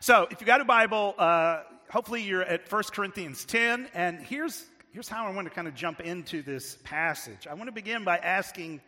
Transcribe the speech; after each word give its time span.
So, 0.00 0.28
if 0.30 0.40
you 0.40 0.46
got 0.46 0.60
a 0.60 0.64
Bible, 0.64 1.14
uh, 1.18 1.62
hopefully 1.90 2.22
you're 2.22 2.42
at 2.42 2.70
1 2.70 2.82
Corinthians 2.92 3.44
10. 3.44 3.88
And 3.94 4.20
here's, 4.20 4.64
here's 4.92 5.08
how 5.08 5.26
I 5.26 5.30
want 5.30 5.48
to 5.48 5.54
kind 5.54 5.66
of 5.66 5.74
jump 5.74 6.00
into 6.00 6.40
this 6.40 6.78
passage. 6.84 7.48
I 7.48 7.54
want 7.54 7.66
to 7.66 7.72
begin 7.72 8.04
by 8.04 8.18
asking 8.18 8.80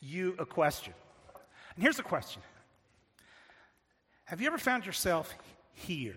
you 0.00 0.34
a 0.38 0.46
question. 0.46 0.94
And 1.74 1.82
here's 1.82 1.98
the 1.98 2.02
question 2.02 2.40
Have 4.24 4.40
you 4.40 4.46
ever 4.46 4.56
found 4.56 4.86
yourself 4.86 5.34
here? 5.74 6.16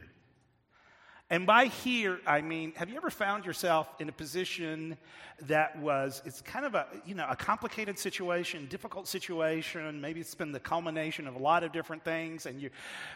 And 1.29 1.45
by 1.45 1.65
here, 1.65 2.19
I 2.25 2.41
mean, 2.41 2.73
have 2.75 2.89
you 2.89 2.95
ever 2.95 3.09
found 3.09 3.45
yourself 3.45 3.89
in 3.99 4.07
a 4.07 4.13
position 4.13 4.97
that 5.43 5.77
was, 5.79 6.21
it's 6.25 6.41
kind 6.41 6.65
of 6.65 6.73
a, 6.73 6.87
you 7.05 7.13
know, 7.13 7.27
a 7.29 7.35
complicated 7.35 7.99
situation, 7.99 8.65
difficult 8.67 9.07
situation. 9.07 10.01
Maybe 10.01 10.19
it's 10.19 10.33
been 10.33 10.51
the 10.51 10.59
culmination 10.59 11.27
of 11.27 11.35
a 11.35 11.37
lot 11.37 11.63
of 11.63 11.71
different 11.71 12.03
things. 12.03 12.47
And 12.47 12.59
you, 12.59 12.71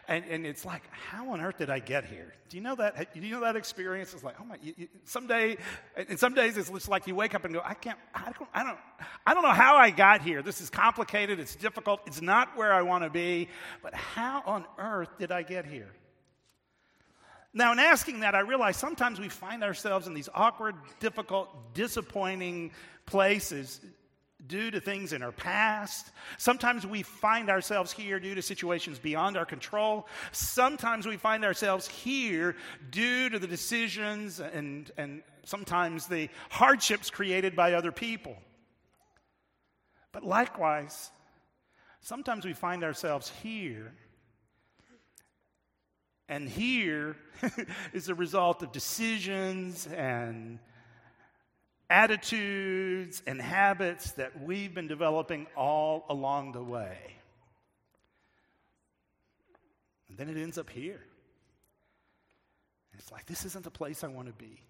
and, 0.07 0.23
and 0.25 0.45
it's 0.45 0.63
like, 0.63 0.83
how 0.91 1.31
on 1.31 1.41
earth 1.41 1.57
did 1.57 1.71
I 1.71 1.79
get 1.79 2.05
here? 2.05 2.33
Do 2.49 2.57
you 2.57 2.63
know 2.63 2.75
that? 2.75 3.13
Do 3.13 3.19
you 3.21 3.31
know 3.31 3.41
that 3.41 3.55
experience? 3.55 4.13
It's 4.13 4.23
like, 4.23 4.35
oh 4.39 4.45
my, 4.45 4.57
you, 4.61 4.73
you, 4.77 4.87
someday, 5.03 5.57
and 5.95 6.19
some 6.19 6.35
days 6.35 6.57
it's 6.57 6.69
just 6.69 6.89
like 6.89 7.07
you 7.07 7.15
wake 7.15 7.33
up 7.33 7.43
and 7.43 7.53
go, 7.53 7.61
I 7.65 7.73
can't, 7.73 7.97
I 8.13 8.25
don't, 8.25 8.49
I 8.53 8.63
don't, 8.63 8.77
I 9.25 9.33
don't 9.33 9.43
know 9.43 9.49
how 9.49 9.75
I 9.77 9.89
got 9.89 10.21
here. 10.21 10.43
This 10.43 10.61
is 10.61 10.69
complicated. 10.69 11.39
It's 11.39 11.55
difficult. 11.55 12.01
It's 12.05 12.21
not 12.21 12.55
where 12.55 12.73
I 12.73 12.83
want 12.83 13.03
to 13.03 13.09
be. 13.09 13.49
But 13.81 13.95
how 13.95 14.43
on 14.45 14.65
earth 14.77 15.09
did 15.17 15.31
I 15.31 15.41
get 15.41 15.65
here? 15.65 15.89
Now, 17.53 17.73
in 17.73 17.79
asking 17.79 18.21
that, 18.21 18.33
I 18.33 18.39
realize 18.39 18.77
sometimes 18.77 19.19
we 19.19 19.27
find 19.27 19.63
ourselves 19.63 20.07
in 20.07 20.13
these 20.13 20.29
awkward, 20.33 20.75
difficult, 20.99 21.73
disappointing 21.73 22.71
places 23.05 23.81
due 24.47 24.71
to 24.71 24.79
things 24.79 25.13
in 25.13 25.21
our 25.21 25.31
past. 25.31 26.11
Sometimes 26.37 26.87
we 26.87 27.03
find 27.03 27.49
ourselves 27.49 27.91
here 27.91 28.19
due 28.19 28.35
to 28.35 28.41
situations 28.41 28.99
beyond 28.99 29.37
our 29.37 29.45
control. 29.45 30.07
Sometimes 30.31 31.05
we 31.05 31.17
find 31.17 31.43
ourselves 31.43 31.87
here 31.87 32.55
due 32.89 33.29
to 33.29 33.37
the 33.37 33.47
decisions 33.47 34.39
and, 34.39 34.91
and 34.97 35.21
sometimes 35.43 36.07
the 36.07 36.29
hardships 36.49 37.09
created 37.09 37.55
by 37.55 37.73
other 37.73 37.91
people. 37.91 38.35
But 40.11 40.23
likewise, 40.23 41.11
sometimes 41.99 42.45
we 42.45 42.53
find 42.53 42.83
ourselves 42.83 43.31
here 43.43 43.93
and 46.31 46.47
here 46.47 47.17
is 47.93 48.07
a 48.07 48.15
result 48.15 48.63
of 48.63 48.71
decisions 48.71 49.85
and 49.85 50.59
attitudes 51.89 53.21
and 53.27 53.41
habits 53.41 54.13
that 54.13 54.41
we've 54.41 54.73
been 54.73 54.87
developing 54.87 55.45
all 55.57 56.05
along 56.09 56.53
the 56.53 56.63
way. 56.63 57.17
And 60.07 60.17
then 60.17 60.29
it 60.29 60.41
ends 60.41 60.57
up 60.57 60.69
here. 60.69 61.01
It's 62.97 63.11
like, 63.11 63.25
this 63.25 63.43
isn't 63.43 63.65
the 63.65 63.69
place 63.69 64.01
I 64.01 64.07
want 64.07 64.27
to 64.27 64.33
be. 64.33 64.61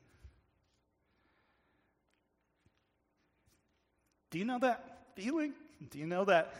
Do 4.31 4.39
you 4.39 4.45
know 4.45 4.57
that 4.59 5.03
feeling? 5.15 5.53
Do 5.91 5.99
you 5.99 6.07
know 6.07 6.25
that 6.25 6.55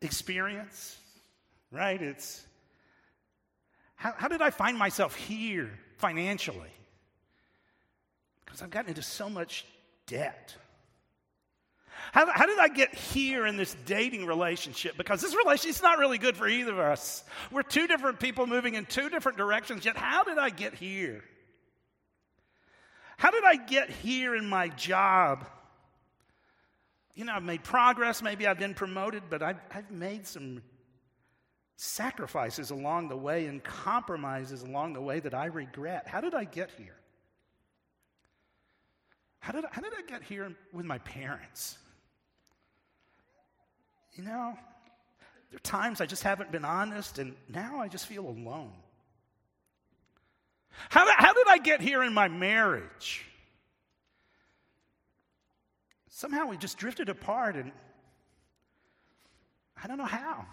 experience? 0.00 0.98
Right? 1.70 2.02
It's 2.02 2.44
how, 4.02 4.12
how 4.16 4.26
did 4.26 4.42
I 4.42 4.50
find 4.50 4.76
myself 4.76 5.14
here 5.14 5.70
financially? 5.98 6.72
Because 8.44 8.60
I've 8.60 8.70
gotten 8.70 8.88
into 8.88 9.02
so 9.02 9.30
much 9.30 9.64
debt. 10.08 10.56
How, 12.10 12.26
how, 12.28 12.46
did 12.46 12.58
I 12.58 12.66
get 12.66 12.92
here 12.92 13.46
in 13.46 13.56
this 13.56 13.76
dating 13.86 14.26
relationship? 14.26 14.96
Because 14.96 15.20
this 15.20 15.36
relationship 15.36 15.76
is 15.76 15.82
not 15.82 15.98
really 15.98 16.18
good 16.18 16.36
for 16.36 16.48
either 16.48 16.72
of 16.72 16.80
us. 16.80 17.22
We're 17.52 17.62
two 17.62 17.86
different 17.86 18.18
people 18.18 18.48
moving 18.48 18.74
in 18.74 18.86
two 18.86 19.08
different 19.08 19.38
directions, 19.38 19.84
yet 19.84 19.96
how 19.96 20.24
did 20.24 20.36
I 20.36 20.50
get 20.50 20.74
here? 20.74 21.22
How 23.18 23.30
did 23.30 23.44
I 23.44 23.54
get 23.54 23.88
here 23.88 24.34
in 24.34 24.48
my 24.48 24.66
job? 24.66 25.46
You 27.14 27.24
know, 27.24 27.34
I've 27.34 27.44
made 27.44 27.62
progress, 27.62 28.20
maybe 28.20 28.48
I've 28.48 28.58
been 28.58 28.74
promoted, 28.74 29.22
but 29.30 29.44
I've, 29.44 29.60
I've 29.72 29.92
made 29.92 30.26
some 30.26 30.60
sacrifices 31.76 32.70
along 32.70 33.08
the 33.08 33.16
way 33.16 33.46
and 33.46 33.62
compromises 33.62 34.62
along 34.62 34.92
the 34.92 35.00
way 35.00 35.20
that 35.20 35.34
I 35.34 35.46
regret. 35.46 36.06
How 36.06 36.20
did 36.20 36.34
I 36.34 36.44
get 36.44 36.70
here? 36.76 36.96
How 39.40 39.52
did, 39.52 39.64
I, 39.64 39.68
how 39.72 39.80
did 39.80 39.92
I 39.98 40.02
get 40.02 40.22
here 40.22 40.52
with 40.72 40.86
my 40.86 40.98
parents? 40.98 41.76
You 44.14 44.24
know, 44.24 44.56
there 45.50 45.56
are 45.56 45.60
times 45.60 46.00
I 46.00 46.06
just 46.06 46.22
haven't 46.22 46.52
been 46.52 46.64
honest, 46.64 47.18
and 47.18 47.34
now 47.48 47.80
I 47.80 47.88
just 47.88 48.06
feel 48.06 48.26
alone. 48.26 48.72
How, 50.90 51.06
how 51.16 51.32
did 51.32 51.46
I 51.48 51.58
get 51.58 51.80
here 51.80 52.02
in 52.02 52.14
my 52.14 52.28
marriage? 52.28 53.24
Somehow 56.08 56.46
we 56.46 56.56
just 56.56 56.78
drifted 56.78 57.08
apart, 57.08 57.56
and 57.56 57.72
I 59.82 59.88
don't 59.88 59.98
know 59.98 60.04
how. 60.04 60.46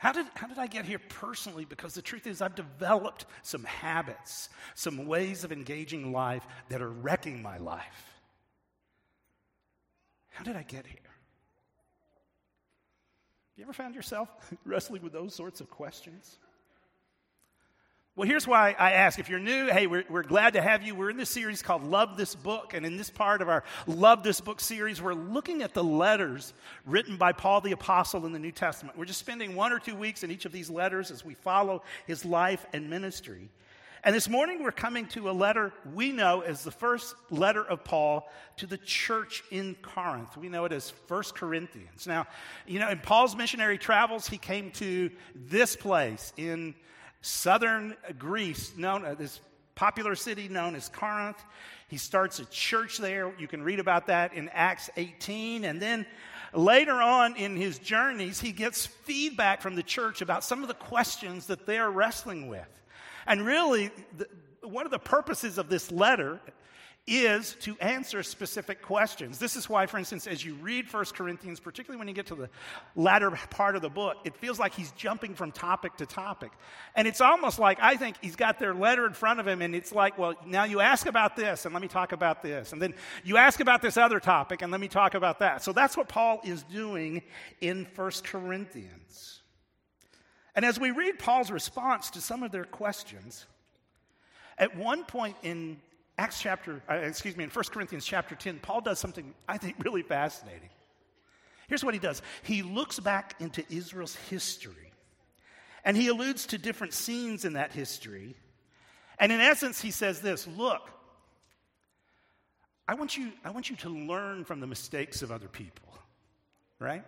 How 0.00 0.12
did, 0.12 0.24
how 0.34 0.46
did 0.46 0.56
I 0.58 0.66
get 0.66 0.86
here 0.86 0.98
personally? 0.98 1.66
Because 1.66 1.92
the 1.92 2.00
truth 2.00 2.26
is, 2.26 2.40
I've 2.40 2.54
developed 2.54 3.26
some 3.42 3.64
habits, 3.64 4.48
some 4.74 5.06
ways 5.06 5.44
of 5.44 5.52
engaging 5.52 6.10
life 6.10 6.46
that 6.70 6.80
are 6.80 6.88
wrecking 6.88 7.42
my 7.42 7.58
life. 7.58 8.10
How 10.30 10.42
did 10.42 10.56
I 10.56 10.62
get 10.62 10.86
here? 10.86 10.96
Have 13.44 13.58
you 13.58 13.64
ever 13.64 13.74
found 13.74 13.94
yourself 13.94 14.30
wrestling 14.64 15.02
with 15.02 15.12
those 15.12 15.34
sorts 15.34 15.60
of 15.60 15.68
questions? 15.68 16.38
Well, 18.16 18.26
here's 18.26 18.46
why 18.46 18.74
I 18.76 18.92
ask. 18.92 19.20
If 19.20 19.28
you're 19.28 19.38
new, 19.38 19.68
hey, 19.68 19.86
we're, 19.86 20.02
we're 20.10 20.24
glad 20.24 20.54
to 20.54 20.60
have 20.60 20.82
you. 20.82 20.96
We're 20.96 21.10
in 21.10 21.16
this 21.16 21.30
series 21.30 21.62
called 21.62 21.84
Love 21.84 22.16
This 22.16 22.34
Book. 22.34 22.74
And 22.74 22.84
in 22.84 22.96
this 22.96 23.08
part 23.08 23.40
of 23.40 23.48
our 23.48 23.62
Love 23.86 24.24
This 24.24 24.40
Book 24.40 24.60
series, 24.60 25.00
we're 25.00 25.14
looking 25.14 25.62
at 25.62 25.74
the 25.74 25.84
letters 25.84 26.52
written 26.84 27.16
by 27.16 27.30
Paul 27.30 27.60
the 27.60 27.70
Apostle 27.70 28.26
in 28.26 28.32
the 28.32 28.40
New 28.40 28.50
Testament. 28.50 28.98
We're 28.98 29.04
just 29.04 29.20
spending 29.20 29.54
one 29.54 29.72
or 29.72 29.78
two 29.78 29.94
weeks 29.94 30.24
in 30.24 30.32
each 30.32 30.44
of 30.44 30.50
these 30.50 30.68
letters 30.68 31.12
as 31.12 31.24
we 31.24 31.34
follow 31.34 31.84
his 32.08 32.24
life 32.24 32.66
and 32.72 32.90
ministry. 32.90 33.48
And 34.02 34.12
this 34.12 34.28
morning, 34.28 34.64
we're 34.64 34.72
coming 34.72 35.06
to 35.08 35.30
a 35.30 35.32
letter 35.32 35.72
we 35.94 36.10
know 36.10 36.40
as 36.40 36.64
the 36.64 36.72
first 36.72 37.14
letter 37.30 37.62
of 37.62 37.84
Paul 37.84 38.28
to 38.56 38.66
the 38.66 38.78
church 38.78 39.44
in 39.52 39.76
Corinth. 39.82 40.36
We 40.36 40.48
know 40.48 40.64
it 40.64 40.72
as 40.72 40.90
First 40.90 41.36
Corinthians. 41.36 42.08
Now, 42.08 42.26
you 42.66 42.80
know, 42.80 42.88
in 42.88 42.98
Paul's 42.98 43.36
missionary 43.36 43.78
travels, 43.78 44.26
he 44.26 44.36
came 44.36 44.72
to 44.72 45.12
this 45.36 45.76
place 45.76 46.32
in 46.36 46.74
southern 47.20 47.96
Greece, 48.18 48.76
known 48.76 49.04
as 49.04 49.12
uh, 49.12 49.14
this 49.18 49.40
popular 49.74 50.14
city 50.14 50.48
known 50.48 50.74
as 50.74 50.88
Corinth. 50.88 51.42
He 51.88 51.96
starts 51.96 52.38
a 52.38 52.44
church 52.46 52.98
there. 52.98 53.32
You 53.38 53.48
can 53.48 53.62
read 53.62 53.80
about 53.80 54.06
that 54.08 54.34
in 54.34 54.48
Acts 54.50 54.90
18. 54.96 55.64
And 55.64 55.80
then 55.80 56.06
later 56.52 56.94
on 56.94 57.36
in 57.36 57.56
his 57.56 57.78
journeys, 57.78 58.40
he 58.40 58.52
gets 58.52 58.86
feedback 58.86 59.62
from 59.62 59.74
the 59.74 59.82
church 59.82 60.20
about 60.20 60.44
some 60.44 60.62
of 60.62 60.68
the 60.68 60.74
questions 60.74 61.46
that 61.46 61.66
they're 61.66 61.90
wrestling 61.90 62.48
with. 62.48 62.68
And 63.26 63.44
really, 63.44 63.90
the, 64.16 64.28
one 64.62 64.84
of 64.84 64.92
the 64.92 64.98
purposes 64.98 65.58
of 65.58 65.68
this 65.68 65.90
letter 65.90 66.40
is 67.06 67.56
to 67.60 67.76
answer 67.80 68.22
specific 68.22 68.82
questions. 68.82 69.38
This 69.38 69.56
is 69.56 69.68
why, 69.68 69.86
for 69.86 69.98
instance, 69.98 70.26
as 70.26 70.44
you 70.44 70.54
read 70.54 70.92
1 70.92 71.04
Corinthians, 71.06 71.58
particularly 71.58 71.98
when 71.98 72.06
you 72.06 72.14
get 72.14 72.26
to 72.26 72.34
the 72.34 72.48
latter 72.94 73.30
part 73.50 73.74
of 73.74 73.82
the 73.82 73.88
book, 73.88 74.18
it 74.24 74.36
feels 74.36 74.58
like 74.58 74.74
he's 74.74 74.92
jumping 74.92 75.34
from 75.34 75.50
topic 75.50 75.96
to 75.96 76.06
topic. 76.06 76.52
And 76.94 77.08
it's 77.08 77.20
almost 77.20 77.58
like 77.58 77.78
I 77.80 77.96
think 77.96 78.16
he's 78.20 78.36
got 78.36 78.58
their 78.58 78.74
letter 78.74 79.06
in 79.06 79.12
front 79.12 79.40
of 79.40 79.48
him, 79.48 79.60
and 79.62 79.74
it's 79.74 79.92
like, 79.92 80.18
well, 80.18 80.34
now 80.46 80.64
you 80.64 80.80
ask 80.80 81.06
about 81.06 81.36
this, 81.36 81.64
and 81.64 81.74
let 81.74 81.82
me 81.82 81.88
talk 81.88 82.12
about 82.12 82.42
this. 82.42 82.72
And 82.72 82.80
then 82.80 82.94
you 83.24 83.38
ask 83.38 83.60
about 83.60 83.82
this 83.82 83.96
other 83.96 84.20
topic, 84.20 84.62
and 84.62 84.70
let 84.70 84.80
me 84.80 84.88
talk 84.88 85.14
about 85.14 85.40
that. 85.40 85.64
So 85.64 85.72
that's 85.72 85.96
what 85.96 86.08
Paul 86.08 86.40
is 86.44 86.62
doing 86.64 87.22
in 87.60 87.88
1 87.96 88.10
Corinthians. 88.24 89.40
And 90.54 90.64
as 90.64 90.78
we 90.78 90.90
read 90.90 91.18
Paul's 91.18 91.50
response 91.50 92.10
to 92.10 92.20
some 92.20 92.42
of 92.42 92.52
their 92.52 92.64
questions, 92.64 93.46
at 94.58 94.76
one 94.76 95.04
point 95.04 95.36
in 95.42 95.78
Acts 96.20 96.38
chapter, 96.38 96.82
uh, 96.86 96.96
excuse 96.96 97.34
me, 97.34 97.44
in 97.44 97.48
1 97.48 97.64
Corinthians 97.72 98.04
chapter 98.04 98.34
10, 98.34 98.58
Paul 98.58 98.82
does 98.82 98.98
something 98.98 99.32
I 99.48 99.56
think 99.56 99.76
really 99.82 100.02
fascinating. 100.02 100.68
Here's 101.66 101.82
what 101.82 101.94
he 101.94 102.00
does 102.00 102.20
he 102.42 102.60
looks 102.60 103.00
back 103.00 103.36
into 103.40 103.64
Israel's 103.72 104.16
history, 104.28 104.92
and 105.82 105.96
he 105.96 106.08
alludes 106.08 106.44
to 106.48 106.58
different 106.58 106.92
scenes 106.92 107.46
in 107.46 107.54
that 107.54 107.72
history. 107.72 108.36
And 109.18 109.32
in 109.32 109.40
essence, 109.40 109.80
he 109.80 109.90
says 109.90 110.20
this 110.20 110.46
Look, 110.46 110.90
I 112.86 112.96
want 112.96 113.16
you, 113.16 113.32
I 113.42 113.48
want 113.48 113.70
you 113.70 113.76
to 113.76 113.88
learn 113.88 114.44
from 114.44 114.60
the 114.60 114.66
mistakes 114.66 115.22
of 115.22 115.32
other 115.32 115.48
people, 115.48 115.88
right? 116.78 117.02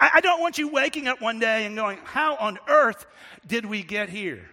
I, 0.00 0.10
I 0.14 0.20
don't 0.22 0.40
want 0.40 0.58
you 0.58 0.66
waking 0.72 1.06
up 1.06 1.22
one 1.22 1.38
day 1.38 1.66
and 1.66 1.76
going, 1.76 1.98
How 2.02 2.34
on 2.34 2.58
earth 2.66 3.06
did 3.46 3.64
we 3.64 3.84
get 3.84 4.08
here? 4.08 4.50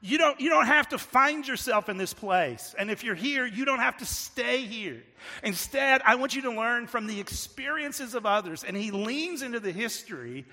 You 0.00 0.16
don't, 0.16 0.40
you 0.40 0.48
don't 0.48 0.66
have 0.66 0.90
to 0.90 0.98
find 0.98 1.46
yourself 1.46 1.88
in 1.88 1.96
this 1.96 2.14
place. 2.14 2.74
And 2.78 2.90
if 2.90 3.02
you're 3.02 3.16
here, 3.16 3.44
you 3.44 3.64
don't 3.64 3.80
have 3.80 3.96
to 3.98 4.04
stay 4.04 4.64
here. 4.64 5.02
Instead, 5.42 6.02
I 6.04 6.14
want 6.14 6.36
you 6.36 6.42
to 6.42 6.52
learn 6.52 6.86
from 6.86 7.08
the 7.08 7.18
experiences 7.18 8.14
of 8.14 8.24
others. 8.24 8.62
And 8.62 8.76
he 8.76 8.92
leans 8.92 9.42
into 9.42 9.58
the 9.58 9.72
history 9.72 10.44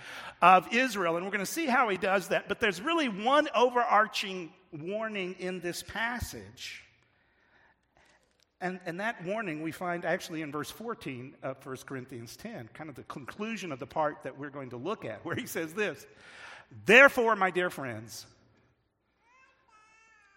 of 0.42 0.74
Israel. 0.74 1.16
And 1.16 1.26
we're 1.26 1.32
going 1.32 1.46
to 1.46 1.52
see 1.52 1.68
how 1.68 1.90
he 1.90 1.98
does 1.98 2.30
that. 2.30 2.48
But 2.48 2.60
there's 2.60 2.82
really 2.82 3.08
one 3.08 3.48
overarching 3.54 4.52
warning 4.72 5.36
in 5.38 5.60
this 5.60 5.84
passage. 5.84 6.84
And, 8.62 8.80
and 8.88 9.00
that 9.00 9.24
warning 9.24 9.62
we 9.62 9.72
find 9.72 10.06
actually 10.06 10.42
in 10.42 10.52
verse 10.52 10.72
14 10.72 11.36
of 11.44 11.64
1 11.64 11.78
Corinthians 11.86 12.36
10, 12.36 12.70
kind 12.74 12.90
of 12.90 12.96
the 12.96 13.04
conclusion 13.04 13.72
of 13.72 13.78
the 13.78 13.86
part 13.86 14.24
that 14.24 14.40
we're 14.40 14.50
going 14.50 14.72
to 14.72 14.78
look 14.78 15.06
at, 15.06 15.24
where 15.24 15.36
he 15.36 15.46
says 15.46 15.74
this 15.74 16.04
Therefore, 16.88 17.36
my 17.36 17.52
dear 17.52 17.70
friends, 17.70 18.26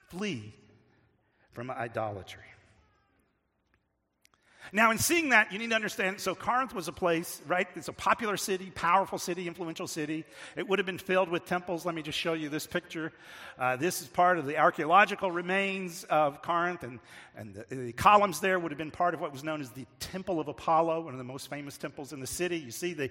Flee 0.09 0.55
from 1.53 1.71
idolatry. 1.71 2.43
Now, 4.73 4.91
in 4.91 4.99
seeing 4.99 5.31
that, 5.31 5.53
you 5.53 5.59
need 5.59 5.71
to 5.71 5.77
understand 5.77 6.21
so 6.21 6.35
Corinth 6.35 6.75
was 6.75 6.89
a 6.89 6.93
place, 6.93 7.41
right? 7.47 7.67
It's 7.75 7.89
a 7.89 7.93
popular 7.93 8.37
city, 8.37 8.71
powerful 8.75 9.19
city, 9.19 9.49
influential 9.49 9.87
city. 9.87 10.25
It 10.57 10.69
would 10.69 10.79
have 10.79 10.87
been 10.87 10.99
filled 10.99 11.31
with 11.31 11.47
temples. 11.47 11.87
Let 11.87 11.95
me 11.95 12.03
just 12.03 12.19
show 12.19 12.35
you 12.35 12.49
this 12.49 12.67
picture. 12.67 13.13
Uh, 13.59 13.77
this 13.77 14.03
is 14.03 14.09
part 14.09 14.39
of 14.39 14.47
the 14.47 14.59
archaeological 14.59 15.31
remains 15.31 16.05
of 16.05 16.43
Corinth, 16.43 16.83
and, 16.83 17.01
and 17.37 17.55
the, 17.55 17.75
the, 17.75 17.93
columns 17.93 18.41
there 18.41 18.59
would 18.59 18.71
have 18.71 18.79
been 18.79 18.91
part 18.91 19.15
of 19.15 19.21
what 19.21 19.33
was 19.33 19.43
known 19.43 19.61
as 19.61 19.71
the 19.71 19.87
Temple 20.01 20.39
of 20.39 20.49
Apollo, 20.49 21.03
one 21.03 21.15
of 21.15 21.19
the 21.19 21.25
most 21.25 21.49
famous 21.49 21.79
temples 21.79 22.13
in 22.13 22.21
the 22.21 22.27
city. 22.27 22.59
You 22.59 22.71
see 22.71 22.93
the 22.93 23.11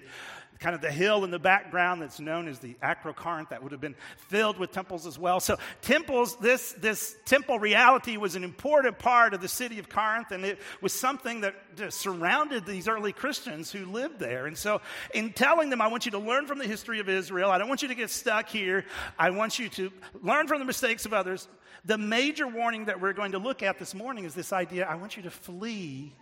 kind 0.58 0.74
of 0.74 0.80
the 0.80 0.90
hill 0.90 1.24
in 1.24 1.30
the 1.30 1.38
background 1.38 2.02
that's 2.02 2.18
known 2.18 2.48
as 2.48 2.58
the 2.58 2.74
Acrocorinth 2.82 3.50
that 3.50 3.62
would 3.62 3.72
have 3.72 3.80
been 3.80 3.94
filled 4.16 4.58
with 4.58 4.72
temples 4.72 5.06
as 5.06 5.18
well. 5.18 5.40
So, 5.40 5.56
temples, 5.82 6.36
this, 6.36 6.72
this 6.72 7.16
temple 7.24 7.58
reality 7.58 8.16
was 8.16 8.34
an 8.34 8.44
important 8.44 8.98
part 8.98 9.34
of 9.34 9.40
the 9.40 9.48
city 9.48 9.78
of 9.78 9.88
Corinth, 9.88 10.32
and 10.32 10.44
it 10.44 10.58
was 10.80 10.92
something 10.92 11.42
that 11.42 11.54
surrounded 11.90 12.66
these 12.66 12.88
early 12.88 13.12
Christians 13.12 13.70
who 13.70 13.86
lived 13.86 14.18
there. 14.18 14.46
And 14.46 14.56
so, 14.56 14.80
in 15.14 15.32
telling 15.32 15.70
them, 15.70 15.80
I 15.80 15.86
want 15.88 16.04
you 16.04 16.12
to 16.12 16.18
learn 16.18 16.46
from 16.46 16.58
the 16.58 16.66
history 16.66 17.00
of 17.00 17.08
Israel, 17.08 17.50
I 17.50 17.58
don't 17.58 17.68
want 17.68 17.82
you 17.82 17.88
to 17.88 17.94
get 17.94 18.10
stuck 18.10 18.48
here, 18.48 18.84
I 19.18 19.30
want 19.30 19.58
you 19.58 19.68
to 19.70 19.92
learn 20.22 20.48
from 20.48 20.58
the 20.58 20.64
mistakes 20.64 21.06
of 21.06 21.12
others. 21.12 21.48
The 21.84 21.98
major 21.98 22.48
warning 22.48 22.86
that 22.86 23.00
we're 23.00 23.12
going 23.12 23.32
to 23.32 23.38
look 23.38 23.62
at 23.62 23.78
this 23.78 23.94
morning 23.94 24.24
is 24.24 24.34
this 24.34 24.52
idea 24.52 24.86
I 24.86 24.96
want 24.96 25.16
you 25.16 25.22
to 25.22 25.30
flee 25.30 26.12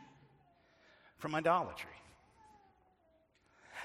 from 1.18 1.34
idolatry. 1.34 1.90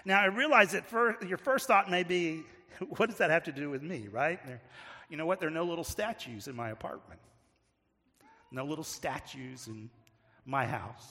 Now, 0.06 0.22
I 0.22 0.26
realize 0.26 0.72
that 0.72 0.86
for, 0.88 1.18
your 1.26 1.38
first 1.38 1.68
thought 1.68 1.90
may 1.90 2.04
be, 2.04 2.44
what 2.98 3.10
does 3.10 3.20
that 3.20 3.30
have 3.30 3.44
to 3.44 3.52
do 3.52 3.70
with 3.70 3.82
me, 3.82 4.08
right? 4.12 4.40
You 5.10 5.18
know 5.18 5.26
what? 5.26 5.40
There 5.40 5.50
are 5.50 5.52
no 5.52 5.66
little 5.66 5.84
statues 5.84 6.48
in 6.48 6.56
my 6.56 6.70
apartment, 6.70 7.20
no 8.52 8.66
little 8.66 8.84
statues 8.84 9.68
in 9.68 9.90
my 10.46 10.66
house. 10.66 11.08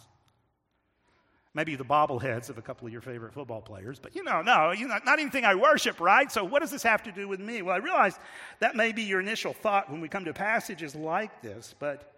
Maybe 1.53 1.75
the 1.75 1.85
bobbleheads 1.85 2.49
of 2.49 2.59
a 2.59 2.63
couple 2.63 2.87
of 2.87 2.93
your 2.93 3.03
favorite 3.03 3.35
football 3.35 3.61
players, 3.61 3.99
but 3.99 4.15
you 4.15 4.23
know, 4.23 4.41
no, 4.41 4.71
you 4.71 4.87
know, 4.87 4.99
not 5.05 5.19
anything 5.19 5.45
I 5.45 5.57
worship, 5.57 6.01
right? 6.01 6.31
So, 6.31 6.45
what 6.45 6.61
does 6.61 6.71
this 6.71 6.85
have 6.85 7.03
to 7.03 7.13
do 7.13 7.27
with 7.27 7.41
me? 7.41 7.61
Well, 7.61 7.75
I 7.75 7.79
realize 7.79 8.17
that 8.61 8.77
may 8.77 8.93
be 8.93 9.03
your 9.03 9.19
initial 9.19 9.53
thought 9.53 9.91
when 9.91 10.01
we 10.01 10.09
come 10.09 10.25
to 10.27 10.33
passages 10.33 10.95
like 10.95 11.43
this, 11.43 11.75
but 11.81 12.15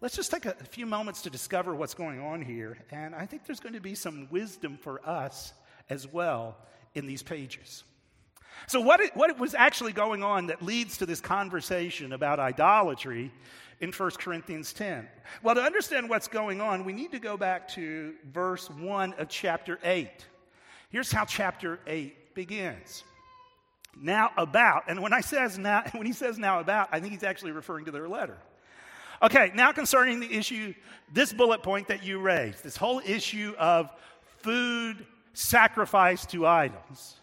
let's 0.00 0.16
just 0.16 0.30
take 0.30 0.46
a 0.46 0.54
few 0.54 0.86
moments 0.86 1.20
to 1.22 1.30
discover 1.30 1.74
what's 1.74 1.92
going 1.92 2.18
on 2.18 2.40
here. 2.40 2.78
And 2.90 3.14
I 3.14 3.26
think 3.26 3.44
there's 3.44 3.60
going 3.60 3.74
to 3.74 3.80
be 3.80 3.94
some 3.94 4.26
wisdom 4.30 4.78
for 4.80 5.06
us 5.06 5.52
as 5.88 6.06
well 6.06 6.56
in 6.94 7.06
these 7.06 7.22
pages. 7.22 7.84
So, 8.66 8.80
what, 8.80 9.00
it, 9.00 9.14
what 9.14 9.38
was 9.38 9.54
actually 9.54 9.92
going 9.92 10.22
on 10.22 10.46
that 10.48 10.62
leads 10.62 10.98
to 10.98 11.06
this 11.06 11.20
conversation 11.20 12.12
about 12.12 12.40
idolatry 12.40 13.30
in 13.80 13.92
1 13.92 14.10
Corinthians 14.12 14.72
10? 14.72 15.06
Well, 15.42 15.54
to 15.54 15.62
understand 15.62 16.08
what's 16.08 16.26
going 16.26 16.60
on, 16.60 16.84
we 16.84 16.92
need 16.92 17.12
to 17.12 17.18
go 17.18 17.36
back 17.36 17.68
to 17.74 18.14
verse 18.32 18.68
1 18.70 19.14
of 19.14 19.28
chapter 19.28 19.78
8. 19.84 20.08
Here's 20.90 21.12
how 21.12 21.24
chapter 21.24 21.78
8 21.86 22.34
begins. 22.34 23.04
Now 24.00 24.32
about, 24.36 24.84
and 24.88 25.00
when 25.00 25.12
I 25.12 25.20
says 25.20 25.58
now, 25.58 25.84
when 25.92 26.06
he 26.06 26.12
says 26.12 26.38
now 26.38 26.60
about, 26.60 26.88
I 26.92 27.00
think 27.00 27.12
he's 27.12 27.22
actually 27.22 27.52
referring 27.52 27.84
to 27.84 27.90
their 27.90 28.08
letter. 28.08 28.36
Okay, 29.22 29.50
now 29.54 29.72
concerning 29.72 30.20
the 30.20 30.30
issue, 30.32 30.74
this 31.12 31.32
bullet 31.32 31.62
point 31.62 31.88
that 31.88 32.02
you 32.02 32.18
raised, 32.18 32.62
this 32.62 32.76
whole 32.76 33.00
issue 33.04 33.54
of 33.58 33.90
food 34.42 35.06
sacrifice 35.36 36.24
to 36.26 36.46
idols. 36.46 37.16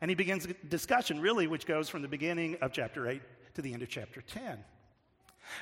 And 0.00 0.10
he 0.10 0.14
begins 0.14 0.44
a 0.44 0.52
discussion, 0.68 1.20
really, 1.20 1.46
which 1.46 1.66
goes 1.66 1.88
from 1.88 2.02
the 2.02 2.08
beginning 2.08 2.56
of 2.60 2.72
chapter 2.72 3.08
8 3.08 3.22
to 3.54 3.62
the 3.62 3.72
end 3.72 3.82
of 3.82 3.88
chapter 3.88 4.20
10. 4.20 4.58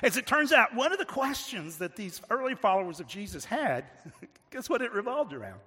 As 0.03 0.17
it 0.17 0.25
turns 0.25 0.51
out, 0.51 0.75
one 0.75 0.91
of 0.91 0.97
the 0.97 1.05
questions 1.05 1.77
that 1.77 1.95
these 1.95 2.21
early 2.29 2.55
followers 2.55 2.99
of 2.99 3.07
Jesus 3.07 3.45
had, 3.45 3.85
guess 4.51 4.69
what 4.69 4.81
it 4.81 4.91
revolved 4.91 5.31
around? 5.31 5.59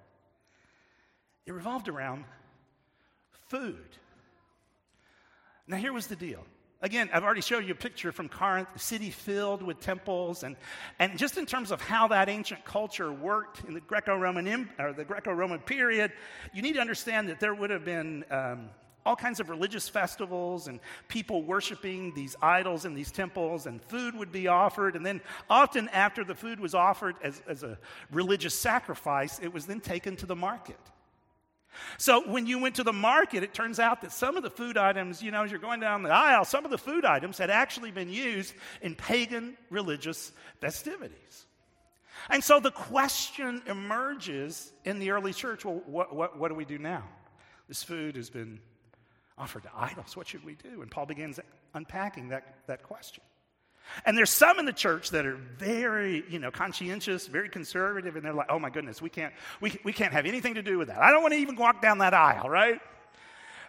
It 1.45 1.53
revolved 1.53 1.87
around 1.87 2.25
food. 3.47 3.97
Now, 5.67 5.77
here 5.77 5.93
was 5.93 6.07
the 6.07 6.15
deal 6.15 6.45
Again, 6.81 7.09
I've 7.13 7.25
already 7.25 7.41
showed 7.41 7.65
you 7.65 7.73
a 7.73 7.75
picture 7.75 8.13
from 8.13 8.29
Corinth, 8.29 8.69
a 8.73 8.79
city 8.79 9.09
filled 9.09 9.61
with 9.61 9.81
temples, 9.81 10.43
and, 10.43 10.55
and 10.97 11.17
just 11.17 11.37
in 11.37 11.45
terms 11.45 11.71
of 11.71 11.81
how 11.81 12.07
that 12.07 12.29
ancient 12.29 12.63
culture 12.63 13.11
worked 13.11 13.65
in 13.65 13.73
the 13.73 13.81
Greco-Roman 13.81 14.69
or 14.79 14.93
the 14.93 15.03
Greco-Roman 15.03 15.59
period, 15.59 16.13
you 16.53 16.61
need 16.61 16.75
to 16.75 16.79
understand 16.79 17.27
that 17.27 17.41
there 17.41 17.53
would 17.53 17.69
have 17.69 17.83
been 17.83 18.23
um, 18.31 18.69
all 19.05 19.17
kinds 19.17 19.41
of 19.41 19.49
religious 19.49 19.89
festivals 19.89 20.69
and 20.69 20.79
people 21.09 21.43
worshiping 21.43 22.13
these 22.13 22.37
idols 22.41 22.85
in 22.85 22.93
these 22.93 23.11
temples, 23.11 23.65
and 23.65 23.81
food 23.81 24.15
would 24.15 24.31
be 24.31 24.47
offered. 24.47 24.95
And 24.95 25.05
then, 25.05 25.19
often 25.49 25.89
after 25.89 26.23
the 26.23 26.35
food 26.35 26.61
was 26.61 26.73
offered 26.73 27.17
as, 27.21 27.41
as 27.45 27.63
a 27.63 27.77
religious 28.09 28.53
sacrifice, 28.53 29.37
it 29.39 29.53
was 29.53 29.65
then 29.65 29.81
taken 29.81 30.15
to 30.15 30.25
the 30.25 30.35
market. 30.35 30.79
So 31.97 32.29
when 32.29 32.45
you 32.45 32.59
went 32.59 32.75
to 32.75 32.83
the 32.83 32.93
market, 32.93 33.43
it 33.43 33.53
turns 33.53 33.79
out 33.79 34.01
that 34.01 34.11
some 34.11 34.37
of 34.37 34.43
the 34.43 34.49
food 34.49 34.77
items, 34.77 35.21
you 35.21 35.31
know, 35.31 35.43
as 35.43 35.51
you're 35.51 35.59
going 35.59 35.79
down 35.79 36.03
the 36.03 36.09
aisle, 36.09 36.45
some 36.45 36.65
of 36.65 36.71
the 36.71 36.77
food 36.77 37.05
items 37.05 37.37
had 37.37 37.49
actually 37.49 37.91
been 37.91 38.09
used 38.09 38.53
in 38.81 38.95
pagan 38.95 39.57
religious 39.69 40.31
festivities. 40.59 41.45
And 42.29 42.43
so 42.43 42.59
the 42.59 42.71
question 42.71 43.61
emerges 43.67 44.71
in 44.83 44.99
the 44.99 45.11
early 45.11 45.33
church 45.33 45.63
well, 45.63 45.81
what, 45.85 46.15
what, 46.15 46.37
what 46.37 46.49
do 46.49 46.55
we 46.55 46.65
do 46.65 46.77
now? 46.77 47.03
This 47.67 47.83
food 47.83 48.15
has 48.15 48.29
been 48.29 48.59
offered 49.37 49.63
to 49.63 49.69
idols. 49.75 50.17
What 50.17 50.27
should 50.27 50.43
we 50.43 50.55
do? 50.55 50.81
And 50.81 50.91
Paul 50.91 51.05
begins 51.05 51.39
unpacking 51.73 52.29
that, 52.29 52.55
that 52.67 52.83
question. 52.83 53.23
And 54.05 54.17
there's 54.17 54.29
some 54.29 54.59
in 54.59 54.65
the 54.65 54.73
church 54.73 55.09
that 55.11 55.25
are 55.25 55.35
very, 55.35 56.23
you 56.29 56.39
know, 56.39 56.51
conscientious, 56.51 57.27
very 57.27 57.49
conservative, 57.49 58.15
and 58.15 58.25
they're 58.25 58.33
like, 58.33 58.47
oh 58.49 58.59
my 58.59 58.69
goodness, 58.69 59.01
we 59.01 59.09
can't, 59.09 59.33
we, 59.61 59.77
we 59.83 59.93
can't 59.93 60.13
have 60.13 60.25
anything 60.25 60.55
to 60.55 60.61
do 60.61 60.77
with 60.77 60.87
that. 60.87 60.99
I 60.99 61.11
don't 61.11 61.21
want 61.21 61.33
to 61.33 61.39
even 61.39 61.55
walk 61.55 61.81
down 61.81 61.99
that 61.99 62.13
aisle, 62.13 62.49
right? 62.49 62.79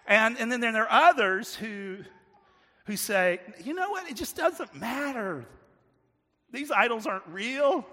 And, 0.06 0.38
and 0.38 0.50
then 0.50 0.60
there 0.60 0.88
are 0.90 1.10
others 1.10 1.54
who, 1.54 1.98
who 2.86 2.96
say, 2.96 3.40
you 3.64 3.74
know 3.74 3.90
what, 3.90 4.10
it 4.10 4.16
just 4.16 4.36
doesn't 4.36 4.74
matter. 4.74 5.46
These 6.52 6.70
idols 6.70 7.06
aren't 7.06 7.26
real. 7.28 7.86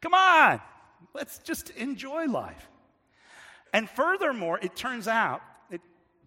Come 0.00 0.14
on, 0.14 0.60
let's 1.14 1.38
just 1.38 1.70
enjoy 1.70 2.26
life. 2.26 2.68
And 3.72 3.88
furthermore, 3.88 4.58
it 4.60 4.76
turns 4.76 5.08
out 5.08 5.42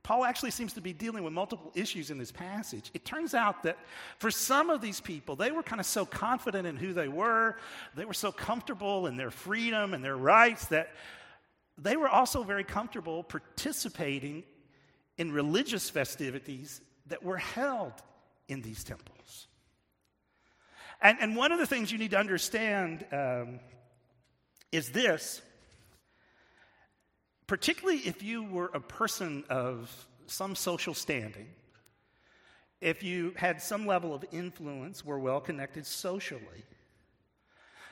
Paul 0.05 0.24
actually 0.24 0.51
seems 0.51 0.74
to 0.74 0.81
be 0.81 0.93
dealing 0.93 1.24
with 1.24 1.33
multiple 1.33 1.71
issues 1.74 2.12
in 2.12 2.19
this 2.19 2.31
passage. 2.31 2.91
It 2.93 3.05
turns 3.05 3.33
out 3.33 3.63
that 3.63 3.79
for 4.19 4.29
some 4.29 4.69
of 4.69 4.79
these 4.79 5.01
people, 5.01 5.35
they 5.35 5.50
were 5.50 5.63
kind 5.63 5.79
of 5.79 5.88
so 5.88 6.05
confident 6.05 6.67
in 6.67 6.75
who 6.75 6.93
they 6.93 7.07
were, 7.07 7.57
they 7.95 8.05
were 8.05 8.13
so 8.13 8.31
comfortable 8.31 9.07
in 9.07 9.17
their 9.17 9.31
freedom 9.31 9.95
and 9.95 10.03
their 10.03 10.15
rights 10.15 10.67
that 10.67 10.91
they 11.79 11.97
were 11.97 12.07
also 12.07 12.43
very 12.43 12.63
comfortable 12.63 13.24
participating 13.24 14.43
in 15.17 15.31
religious 15.31 15.89
festivities 15.89 16.81
that 17.07 17.24
were 17.24 17.38
held 17.38 17.93
in 18.47 18.62
these 18.62 18.83
temples. 18.83 19.47
And, 21.01 21.17
and 21.19 21.35
one 21.35 21.51
of 21.51 21.57
the 21.57 21.65
things 21.65 21.91
you 21.91 21.97
need 21.97 22.12
to 22.12 22.19
understand 22.19 23.07
um, 23.12 23.59
is 24.71 24.89
this 24.89 25.41
particularly 27.47 27.99
if 27.99 28.23
you 28.23 28.43
were 28.43 28.71
a 28.73 28.79
person 28.79 29.43
of 29.49 30.07
some 30.27 30.55
social 30.55 30.93
standing, 30.93 31.47
if 32.81 33.03
you 33.03 33.33
had 33.35 33.61
some 33.61 33.85
level 33.85 34.13
of 34.13 34.25
influence, 34.31 35.05
were 35.05 35.19
well 35.19 35.39
connected 35.39 35.85
socially, 35.85 36.63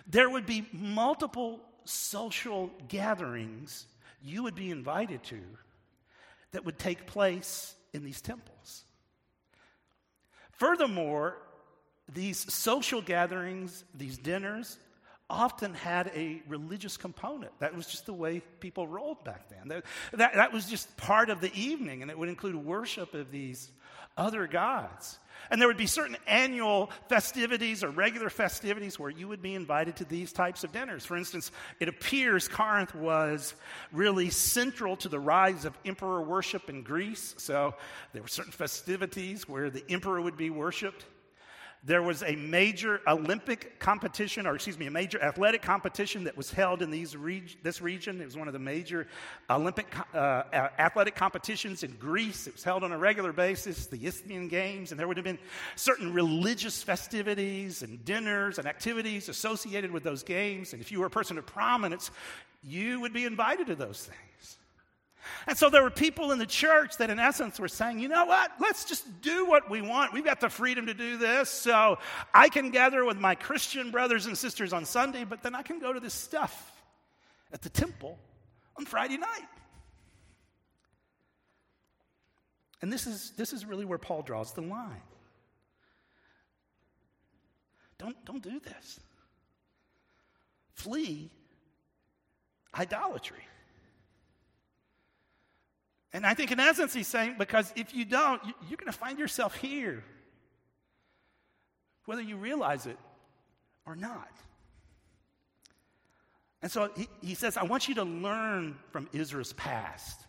there 0.08 0.30
would 0.30 0.46
be 0.46 0.68
multiple 0.72 1.60
social 1.86 2.70
gatherings 2.88 3.88
you 4.24 4.44
would 4.44 4.56
be 4.56 4.72
invited 4.72 5.24
to 5.24 5.40
that 6.52 6.66
would 6.66 6.80
take 6.80 7.06
place 7.06 7.76
in 7.94 8.04
these 8.04 8.22
temples. 8.22 8.86
Furthermore, 10.52 11.38
these 12.14 12.54
social 12.54 13.02
gatherings, 13.02 13.84
these 13.94 14.18
dinners, 14.18 14.78
often 15.30 15.74
had 15.74 16.12
a 16.16 16.42
religious 16.48 16.98
component. 16.98 17.58
That 17.60 17.76
was 17.76 17.88
just 17.88 18.06
the 18.06 18.14
way 18.14 18.42
people 18.60 18.88
rolled 18.88 19.24
back 19.24 19.50
then. 19.50 19.68
That, 19.70 19.86
that, 20.14 20.36
that, 20.36 20.54
was 20.54 20.70
just 20.70 20.96
part 20.98 21.30
of 21.30 21.42
the 21.42 21.54
evening, 21.54 22.02
and 22.02 22.12
it 22.12 22.18
would 22.18 22.30
include 22.30 22.56
worship 22.56 23.14
of 23.14 23.32
these 23.32 23.72
other 24.18 24.48
gods. 24.48 25.20
And 25.50 25.60
there 25.60 25.68
would 25.68 25.78
be 25.78 25.88
certain 25.88 26.16
annual 26.28 26.90
festivities 27.10 27.84
or 27.84 27.90
regular 27.90 28.30
festivities 28.30 28.98
where 28.98 29.10
you 29.10 29.28
would 29.28 29.42
be 29.42 29.56
invited 29.56 29.98
to 29.98 30.06
these 30.06 30.32
types 30.32 30.64
of 30.64 30.72
dinners. 30.72 31.06
For 31.06 31.18
instance, 31.18 31.52
it 31.80 31.90
appears 31.90 32.48
Corinth 32.48 32.96
was 32.96 33.54
really 33.92 34.30
central 34.30 34.96
to 34.98 35.10
the 35.10 35.20
rise 35.20 35.66
of 35.66 35.78
emperor 35.86 36.22
worship 36.22 36.70
in 36.70 36.84
Greece. 36.84 37.36
So 37.38 37.74
there 38.14 38.22
were 38.22 38.28
certain 38.28 38.52
festivities 38.52 39.48
where 39.48 39.70
the 39.70 39.84
emperor 39.90 40.22
would 40.22 40.38
be 40.38 40.50
worshiped. 40.50 41.06
There 41.86 42.02
was 42.02 42.24
a 42.24 42.36
major 42.38 43.02
Olympic 43.08 43.78
competition, 43.78 44.48
or 44.48 44.56
excuse 44.56 44.80
me, 44.80 44.88
a 44.88 44.92
major 44.92 45.22
athletic 45.22 45.62
competition 45.62 46.24
that 46.24 46.38
was 46.38 46.50
held 46.50 46.82
in 46.82 46.90
these 46.90 47.18
reg- 47.18 47.58
this 47.62 47.82
region. 47.82 48.22
It 48.22 48.26
was 48.26 48.38
one 48.38 48.48
of 48.48 48.54
the 48.54 48.60
major 48.60 49.06
Olympic 49.50 49.94
uh, 50.14 50.44
athletic 50.80 51.16
competitions 51.16 51.84
in 51.84 51.92
Greece. 52.00 52.48
It 52.48 52.54
was 52.54 52.64
held 52.64 52.86
on 52.86 52.94
a 52.94 52.98
regular 52.98 53.34
basis, 53.34 53.88
the 53.88 54.08
Isthmian 54.08 54.48
Games, 54.48 54.92
and 54.92 55.00
there 55.00 55.10
would 55.10 55.18
have 55.18 55.26
been 55.26 55.40
certain 55.76 56.14
religious 56.14 56.82
festivities 56.82 57.84
and 57.84 58.04
dinners 58.06 58.60
and 58.60 58.68
activities 58.68 59.28
associated 59.28 59.92
with 59.92 60.04
those 60.04 60.24
games. 60.24 60.72
And 60.72 60.82
if 60.82 60.90
you 60.90 61.02
were 61.02 61.08
a 61.08 61.10
person 61.12 61.38
of 61.38 61.46
prominence, 61.46 62.12
you 62.64 63.02
would 63.02 63.12
be 63.12 63.26
invited 63.26 63.68
to 63.68 63.76
those 63.76 64.06
things. 64.06 64.58
And 65.48 65.58
so 65.58 65.70
there 65.70 65.84
were 65.84 65.90
people 65.90 66.32
in 66.32 66.40
the 66.40 66.46
church 66.46 66.98
that, 66.98 67.10
in 67.10 67.20
essence, 67.20 67.60
were 67.60 67.68
saying, 67.68 68.00
you 68.00 68.08
know 68.08 68.26
what? 68.26 68.52
Let's 68.60 68.86
just 68.86 69.22
do 69.22 69.46
what 69.46 69.70
we 69.70 69.82
want. 69.82 70.14
We've 70.14 70.26
got 70.26 70.40
the 70.40 70.50
freedom 70.50 70.86
to 70.88 70.94
do 70.94 71.18
this. 71.18 71.50
So 71.50 72.00
I 72.34 72.50
can 72.50 72.70
gather 72.72 73.06
with 73.06 73.18
my 73.18 73.36
Christian 73.36 73.92
brothers 73.92 74.26
and 74.26 74.38
sisters 74.38 74.74
on 74.74 74.86
Sunday, 74.86 75.24
but 75.24 75.44
then 75.44 75.56
I 75.56 75.62
can 75.62 75.80
go 75.80 75.94
to 75.94 76.00
this 76.00 76.14
stuff 76.14 76.72
at 77.52 77.62
the 77.62 77.70
temple 77.70 78.18
on 78.78 78.86
Friday 78.86 79.18
night. 79.18 79.48
And 82.82 82.92
this 82.92 83.08
is, 83.08 83.32
this 83.38 83.54
is 83.54 83.66
really 83.66 83.86
where 83.86 83.98
Paul 83.98 84.24
draws 84.24 84.52
the 84.52 84.62
line. 84.62 85.02
Don't, 87.98 88.26
don't 88.26 88.44
do 88.44 88.60
this. 88.60 89.00
Flee 90.74 91.32
idolatry. 92.78 93.44
And 96.14 96.28
I 96.28 96.36
think, 96.36 96.52
in 96.52 96.60
essence, 96.60 96.94
he's 96.94 97.08
saying, 97.08 97.36
because 97.40 97.74
if 97.76 97.94
you 97.94 98.06
don't, 98.06 98.42
you're 98.70 98.78
going 98.78 98.92
to 98.92 98.98
find 98.98 99.18
yourself 99.18 99.56
here, 99.56 100.04
whether 102.06 102.22
you 102.22 102.38
realize 102.38 102.86
it 102.86 103.00
or 103.88 103.96
not. 103.96 104.30
And 106.62 106.72
so 106.72 106.92
he, 106.96 107.10
he 107.22 107.34
says, 107.34 107.58
I 107.58 107.64
want 107.64 107.88
you 107.88 107.96
to 107.96 108.04
learn 108.04 108.78
from 108.92 109.10
Israel's 109.12 109.54
past 109.54 110.22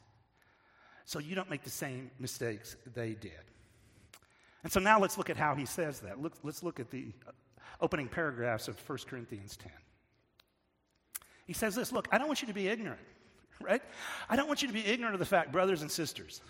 so 1.05 1.19
you 1.19 1.35
don't 1.35 1.51
make 1.51 1.63
the 1.63 1.71
same 1.71 2.11
mistakes 2.19 2.77
they 2.95 3.13
did. 3.13 3.33
And 4.63 4.73
so 4.73 4.81
now 4.81 4.99
let's 4.99 5.19
look 5.19 5.29
at 5.29 5.37
how 5.37 5.55
he 5.55 5.67
says 5.67 6.01
that. 6.01 6.21
Look, 6.21 6.33
let's 6.43 6.63
look 6.63 6.81
at 6.81 6.91
the 6.91 7.13
uh, 7.29 7.33
opening 7.83 8.09
paragraphs 8.09 8.67
of 8.67 8.79
1 8.89 8.99
Corinthians 9.07 9.59
10. 9.59 9.71
He 11.47 11.53
says 11.53 11.75
this 11.75 11.93
Look, 11.93 12.09
I 12.11 12.17
don't 12.17 12.27
want 12.27 12.41
you 12.41 12.49
to 12.49 12.55
be 12.55 12.69
ignorant 12.69 13.01
right? 13.61 13.83
I 14.29 14.37
don't 14.37 14.49
want 14.49 14.63
you 14.63 14.69
to 14.69 14.75
be 14.75 14.85
ignorant 14.85 15.15
of 15.15 15.21
the 15.21 15.27
fact, 15.27 15.53
brothers 15.53 15.83
and 15.83 15.91
sisters, 15.91 16.41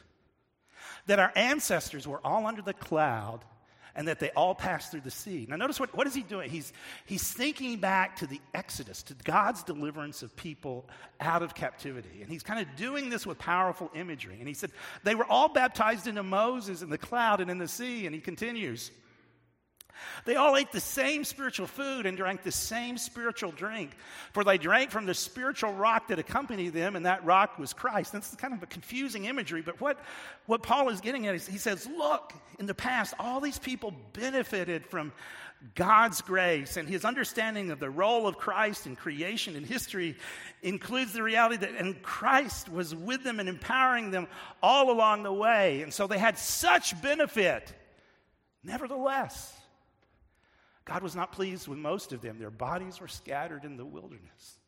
that 1.07 1.19
our 1.19 1.33
ancestors 1.37 2.07
were 2.07 2.21
all 2.25 2.47
under 2.47 2.63
the 2.63 2.75
cloud 2.75 3.45
and 3.97 4.09
that 4.09 4.19
they 4.19 4.31
all 4.31 4.55
passed 4.55 4.91
through 4.91 5.03
the 5.03 5.11
sea. 5.11 5.47
Now, 5.49 5.57
notice 5.57 5.79
what, 5.79 5.95
what 5.95 6.07
is 6.07 6.15
he 6.15 6.23
doing? 6.23 6.51
He's, 6.51 6.73
he's 7.07 7.31
thinking 7.31 7.79
back 7.79 8.17
to 8.17 8.27
the 8.27 8.41
Exodus, 8.53 9.03
to 9.05 9.15
God's 9.23 9.63
deliverance 9.63 10.23
of 10.23 10.35
people 10.35 10.89
out 11.21 11.43
of 11.43 11.55
captivity. 11.55 12.23
And 12.23 12.31
he's 12.31 12.43
kind 12.43 12.61
of 12.61 12.75
doing 12.77 13.09
this 13.09 13.25
with 13.25 13.39
powerful 13.39 13.91
imagery. 13.95 14.37
And 14.41 14.49
he 14.49 14.55
said, 14.55 14.73
they 15.05 15.15
were 15.15 15.27
all 15.27 15.49
baptized 15.49 16.09
into 16.09 16.23
Moses 16.23 16.83
in 16.83 16.91
the 16.91 16.99
cloud 16.99 17.41
and 17.41 17.51
in 17.51 17.59
the 17.59 17.69
sea. 17.69 18.07
And 18.07 18.15
he 18.15 18.21
continues, 18.21 18.91
they 20.25 20.37
all 20.37 20.57
ate 20.57 20.73
the 20.73 20.81
same 20.81 21.25
spiritual 21.25 21.67
food 21.67 22.07
and 22.07 22.17
drank 22.17 22.43
the 22.43 22.53
same 22.53 22.99
spiritual 22.99 23.53
drink, 23.53 23.91
for 24.33 24.45
they 24.45 24.59
drank 24.59 24.91
from 24.91 25.07
the 25.07 25.15
spiritual 25.15 25.73
rock 25.73 26.09
that 26.09 26.19
accompanied 26.19 26.73
them, 26.73 26.97
and 26.97 27.07
that 27.07 27.25
rock 27.25 27.59
was 27.59 27.73
Christ. 27.73 28.13
That's 28.13 28.35
kind 28.37 28.55
of 28.55 28.63
a 28.63 28.67
confusing 28.67 29.25
imagery, 29.25 29.63
but 29.63 29.81
what, 29.81 29.99
what 30.47 30.63
Paul 30.63 30.89
is 30.89 31.01
getting 31.01 31.27
at 31.27 31.35
is 31.35 31.47
he 31.47 31.59
says, 31.59 31.87
Look, 31.87 32.33
in 32.59 32.67
the 32.67 32.75
past, 32.75 33.15
all 33.19 33.41
these 33.41 33.59
people 33.59 33.93
benefited 34.13 34.87
from 34.87 35.13
God's 35.75 36.21
grace, 36.21 36.77
and 36.77 36.89
his 36.89 37.05
understanding 37.05 37.71
of 37.71 37.81
the 37.81 37.89
role 37.89 38.27
of 38.27 38.37
Christ 38.37 38.87
in 38.87 38.97
creation 38.97 39.57
and 39.57 39.65
history 39.65 40.17
includes 40.63 41.13
the 41.13 41.23
reality 41.23 41.57
that 41.57 41.77
and 41.77 42.01
Christ 42.03 42.69
was 42.69 42.95
with 42.95 43.25
them 43.25 43.41
and 43.41 43.49
empowering 43.49 44.11
them 44.11 44.29
all 44.63 44.91
along 44.91 45.23
the 45.23 45.33
way. 45.33 45.81
And 45.83 45.93
so 45.93 46.07
they 46.07 46.19
had 46.19 46.37
such 46.37 47.01
benefit. 47.01 47.73
Nevertheless, 48.63 49.59
God 50.85 51.03
was 51.03 51.17
not 51.17 51.33
pleased 51.33 51.67
with 51.67 51.79
most 51.79 52.13
of 52.13 52.21
them. 52.21 52.39
Their 52.39 52.51
bodies 52.51 53.01
were 53.01 53.09
scattered 53.09 53.65
in 53.65 53.77
the 53.77 53.85
wilderness. 53.85 54.59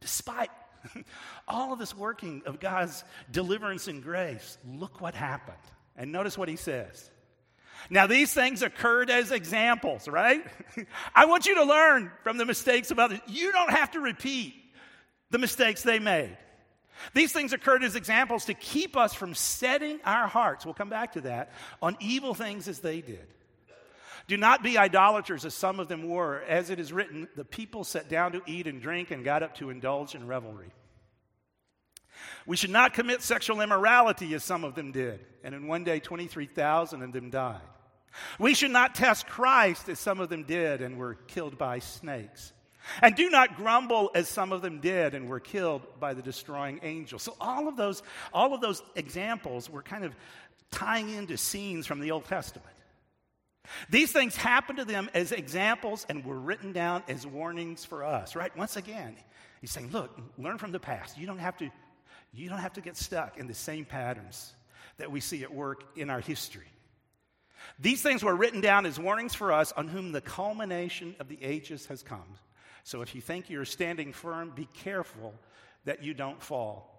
Despite 0.00 0.50
all 1.48 1.72
of 1.72 1.78
this 1.78 1.96
working 1.96 2.42
of 2.46 2.60
God's 2.60 3.02
deliverance 3.30 3.88
and 3.88 4.02
grace, 4.02 4.58
look 4.64 5.00
what 5.00 5.14
happened. 5.14 5.56
And 5.96 6.12
notice 6.12 6.38
what 6.38 6.48
he 6.48 6.56
says. 6.56 7.10
Now, 7.90 8.06
these 8.06 8.32
things 8.32 8.62
occurred 8.62 9.10
as 9.10 9.32
examples, 9.32 10.08
right? 10.08 10.44
I 11.14 11.26
want 11.26 11.46
you 11.46 11.56
to 11.56 11.64
learn 11.64 12.10
from 12.22 12.36
the 12.36 12.44
mistakes 12.44 12.90
of 12.90 12.98
others. 12.98 13.20
You 13.26 13.52
don't 13.52 13.70
have 13.70 13.92
to 13.92 14.00
repeat 14.00 14.54
the 15.30 15.38
mistakes 15.38 15.82
they 15.82 15.98
made. 15.98 16.36
These 17.14 17.32
things 17.32 17.52
occurred 17.52 17.84
as 17.84 17.94
examples 17.94 18.46
to 18.46 18.54
keep 18.54 18.96
us 18.96 19.14
from 19.14 19.34
setting 19.34 20.00
our 20.04 20.26
hearts, 20.26 20.64
we'll 20.64 20.74
come 20.74 20.88
back 20.88 21.12
to 21.12 21.22
that, 21.22 21.52
on 21.82 21.96
evil 22.00 22.34
things 22.34 22.68
as 22.68 22.80
they 22.80 23.00
did. 23.00 23.26
Do 24.28 24.36
not 24.36 24.62
be 24.62 24.78
idolaters, 24.78 25.44
as 25.44 25.54
some 25.54 25.80
of 25.80 25.88
them 25.88 26.08
were. 26.08 26.42
As 26.48 26.70
it 26.70 26.80
is 26.80 26.92
written, 26.92 27.28
the 27.36 27.44
people 27.44 27.84
sat 27.84 28.08
down 28.08 28.32
to 28.32 28.42
eat 28.46 28.66
and 28.66 28.80
drink 28.80 29.10
and 29.10 29.24
got 29.24 29.42
up 29.42 29.56
to 29.56 29.70
indulge 29.70 30.14
in 30.14 30.26
revelry. 30.26 30.70
We 32.46 32.56
should 32.56 32.70
not 32.70 32.94
commit 32.94 33.22
sexual 33.22 33.60
immorality, 33.60 34.34
as 34.34 34.44
some 34.44 34.64
of 34.64 34.74
them 34.74 34.92
did. 34.92 35.20
And 35.44 35.54
in 35.54 35.66
one 35.66 35.84
day, 35.84 36.00
23,000 36.00 37.02
of 37.02 37.12
them 37.12 37.30
died. 37.30 37.60
We 38.38 38.54
should 38.54 38.70
not 38.70 38.94
test 38.94 39.26
Christ, 39.26 39.88
as 39.88 39.98
some 39.98 40.20
of 40.20 40.28
them 40.28 40.44
did 40.44 40.80
and 40.80 40.96
were 40.96 41.14
killed 41.14 41.58
by 41.58 41.80
snakes. 41.80 42.52
And 43.02 43.14
do 43.16 43.30
not 43.30 43.56
grumble 43.56 44.10
as 44.14 44.28
some 44.28 44.52
of 44.52 44.62
them 44.62 44.80
did 44.80 45.14
and 45.14 45.28
were 45.28 45.40
killed 45.40 45.82
by 45.98 46.14
the 46.14 46.22
destroying 46.22 46.80
angel. 46.82 47.18
So 47.18 47.36
all 47.40 47.68
of 47.68 47.76
those, 47.76 48.02
all 48.32 48.54
of 48.54 48.60
those 48.60 48.82
examples 48.94 49.68
were 49.68 49.82
kind 49.82 50.04
of 50.04 50.14
tying 50.70 51.10
into 51.10 51.36
scenes 51.36 51.86
from 51.86 52.00
the 52.00 52.12
Old 52.12 52.26
Testament. 52.26 52.75
These 53.90 54.12
things 54.12 54.36
happened 54.36 54.78
to 54.78 54.84
them 54.84 55.10
as 55.14 55.32
examples 55.32 56.06
and 56.08 56.24
were 56.24 56.38
written 56.38 56.72
down 56.72 57.02
as 57.08 57.26
warnings 57.26 57.84
for 57.84 58.04
us, 58.04 58.36
right? 58.36 58.56
Once 58.56 58.76
again, 58.76 59.16
he's 59.60 59.70
saying, 59.70 59.90
look, 59.90 60.18
learn 60.38 60.58
from 60.58 60.72
the 60.72 60.80
past. 60.80 61.18
You 61.18 61.26
don't 61.26 61.38
have 61.38 61.56
to, 61.58 61.70
you 62.32 62.48
don't 62.48 62.58
have 62.58 62.74
to 62.74 62.80
get 62.80 62.96
stuck 62.96 63.38
in 63.38 63.46
the 63.46 63.54
same 63.54 63.84
patterns 63.84 64.52
that 64.98 65.10
we 65.10 65.20
see 65.20 65.42
at 65.42 65.52
work 65.52 65.84
in 65.96 66.10
our 66.10 66.20
history. 66.20 66.68
These 67.78 68.02
things 68.02 68.22
were 68.22 68.34
written 68.34 68.60
down 68.60 68.86
as 68.86 68.98
warnings 68.98 69.34
for 69.34 69.52
us 69.52 69.72
on 69.72 69.88
whom 69.88 70.12
the 70.12 70.20
culmination 70.20 71.16
of 71.18 71.28
the 71.28 71.38
ages 71.42 71.86
has 71.86 72.02
come. 72.02 72.38
So 72.84 73.02
if 73.02 73.14
you 73.14 73.20
think 73.20 73.50
you're 73.50 73.64
standing 73.64 74.12
firm, 74.12 74.52
be 74.54 74.68
careful 74.72 75.34
that 75.84 76.02
you 76.04 76.14
don't 76.14 76.40
fall. 76.40 76.92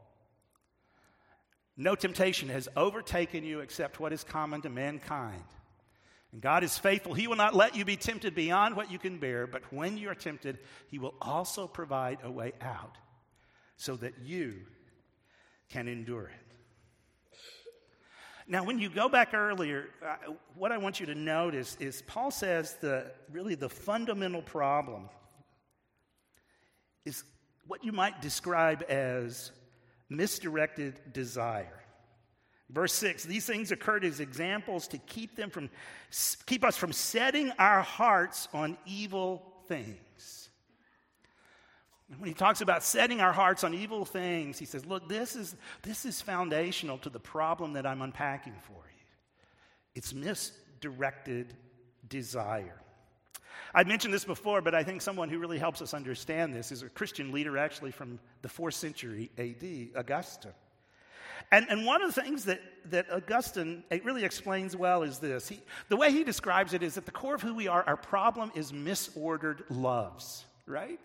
No 1.77 1.95
temptation 1.95 2.49
has 2.49 2.67
overtaken 2.75 3.43
you 3.43 3.59
except 3.59 3.99
what 3.99 4.11
is 4.11 4.23
common 4.23 4.61
to 4.63 4.69
mankind. 4.69 5.43
And 6.31 6.41
God 6.41 6.63
is 6.63 6.77
faithful. 6.77 7.13
He 7.13 7.27
will 7.27 7.35
not 7.35 7.55
let 7.55 7.75
you 7.75 7.85
be 7.85 7.95
tempted 7.95 8.35
beyond 8.35 8.75
what 8.75 8.91
you 8.91 8.99
can 8.99 9.17
bear, 9.17 9.47
but 9.47 9.71
when 9.71 9.97
you 9.97 10.09
are 10.09 10.15
tempted, 10.15 10.59
He 10.89 10.99
will 10.99 11.15
also 11.21 11.67
provide 11.67 12.19
a 12.23 12.31
way 12.31 12.53
out 12.61 12.97
so 13.77 13.95
that 13.97 14.19
you 14.23 14.61
can 15.69 15.87
endure 15.87 16.27
it. 16.27 16.47
Now, 18.49 18.63
when 18.63 18.79
you 18.79 18.89
go 18.89 19.09
back 19.09 19.33
earlier, 19.33 19.89
uh, 20.05 20.31
what 20.55 20.71
I 20.71 20.77
want 20.77 21.01
you 21.01 21.05
to 21.07 21.15
notice 21.15 21.75
is 21.81 22.01
Paul 22.07 22.31
says 22.31 22.77
the 22.79 23.11
really 23.29 23.55
the 23.55 23.67
fundamental 23.67 24.41
problem 24.41 25.09
is 27.03 27.23
what 27.67 27.83
you 27.83 27.91
might 27.91 28.21
describe 28.21 28.83
as 28.87 29.51
misdirected 30.09 31.11
desire. 31.11 31.83
Verse 32.69 32.93
6 32.93 33.23
These 33.23 33.45
things 33.45 33.71
occurred 33.71 34.03
as 34.03 34.19
examples 34.19 34.87
to 34.89 34.97
keep, 34.97 35.35
them 35.35 35.49
from, 35.49 35.69
keep 36.45 36.63
us 36.63 36.77
from 36.77 36.91
setting 36.91 37.51
our 37.59 37.81
hearts 37.81 38.47
on 38.53 38.77
evil 38.85 39.43
things. 39.67 40.49
And 42.09 42.19
When 42.19 42.27
he 42.27 42.33
talks 42.33 42.61
about 42.61 42.83
setting 42.83 43.21
our 43.21 43.33
hearts 43.33 43.63
on 43.63 43.73
evil 43.73 44.05
things, 44.05 44.59
he 44.59 44.65
says, 44.65 44.85
Look, 44.85 45.09
this 45.09 45.35
is, 45.35 45.55
this 45.81 46.05
is 46.05 46.21
foundational 46.21 46.97
to 46.99 47.09
the 47.09 47.19
problem 47.19 47.73
that 47.73 47.85
I'm 47.85 48.01
unpacking 48.01 48.55
for 48.61 48.73
you. 48.73 49.05
It's 49.95 50.13
misdirected 50.13 51.53
desire. 52.07 52.81
I've 53.73 53.87
mentioned 53.87 54.13
this 54.13 54.23
before, 54.23 54.61
but 54.61 54.73
I 54.73 54.83
think 54.83 55.01
someone 55.01 55.29
who 55.29 55.39
really 55.39 55.57
helps 55.57 55.81
us 55.81 55.93
understand 55.93 56.53
this 56.53 56.71
is 56.71 56.83
a 56.83 56.89
Christian 56.89 57.31
leader, 57.31 57.57
actually 57.57 57.91
from 57.91 58.19
the 58.41 58.49
fourth 58.49 58.75
century 58.75 59.29
AD, 59.37 59.99
Augustine. 59.99 60.53
And, 61.51 61.65
and 61.69 61.85
one 61.85 62.01
of 62.01 62.13
the 62.13 62.21
things 62.21 62.45
that, 62.45 62.61
that 62.89 63.09
Augustine 63.11 63.83
really 64.03 64.25
explains 64.25 64.75
well 64.75 65.03
is 65.03 65.19
this. 65.19 65.47
He, 65.47 65.61
the 65.87 65.95
way 65.95 66.11
he 66.11 66.23
describes 66.23 66.73
it 66.73 66.83
is 66.83 66.97
at 66.97 67.05
the 67.05 67.11
core 67.11 67.35
of 67.35 67.41
who 67.41 67.55
we 67.55 67.67
are, 67.67 67.83
our 67.87 67.95
problem 67.95 68.51
is 68.53 68.71
misordered 68.71 69.63
loves, 69.69 70.45
right? 70.65 70.99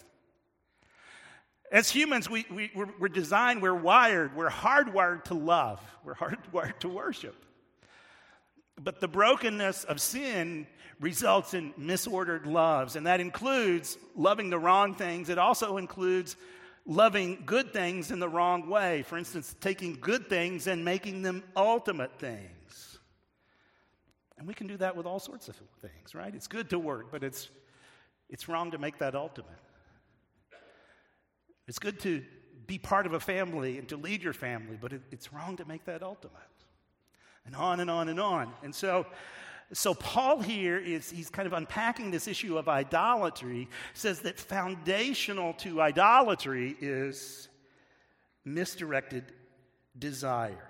As 1.70 1.90
humans, 1.90 2.28
we, 2.28 2.44
we, 2.50 2.70
we're, 2.74 2.88
we're 2.98 3.08
designed, 3.08 3.62
we're 3.62 3.74
wired, 3.74 4.36
we're 4.36 4.50
hardwired 4.50 5.24
to 5.24 5.34
love, 5.34 5.80
we're 6.04 6.14
hardwired 6.14 6.78
to 6.80 6.88
worship. 6.88 7.36
But 8.82 9.00
the 9.00 9.08
brokenness 9.08 9.84
of 9.84 10.00
sin 10.00 10.66
results 10.98 11.54
in 11.54 11.72
misordered 11.74 12.46
loves, 12.46 12.96
and 12.96 13.06
that 13.06 13.20
includes 13.20 13.96
loving 14.16 14.50
the 14.50 14.58
wrong 14.58 14.94
things. 14.94 15.28
It 15.28 15.38
also 15.38 15.76
includes 15.76 16.36
loving 16.86 17.42
good 17.46 17.72
things 17.72 18.10
in 18.10 18.18
the 18.18 18.28
wrong 18.28 18.68
way. 18.68 19.02
For 19.02 19.16
instance, 19.16 19.54
taking 19.60 19.98
good 20.00 20.28
things 20.28 20.66
and 20.66 20.84
making 20.84 21.22
them 21.22 21.42
ultimate 21.56 22.18
things. 22.18 22.98
And 24.38 24.48
we 24.48 24.54
can 24.54 24.66
do 24.66 24.76
that 24.78 24.96
with 24.96 25.06
all 25.06 25.20
sorts 25.20 25.48
of 25.48 25.56
things, 25.80 26.14
right? 26.14 26.34
It's 26.34 26.48
good 26.48 26.70
to 26.70 26.78
work, 26.78 27.12
but 27.12 27.22
it's, 27.22 27.48
it's 28.28 28.48
wrong 28.48 28.72
to 28.72 28.78
make 28.78 28.98
that 28.98 29.14
ultimate. 29.14 29.50
It's 31.68 31.78
good 31.78 32.00
to 32.00 32.24
be 32.66 32.78
part 32.78 33.06
of 33.06 33.12
a 33.12 33.20
family 33.20 33.78
and 33.78 33.88
to 33.88 33.96
lead 33.96 34.22
your 34.22 34.32
family, 34.32 34.76
but 34.80 34.92
it, 34.92 35.02
it's 35.10 35.32
wrong 35.32 35.56
to 35.58 35.64
make 35.64 35.84
that 35.84 36.02
ultimate. 36.02 36.34
And 37.46 37.54
on 37.54 37.80
and 37.80 37.90
on 37.90 38.08
and 38.08 38.18
on. 38.18 38.52
And 38.62 38.74
so, 38.74 39.06
so 39.72 39.94
Paul 39.94 40.40
here 40.40 40.76
is 40.76 41.10
he's 41.10 41.30
kind 41.30 41.46
of 41.46 41.54
unpacking 41.54 42.10
this 42.10 42.28
issue 42.28 42.58
of 42.58 42.68
idolatry, 42.68 43.68
says 43.94 44.20
that 44.20 44.38
foundational 44.38 45.54
to 45.54 45.80
idolatry 45.80 46.76
is 46.80 47.48
misdirected 48.44 49.24
desire. 49.98 50.68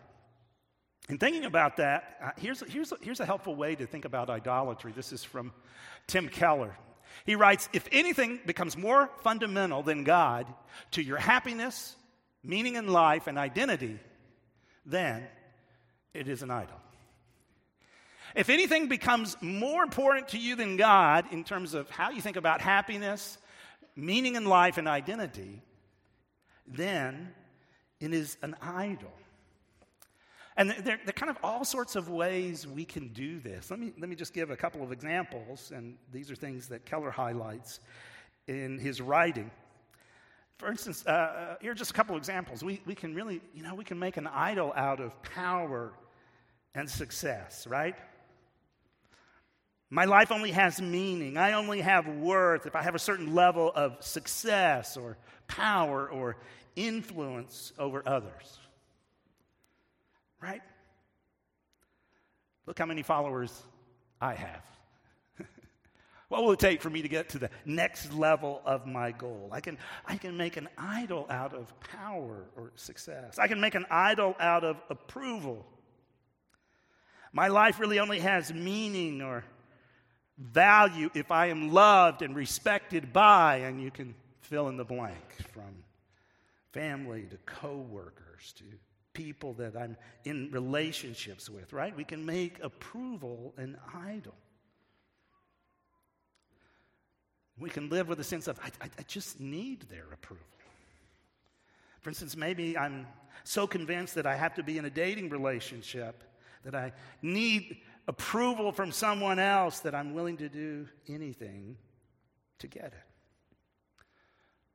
And 1.09 1.19
thinking 1.19 1.45
about 1.45 1.79
that, 1.79 2.17
uh, 2.23 2.31
here's, 2.37 2.63
here's, 2.71 2.93
here's 3.01 3.21
a 3.21 3.27
helpful 3.27 3.57
way 3.57 3.75
to 3.75 3.87
think 3.87 4.05
about 4.05 4.31
idolatry. 4.31 4.93
This 4.95 5.13
is 5.13 5.25
from 5.25 5.53
Tim 6.07 6.29
Keller. 6.29 6.77
He 7.27 7.35
writes 7.35 7.69
If 7.73 7.89
anything 7.91 8.41
becomes 8.47 8.77
more 8.77 9.11
fundamental 9.23 9.83
than 9.83 10.05
God 10.05 10.47
to 10.93 11.03
your 11.03 11.19
happiness, 11.19 11.97
meaning 12.45 12.77
in 12.77 12.87
life, 12.87 13.27
and 13.27 13.37
identity, 13.37 13.99
then 14.87 15.27
it 16.15 16.29
is 16.29 16.43
an 16.43 16.51
idol. 16.51 16.82
If 18.35 18.49
anything 18.49 18.89
becomes 18.89 19.37
more 19.41 19.83
important 19.83 20.29
to 20.29 20.39
you 20.39 20.57
than 20.57 20.77
God 20.77 21.27
in 21.33 21.45
terms 21.45 21.75
of 21.75 21.91
how 21.91 22.11
you 22.11 22.23
think 22.23 22.37
about 22.37 22.61
happiness, 22.61 23.39
meaning 23.95 24.37
in 24.37 24.47
life, 24.47 24.79
and 24.79 24.89
identity, 24.89 25.61
then 26.67 27.33
it 28.01 28.15
is 28.15 28.39
an 28.43 28.57
idol. 28.63 29.13
And 30.57 30.71
there, 30.71 30.83
there, 30.83 30.99
are 31.09 31.13
kind 31.13 31.31
of 31.31 31.39
all 31.43 31.65
sorts 31.65 31.97
of 31.97 32.09
ways 32.09 32.67
we 32.67 32.85
can 32.85 33.09
do 33.09 33.41
this. 33.41 33.71
Let 33.71 33.81
me, 33.81 33.93
let 33.99 34.09
me 34.09 34.17
just 34.17 34.35
give 34.35 34.51
a 34.51 34.57
couple 34.57 34.83
of 34.83 34.93
examples, 34.93 35.73
and 35.75 35.97
these 36.13 36.31
are 36.31 36.35
things 36.35 36.69
that 36.69 36.85
Keller 36.85 37.11
highlights 37.11 37.81
in 38.47 38.79
his 38.79 39.01
writing. 39.01 39.51
For 40.59 40.71
instance, 40.71 41.05
uh, 41.07 41.11
uh 41.11 41.57
here 41.61 41.73
are 41.73 41.75
just 41.75 41.91
a 41.91 41.95
couple 41.95 42.15
of 42.15 42.21
examples. 42.21 42.63
We, 42.63 42.81
we 42.87 42.95
can 42.95 43.15
really, 43.15 43.41
you 43.55 43.63
know, 43.63 43.75
we 43.75 43.85
can 43.85 43.99
make 43.99 44.17
an 44.17 44.27
idol 44.27 44.73
out 44.77 45.01
of 45.01 45.23
power 45.23 45.93
and 46.75 46.89
success, 46.89 47.67
right? 47.67 47.97
My 49.93 50.07
life 50.07 50.33
only 50.33 50.53
has 50.53 50.81
meaning. 50.81 51.37
I 51.37 51.53
only 51.53 51.83
have 51.83 52.09
worth 52.09 52.67
if 52.67 52.75
I 52.75 52.83
have 52.83 52.95
a 52.95 52.99
certain 52.99 53.35
level 53.35 53.71
of 53.75 54.03
success 54.03 54.97
or 54.97 55.19
power 55.47 56.09
or 56.09 56.37
influence 56.77 57.73
over 57.79 58.03
others 58.07 58.59
right? 60.43 60.61
Look 62.67 62.79
how 62.79 62.87
many 62.87 63.03
followers 63.03 63.63
I 64.21 64.35
have. 64.35 64.65
what 66.29 66.43
will 66.43 66.53
it 66.53 66.59
take 66.59 66.83
for 66.83 66.91
me 66.91 67.03
to 67.03 67.09
get 67.09 67.31
to 67.31 67.39
the 67.39 67.51
next 67.65 68.13
level 68.13 68.61
of 68.67 68.87
my 68.87 69.13
goal? 69.13 69.49
I 69.53 69.61
can, 69.61 69.79
I 70.05 70.17
can 70.17 70.37
make 70.37 70.57
an 70.57 70.69
idol 70.77 71.27
out 71.31 71.55
of 71.55 71.73
power 71.81 72.45
or 72.57 72.73
success. 72.75 73.39
I 73.39 73.47
can 73.47 73.61
make 73.61 73.75
an 73.75 73.87
idol 73.91 74.35
out 74.39 74.65
of 74.65 74.77
approval. 74.91 75.65
My 77.33 77.49
life 77.49 77.81
really 77.81 77.99
only 77.99 78.19
has 78.19 78.53
meaning 78.53 79.23
or 79.23 79.45
value 80.39 81.11
if 81.15 81.31
I 81.31 81.47
am 81.47 81.73
loved 81.73 82.23
and 82.23 82.35
respected 82.35 83.13
by, 83.13 83.57
and 83.59 83.83
you 83.83 83.91
can 83.91 84.15
fill 84.41 84.69
in 84.69 84.77
the 84.77 84.85
blank 84.85 85.37
from 85.53 85.85
family 86.73 87.27
to 87.31 87.37
coworkers 87.47 88.53
to 88.57 88.65
people 89.13 89.53
that 89.55 89.77
I'm 89.77 89.97
in 90.25 90.51
relationships 90.51 91.51
with, 91.51 91.73
right? 91.73 91.95
We 91.95 92.05
can 92.05 92.25
make 92.25 92.59
approval 92.63 93.53
an 93.57 93.77
idol. 93.95 94.35
We 97.59 97.69
can 97.69 97.91
live 97.91 98.09
with 98.09 98.19
a 98.21 98.25
sense 98.25 98.49
of, 98.49 98.59
I, 98.61 98.71
I, 98.85 98.91
I 98.99 99.03
just 99.07 99.39
need 99.39 99.83
their 99.91 100.07
approval. 100.13 100.47
For 102.01 102.11
instance, 102.11 102.37
maybe 102.37 102.77
I'm 102.77 103.07
so 103.45 103.67
convinced 103.67 104.15
that 104.15 104.27
I 104.27 104.35
have 104.35 104.55
to 104.55 104.63
be 104.63 104.79
in 104.79 104.87
a 104.87 104.91
dating 104.91 105.29
relationship 105.29 106.25
that 106.65 106.75
I 106.75 106.93
need 107.21 107.79
approval 108.09 108.73
from 108.73 108.93
someone 108.93 109.39
else 109.39 109.81
that 109.81 109.95
I'm 109.95 110.15
willing 110.15 110.39
to 110.39 110.49
do 110.49 110.89
anything 111.09 111.77
to 112.59 112.67
get 112.67 112.87
it. 112.87 112.95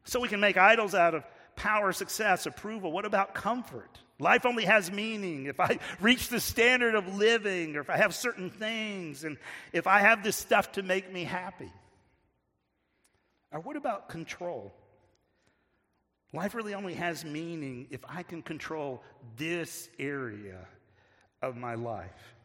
So 0.05 0.19
we 0.19 0.29
can 0.29 0.39
make 0.39 0.57
idols 0.57 0.95
out 0.95 1.15
of 1.15 1.23
power, 1.55 1.91
success, 1.91 2.45
approval. 2.45 2.91
What 2.91 3.05
about 3.05 3.33
comfort? 3.33 3.99
Life 4.19 4.45
only 4.45 4.63
has 4.65 4.91
meaning 4.91 5.45
if 5.47 5.59
I 5.59 5.79
reach 5.99 6.29
the 6.29 6.39
standard 6.39 6.95
of 6.95 7.17
living, 7.17 7.75
or 7.75 7.81
if 7.81 7.89
I 7.89 7.97
have 7.97 8.15
certain 8.15 8.49
things, 8.49 9.23
and 9.23 9.37
if 9.73 9.85
I 9.85 9.99
have 9.99 10.23
this 10.23 10.37
stuff 10.37 10.73
to 10.73 10.83
make 10.83 11.11
me 11.11 11.23
happy. 11.23 11.71
Or 13.51 13.59
what 13.59 13.75
about 13.75 14.09
control? 14.09 14.73
Life 16.33 16.55
really 16.55 16.73
only 16.73 16.93
has 16.93 17.23
meaning 17.23 17.87
if 17.89 18.03
I 18.07 18.23
can 18.23 18.41
control 18.41 19.01
this 19.37 19.89
area 19.97 20.67
of 21.41 21.55
my 21.55 21.75
life. 21.75 22.35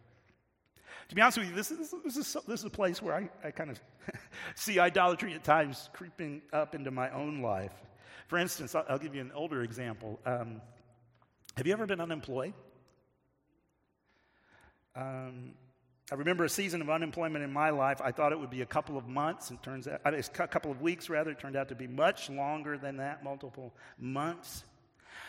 To 1.13 1.17
be 1.17 1.21
honest 1.21 1.37
with 1.37 1.49
you, 1.51 1.55
this 1.55 1.71
is, 1.71 1.95
this 2.07 2.17
is, 2.17 2.37
this 2.49 2.61
is 2.61 2.65
a 2.65 2.71
place 2.71 3.03
where 3.03 3.15
I, 3.15 3.29
I 3.47 3.51
kind 3.51 3.69
of 3.69 3.79
see 4.55 4.79
idolatry 4.79 5.35
at 5.35 5.45
times 5.45 5.91
creeping 5.93 6.41
up 6.55 6.75
into 6.75 6.91
my 6.91 7.11
own 7.11 7.43
life. 7.43 7.75
For 8.29 8.39
instance, 8.39 8.75
I'll, 8.75 8.87
I'll 8.89 8.99
give 8.99 9.15
you 9.15 9.21
an 9.21 9.31
older 9.35 9.61
example. 9.61 10.19
Um, 10.25 10.63
have 11.59 11.67
you 11.67 11.75
ever 11.75 11.85
been 11.85 12.01
unemployed? 12.01 12.55
Um, 14.97 15.53
I 16.11 16.15
remember 16.15 16.47
a 16.47 16.49
season 16.49 16.81
of 16.81 16.89
unemployment 16.89 17.45
in 17.45 17.53
my 17.53 17.69
life. 17.69 18.01
I 18.03 18.11
thought 18.11 18.33
it 18.33 18.41
would 18.41 18.49
be 18.49 18.63
a 18.63 18.67
couple 18.67 18.97
of 18.97 19.07
months. 19.07 19.51
It 19.51 19.63
turns 19.63 19.87
out, 19.87 20.01
a 20.07 20.23
couple 20.49 20.71
of 20.71 20.81
weeks 20.81 21.11
rather. 21.11 21.33
It 21.33 21.39
turned 21.39 21.57
out 21.57 21.69
to 21.69 21.75
be 21.75 21.89
much 21.89 22.31
longer 22.31 22.79
than 22.79 22.97
that, 22.97 23.23
multiple 23.23 23.75
months. 23.99 24.65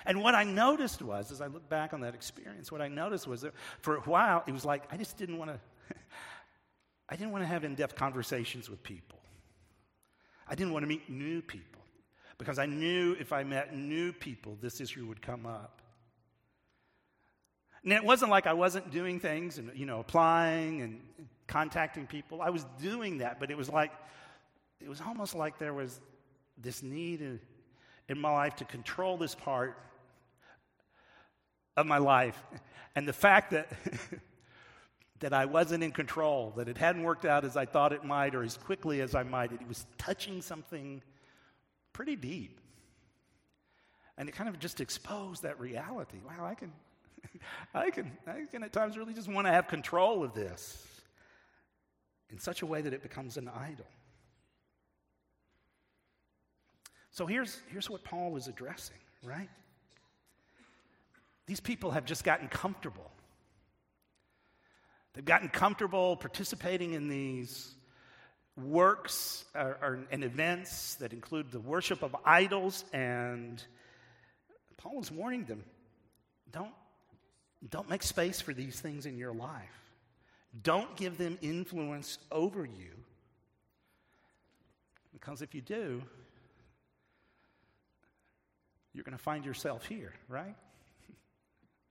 And 0.05 0.21
what 0.21 0.33
I 0.33 0.45
noticed 0.45 1.01
was, 1.01 1.29
as 1.29 1.41
I 1.41 1.47
look 1.47 1.67
back 1.67 1.93
on 1.93 1.99
that 2.01 2.15
experience, 2.15 2.71
what 2.71 2.81
I 2.81 2.87
noticed 2.87 3.27
was 3.27 3.41
that 3.41 3.53
for 3.81 3.97
a 3.97 4.01
while, 4.01 4.45
it 4.47 4.53
was 4.53 4.63
like 4.63 4.83
I 4.89 4.95
just 4.95 5.17
didn't 5.17 5.37
want 5.37 5.51
to. 5.51 5.59
I 7.13 7.15
didn't 7.15 7.31
want 7.31 7.43
to 7.43 7.47
have 7.47 7.63
in-depth 7.63 7.95
conversations 7.95 8.71
with 8.71 8.81
people. 8.81 9.19
I 10.47 10.55
didn't 10.55 10.73
want 10.73 10.81
to 10.81 10.87
meet 10.87 11.11
new 11.11 11.43
people 11.43 11.83
because 12.39 12.57
I 12.57 12.65
knew 12.65 13.15
if 13.19 13.31
I 13.31 13.43
met 13.43 13.77
new 13.77 14.11
people, 14.11 14.57
this 14.59 14.81
issue 14.81 15.05
would 15.05 15.21
come 15.21 15.45
up. 15.45 15.83
And 17.83 17.93
it 17.93 18.03
wasn't 18.03 18.31
like 18.31 18.47
I 18.47 18.53
wasn't 18.53 18.89
doing 18.89 19.19
things 19.19 19.59
and, 19.59 19.69
you 19.75 19.85
know, 19.85 19.99
applying 19.99 20.81
and 20.81 21.01
contacting 21.45 22.07
people. 22.07 22.41
I 22.41 22.49
was 22.49 22.65
doing 22.81 23.19
that, 23.19 23.39
but 23.39 23.51
it 23.51 23.57
was 23.57 23.69
like, 23.69 23.91
it 24.81 24.89
was 24.89 24.99
almost 24.99 25.35
like 25.35 25.59
there 25.59 25.75
was 25.75 26.01
this 26.57 26.81
need 26.81 27.21
in, 27.21 27.39
in 28.09 28.17
my 28.17 28.31
life 28.31 28.55
to 28.55 28.65
control 28.65 29.17
this 29.17 29.35
part 29.35 29.77
of 31.77 31.85
my 31.85 31.99
life. 31.99 32.41
And 32.95 33.07
the 33.07 33.13
fact 33.13 33.51
that, 33.51 33.71
that 35.19 35.33
I 35.33 35.45
wasn't 35.45 35.83
in 35.83 35.91
control, 35.91 36.53
that 36.57 36.67
it 36.67 36.77
hadn't 36.77 37.03
worked 37.03 37.25
out 37.25 37.45
as 37.45 37.55
I 37.55 37.65
thought 37.65 37.93
it 37.93 38.03
might 38.03 38.35
or 38.35 38.43
as 38.43 38.57
quickly 38.57 39.01
as 39.01 39.15
I 39.15 39.23
might, 39.23 39.51
it 39.51 39.67
was 39.67 39.85
touching 39.97 40.41
something 40.41 41.01
pretty 41.93 42.15
deep. 42.15 42.59
And 44.17 44.27
it 44.29 44.33
kind 44.33 44.49
of 44.49 44.59
just 44.59 44.81
exposed 44.81 45.43
that 45.43 45.59
reality. 45.59 46.17
Wow, 46.25 46.45
I 46.45 46.55
can, 46.55 46.71
I 47.73 47.89
can, 47.89 48.11
I 48.27 48.45
can 48.51 48.63
at 48.63 48.73
times 48.73 48.97
really 48.97 49.13
just 49.13 49.31
want 49.31 49.47
to 49.47 49.51
have 49.51 49.67
control 49.67 50.23
of 50.23 50.33
this 50.33 50.85
in 52.29 52.39
such 52.39 52.61
a 52.61 52.65
way 52.65 52.81
that 52.81 52.93
it 52.93 53.01
becomes 53.01 53.37
an 53.37 53.47
idol. 53.47 53.87
So 57.11 57.27
here's, 57.27 57.59
here's 57.69 57.89
what 57.89 58.03
Paul 58.03 58.35
is 58.37 58.47
addressing, 58.47 58.97
right? 59.23 59.49
These 61.45 61.59
people 61.59 61.91
have 61.91 62.05
just 62.05 62.23
gotten 62.23 62.47
comfortable. 62.47 63.11
They've 65.13 65.25
gotten 65.25 65.49
comfortable 65.49 66.15
participating 66.15 66.93
in 66.93 67.07
these 67.07 67.73
works 68.57 69.45
or, 69.55 69.77
or, 69.81 69.99
and 70.11 70.23
events 70.23 70.95
that 70.95 71.13
include 71.13 71.51
the 71.51 71.59
worship 71.59 72.03
of 72.03 72.15
idols, 72.25 72.83
and 72.93 73.63
Paul 74.77 75.01
is 75.01 75.11
warning 75.11 75.45
them 75.45 75.63
don't, 76.51 76.73
don't 77.67 77.89
make 77.89 78.03
space 78.03 78.39
for 78.39 78.53
these 78.53 78.79
things 78.79 79.05
in 79.05 79.17
your 79.17 79.33
life. 79.33 79.91
Don't 80.61 80.95
give 80.95 81.17
them 81.17 81.39
influence 81.41 82.19
over 82.31 82.63
you. 82.63 82.91
Because 85.11 85.41
if 85.41 85.55
you 85.55 85.61
do, 85.61 86.03
you're 88.93 89.03
going 89.03 89.17
to 89.17 89.23
find 89.23 89.43
yourself 89.45 89.85
here, 89.85 90.13
right? 90.27 90.55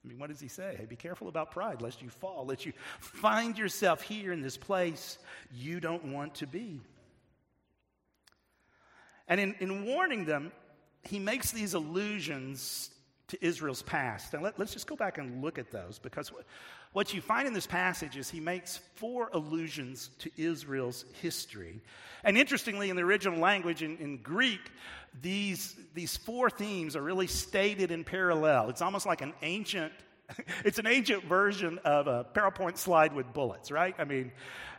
I 0.05 0.09
mean, 0.09 0.19
what 0.19 0.31
does 0.31 0.41
he 0.41 0.49
say? 0.49 0.75
Hey, 0.79 0.85
be 0.85 0.97
careful 0.97 1.29
about 1.29 1.53
pride, 1.53 1.81
lest 1.81 2.03
you 2.03 2.09
fall, 2.09 2.47
lest 2.47 2.67
you 2.67 2.73
find 2.99 3.57
yourself 3.57 4.03
here 4.03 4.33
in 4.33 4.43
this 4.43 4.57
place 4.57 5.19
you 5.55 5.79
don't 5.79 6.07
want 6.07 6.35
to 6.37 6.47
be. 6.47 6.81
And 9.29 9.41
in, 9.41 9.55
in 9.61 9.85
warning 9.85 10.25
them, 10.25 10.51
he 11.03 11.19
makes 11.19 11.53
these 11.53 11.75
allusions 11.75 12.91
to 13.33 13.45
Israel's 13.45 13.83
past. 13.83 14.35
And 14.35 14.42
let, 14.42 14.61
us 14.61 14.73
just 14.73 14.87
go 14.87 14.95
back 14.95 15.18
and 15.18 15.42
look 15.42 15.59
at 15.59 15.71
those 15.71 15.99
because 15.99 16.31
what, 16.31 16.45
what 16.92 17.14
you 17.14 17.23
find 17.23 17.49
in 17.49 17.55
this 17.55 17.66
passage 17.66 18.16
is 18.18 18.29
he 18.29 18.40
makes 18.40 18.79
four 18.95 19.31
allusions 19.33 20.11
to 20.18 20.31
Israel's 20.37 21.07
history. 21.21 21.81
And 22.25 22.37
interestingly, 22.37 22.90
in 22.90 22.97
the 22.97 23.03
original 23.03 23.40
language, 23.40 23.83
in, 23.83 23.97
in 23.97 24.18
Greek, 24.18 24.61
these, 25.23 25.75
these 25.95 26.16
four 26.16 26.51
themes 26.51 26.95
are 26.95 27.03
really 27.03 27.27
stated 27.27 27.90
in 27.90 28.05
parallel. 28.05 28.68
It's 28.68 28.83
almost 28.83 29.07
like 29.07 29.23
an 29.23 29.33
ancient 29.42 29.92
it's 30.64 30.79
an 30.79 30.87
ancient 30.87 31.25
version 31.25 31.79
of 31.85 32.07
a 32.07 32.25
PowerPoint 32.33 32.79
slide 32.79 33.12
with 33.12 33.31
bullets, 33.35 33.71
right? 33.71 33.95
I 33.99 34.05
mean, 34.05 34.33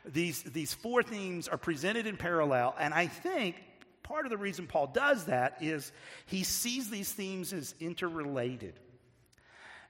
these, 0.05 0.41
these 0.41 0.73
four 0.73 1.03
themes 1.03 1.47
are 1.47 1.57
presented 1.57 2.07
in 2.07 2.17
parallel, 2.17 2.75
and 2.79 2.91
I 2.91 3.05
think 3.05 3.55
part 4.03 4.25
of 4.25 4.29
the 4.29 4.37
reason 4.37 4.67
Paul 4.67 4.87
does 4.87 5.25
that 5.25 5.57
is 5.61 5.91
he 6.25 6.43
sees 6.43 6.89
these 6.89 7.11
themes 7.11 7.53
as 7.53 7.73
interrelated. 7.79 8.73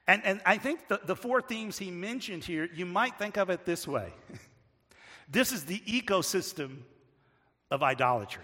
And, 0.07 0.23
and 0.25 0.41
I 0.45 0.57
think 0.57 0.87
the, 0.87 0.99
the 1.03 1.15
four 1.15 1.41
themes 1.41 1.77
he 1.77 1.91
mentioned 1.91 2.43
here, 2.43 2.69
you 2.73 2.85
might 2.85 3.17
think 3.17 3.37
of 3.37 3.49
it 3.49 3.65
this 3.65 3.87
way 3.87 4.13
this 5.29 5.51
is 5.51 5.65
the 5.65 5.79
ecosystem 5.79 6.77
of 7.71 7.81
idolatry. 7.81 8.43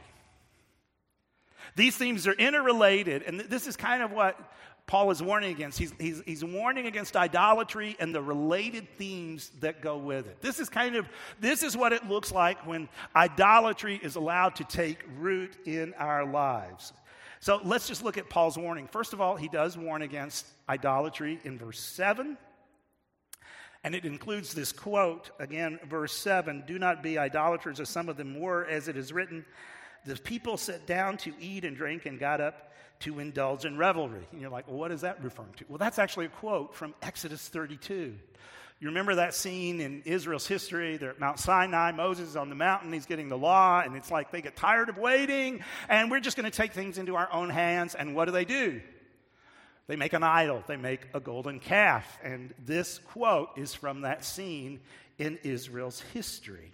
These 1.76 1.98
themes 1.98 2.28
are 2.28 2.34
interrelated, 2.34 3.24
and 3.24 3.40
this 3.40 3.68
is 3.68 3.76
kind 3.76 4.02
of 4.02 4.12
what 4.12 4.40
Paul 4.90 5.12
is 5.12 5.22
warning 5.22 5.52
against. 5.52 5.78
He's, 5.78 5.94
he's, 6.00 6.24
he's 6.26 6.44
warning 6.44 6.88
against 6.88 7.16
idolatry 7.16 7.96
and 8.00 8.14
the 8.14 8.24
related 8.24 8.90
themes 8.98 9.52
that 9.60 9.84
go 9.84 10.00
with 10.00 10.26
it. 10.26 10.42
This 10.42 10.60
is 10.60 10.68
kind 10.68 10.96
of, 10.96 11.08
this 11.40 11.62
is 11.62 11.78
what 11.78 11.94
it 11.94 12.10
looks 12.10 12.32
like 12.32 12.66
when 12.66 12.90
idolatry 13.16 14.00
is 14.02 14.16
allowed 14.16 14.56
to 14.56 14.64
take 14.64 14.98
root 15.20 15.56
in 15.68 15.94
our 16.00 16.26
lives. 16.26 16.92
So 17.40 17.62
let's 17.64 17.88
just 17.88 18.04
look 18.04 18.18
at 18.18 18.32
Paul's 18.32 18.58
warning. 18.58 18.88
First 18.88 19.14
of 19.14 19.22
all, 19.22 19.36
he 19.36 19.48
does 19.48 19.78
warn 19.78 20.02
against 20.02 20.48
idolatry 20.68 21.40
in 21.44 21.60
verse 21.60 21.80
7. 21.80 22.36
And 23.84 23.94
it 23.94 24.06
includes 24.06 24.56
this 24.56 24.72
quote, 24.72 25.30
again, 25.38 25.80
verse 25.88 26.18
7 26.18 26.64
Do 26.66 26.80
not 26.80 27.04
be 27.04 27.20
idolaters 27.20 27.80
as 27.80 27.90
some 27.90 28.10
of 28.10 28.18
them 28.18 28.40
were, 28.40 28.66
as 28.66 28.88
it 28.88 28.98
is 28.98 29.14
written, 29.14 29.46
the 30.04 30.16
people 30.16 30.58
sat 30.58 30.88
down 30.88 31.18
to 31.18 31.34
eat 31.40 31.64
and 31.64 31.78
drink 31.78 32.08
and 32.08 32.18
got 32.18 32.42
up 32.42 32.69
to 33.02 33.20
indulge 33.20 33.66
in 33.66 33.78
revelry. 33.78 34.28
And 34.32 34.42
you're 34.42 34.50
like, 34.50 34.68
well, 34.68 34.78
what 34.78 34.92
is 34.92 35.02
that 35.02 35.24
referring 35.24 35.54
to? 35.58 35.66
Well, 35.70 35.78
that's 35.78 36.00
actually 36.00 36.26
a 36.26 36.30
quote 36.30 36.76
from 36.76 36.94
Exodus 37.02 37.48
32. 37.48 38.16
You 38.82 38.88
remember 38.88 39.16
that 39.16 39.34
scene 39.34 39.82
in 39.82 40.04
Israel's 40.06 40.48
history? 40.48 40.96
They're 40.98 41.10
at 41.10 41.20
Mount 41.20 41.40
Sinai. 41.40 41.92
Moses 41.92 42.30
is 42.30 42.36
on 42.38 42.48
the 42.48 42.56
mountain. 42.56 42.94
He's 42.94 43.06
getting 43.06 43.28
the 43.28 43.38
law. 43.38 43.82
And 43.82 43.96
it's 43.96 44.10
like 44.10 44.32
they 44.32 44.42
get 44.42 44.56
tired 44.56 44.88
of 44.88 44.98
waiting. 44.98 45.64
And 45.90 46.10
we're 46.10 46.22
just 46.22 46.38
going 46.38 46.50
to 46.50 46.56
take 46.56 46.72
things 46.72 46.98
into 46.98 47.18
our 47.18 47.32
own 47.32 47.50
hands. 47.50 47.94
And 47.96 48.16
what 48.16 48.26
do 48.26 48.32
they 48.32 48.46
do? 48.46 48.82
They 49.88 49.98
make 49.98 50.14
an 50.14 50.24
idol. 50.24 50.64
They 50.66 50.78
make 50.78 51.08
a 51.14 51.20
golden 51.20 51.60
calf. 51.60 52.20
And 52.24 52.54
this 52.64 53.00
quote 53.00 53.50
is 53.58 53.74
from 53.74 54.02
that 54.02 54.24
scene 54.24 54.80
in 55.18 55.40
Israel's 55.44 56.00
history. 56.14 56.72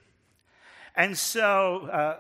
And 0.95 1.17
so 1.17 1.88
uh, 1.91 2.17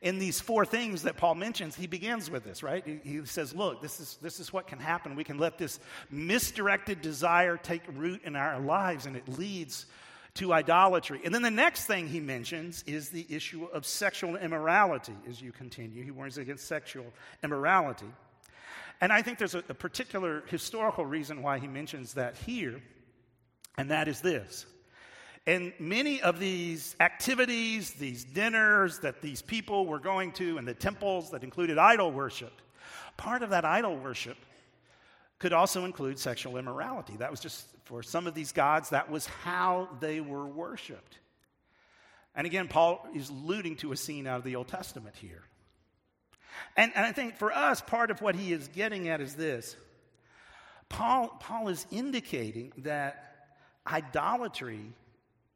in 0.00 0.18
these 0.18 0.40
four 0.40 0.66
things 0.66 1.02
that 1.02 1.16
Paul 1.16 1.34
mentions, 1.34 1.74
he 1.74 1.86
begins 1.86 2.30
with 2.30 2.44
this, 2.44 2.62
right? 2.62 2.84
He, 3.02 3.24
says, 3.24 3.54
Look, 3.54 3.80
this 3.80 4.00
is, 4.00 4.18
this 4.20 4.38
is 4.38 4.52
what 4.52 4.66
can 4.66 4.78
happen. 4.78 5.16
We 5.16 5.24
can 5.24 5.38
let 5.38 5.58
this 5.58 5.80
misdirected 6.10 7.00
desire 7.00 7.56
take 7.56 7.82
root 7.94 8.22
in 8.24 8.36
our 8.36 8.60
lives, 8.60 9.06
and 9.06 9.16
it 9.16 9.28
leads 9.38 9.86
to 10.34 10.52
idolatry. 10.52 11.20
And 11.24 11.34
then 11.34 11.42
the 11.42 11.50
next 11.50 11.86
thing 11.86 12.08
he 12.08 12.20
mentions 12.20 12.82
is 12.86 13.08
the 13.08 13.26
issue 13.30 13.66
of 13.66 13.86
sexual 13.86 14.36
immorality 14.36 15.14
as 15.28 15.40
you 15.40 15.52
continue. 15.52 16.02
He 16.02 16.10
warns 16.10 16.38
against 16.38 16.66
sexual 16.66 17.06
immorality. 17.42 18.10
And 19.00 19.12
I 19.12 19.22
think 19.22 19.38
there's 19.38 19.54
a, 19.54 19.62
a 19.68 19.74
particular 19.74 20.42
historical 20.48 21.06
reason 21.06 21.42
why 21.42 21.58
he 21.58 21.68
mentions 21.68 22.14
that 22.14 22.36
here, 22.36 22.82
and 23.78 23.90
that 23.90 24.08
is 24.08 24.20
this 24.20 24.66
and 25.46 25.72
many 25.78 26.22
of 26.22 26.38
these 26.38 26.96
activities, 27.00 27.92
these 27.92 28.24
dinners 28.24 29.00
that 29.00 29.20
these 29.20 29.42
people 29.42 29.86
were 29.86 29.98
going 29.98 30.32
to, 30.32 30.56
and 30.56 30.66
the 30.66 30.74
temples 30.74 31.30
that 31.32 31.44
included 31.44 31.76
idol 31.76 32.10
worship, 32.10 32.52
part 33.16 33.42
of 33.42 33.50
that 33.50 33.64
idol 33.64 33.96
worship 33.96 34.38
could 35.38 35.52
also 35.52 35.84
include 35.84 36.18
sexual 36.18 36.56
immorality. 36.56 37.14
That 37.18 37.30
was 37.30 37.40
just, 37.40 37.66
for 37.84 38.02
some 38.02 38.26
of 38.26 38.34
these 38.34 38.52
gods, 38.52 38.90
that 38.90 39.10
was 39.10 39.26
how 39.26 39.90
they 40.00 40.20
were 40.20 40.46
worshiped. 40.46 41.18
And 42.34 42.46
again, 42.46 42.66
Paul 42.66 43.06
is 43.14 43.28
alluding 43.28 43.76
to 43.76 43.92
a 43.92 43.96
scene 43.96 44.26
out 44.26 44.38
of 44.38 44.44
the 44.44 44.56
Old 44.56 44.68
Testament 44.68 45.14
here. 45.16 45.42
And, 46.76 46.90
and 46.94 47.04
I 47.04 47.12
think 47.12 47.36
for 47.36 47.52
us, 47.52 47.82
part 47.82 48.10
of 48.10 48.22
what 48.22 48.34
he 48.34 48.52
is 48.52 48.68
getting 48.68 49.08
at 49.08 49.20
is 49.20 49.34
this 49.34 49.76
Paul, 50.88 51.28
Paul 51.40 51.68
is 51.68 51.86
indicating 51.90 52.72
that 52.78 53.34
idolatry 53.86 54.92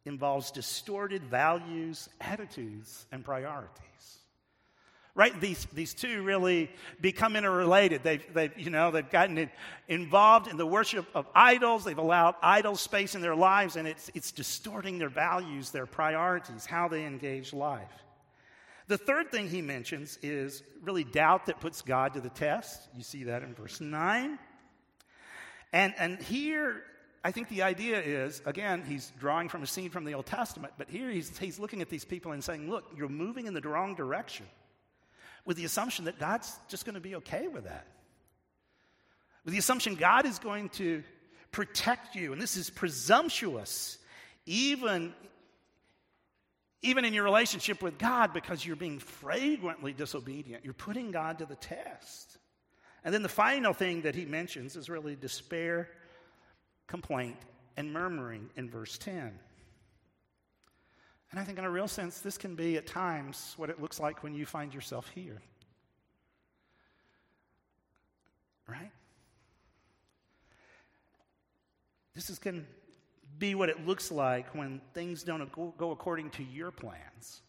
involves 0.08 0.50
distorted 0.50 1.22
values, 1.22 2.08
attitudes, 2.20 3.06
and 3.12 3.24
priorities. 3.24 3.82
Right? 5.14 5.38
These, 5.40 5.66
these 5.72 5.94
two 5.94 6.22
really 6.22 6.70
become 7.00 7.34
interrelated. 7.34 8.02
They've, 8.04 8.22
they've, 8.32 8.56
you 8.56 8.70
know, 8.70 8.90
they've 8.90 9.08
gotten 9.08 9.50
involved 9.88 10.46
in 10.46 10.56
the 10.56 10.66
worship 10.66 11.06
of 11.14 11.26
idols. 11.34 11.84
They've 11.84 11.98
allowed 11.98 12.36
idols 12.40 12.80
space 12.80 13.14
in 13.14 13.20
their 13.20 13.34
lives, 13.34 13.76
and 13.76 13.88
it's, 13.88 14.10
it's 14.14 14.30
distorting 14.30 14.98
their 14.98 15.08
values, 15.08 15.70
their 15.70 15.86
priorities, 15.86 16.66
how 16.66 16.88
they 16.88 17.04
engage 17.04 17.52
life. 17.52 17.90
The 18.86 18.96
third 18.96 19.30
thing 19.30 19.48
he 19.48 19.60
mentions 19.60 20.18
is 20.22 20.62
really 20.82 21.04
doubt 21.04 21.46
that 21.46 21.60
puts 21.60 21.82
God 21.82 22.14
to 22.14 22.20
the 22.20 22.30
test. 22.30 22.88
You 22.96 23.02
see 23.02 23.24
that 23.24 23.42
in 23.42 23.54
verse 23.54 23.80
9. 23.80 24.38
And, 25.72 25.94
and 25.98 26.22
here 26.22 26.84
I 27.24 27.32
think 27.32 27.48
the 27.48 27.62
idea 27.62 28.00
is, 28.00 28.40
again, 28.46 28.84
he's 28.86 29.12
drawing 29.18 29.48
from 29.48 29.62
a 29.62 29.66
scene 29.66 29.90
from 29.90 30.04
the 30.04 30.14
Old 30.14 30.26
Testament, 30.26 30.74
but 30.78 30.88
here 30.88 31.10
he's, 31.10 31.36
he's 31.36 31.58
looking 31.58 31.82
at 31.82 31.88
these 31.88 32.04
people 32.04 32.32
and 32.32 32.42
saying, 32.42 32.70
look, 32.70 32.84
you're 32.96 33.08
moving 33.08 33.46
in 33.46 33.54
the 33.54 33.60
wrong 33.60 33.94
direction 33.94 34.46
with 35.44 35.56
the 35.56 35.64
assumption 35.64 36.04
that 36.04 36.18
God's 36.18 36.56
just 36.68 36.84
going 36.84 36.94
to 36.94 37.00
be 37.00 37.16
okay 37.16 37.48
with 37.48 37.64
that. 37.64 37.86
With 39.44 39.52
the 39.52 39.58
assumption 39.58 39.94
God 39.94 40.26
is 40.26 40.38
going 40.38 40.68
to 40.70 41.02
protect 41.50 42.14
you. 42.14 42.32
And 42.32 42.40
this 42.40 42.56
is 42.56 42.70
presumptuous, 42.70 43.98
even, 44.46 45.12
even 46.82 47.04
in 47.04 47.14
your 47.14 47.24
relationship 47.24 47.82
with 47.82 47.98
God, 47.98 48.32
because 48.32 48.64
you're 48.64 48.76
being 48.76 48.98
fragrantly 48.98 49.92
disobedient. 49.92 50.64
You're 50.64 50.74
putting 50.74 51.10
God 51.10 51.38
to 51.38 51.46
the 51.46 51.56
test. 51.56 52.38
And 53.04 53.14
then 53.14 53.22
the 53.22 53.28
final 53.28 53.72
thing 53.72 54.02
that 54.02 54.14
he 54.14 54.24
mentions 54.24 54.76
is 54.76 54.88
really 54.88 55.16
despair 55.16 55.88
complaint, 56.88 57.36
and 57.76 57.92
murmuring 57.92 58.50
in 58.56 58.68
verse 58.68 58.98
10. 58.98 59.38
And 61.30 61.38
I 61.38 61.44
think, 61.44 61.58
in 61.58 61.64
a 61.64 61.70
real 61.70 61.86
sense, 61.86 62.20
this 62.20 62.36
can 62.38 62.56
be 62.56 62.76
at 62.76 62.86
times 62.86 63.54
what 63.56 63.70
it 63.70 63.80
looks 63.80 64.00
like 64.00 64.22
when 64.22 64.34
you 64.34 64.46
find 64.46 64.74
yourself 64.74 65.08
here. 65.14 65.40
Right? 68.66 68.90
This 72.14 72.30
is, 72.30 72.38
can 72.38 72.66
be 73.38 73.54
what 73.54 73.68
it 73.68 73.86
looks 73.86 74.10
like 74.10 74.54
when 74.54 74.80
things 74.94 75.22
don't 75.22 75.52
go 75.52 75.90
according 75.92 76.30
to 76.30 76.42
your 76.42 76.70
plans. 76.70 77.42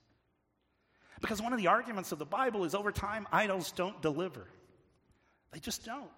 Because 1.21 1.41
one 1.41 1.53
of 1.53 1.59
the 1.59 1.67
arguments 1.67 2.11
of 2.11 2.19
the 2.19 2.25
Bible 2.25 2.63
is 2.65 2.75
over 2.75 2.91
time, 2.91 3.27
idols 3.31 3.71
don't 3.71 4.01
deliver. 4.01 4.47
They 5.51 5.59
just 5.59 5.85
don't. 5.85 6.09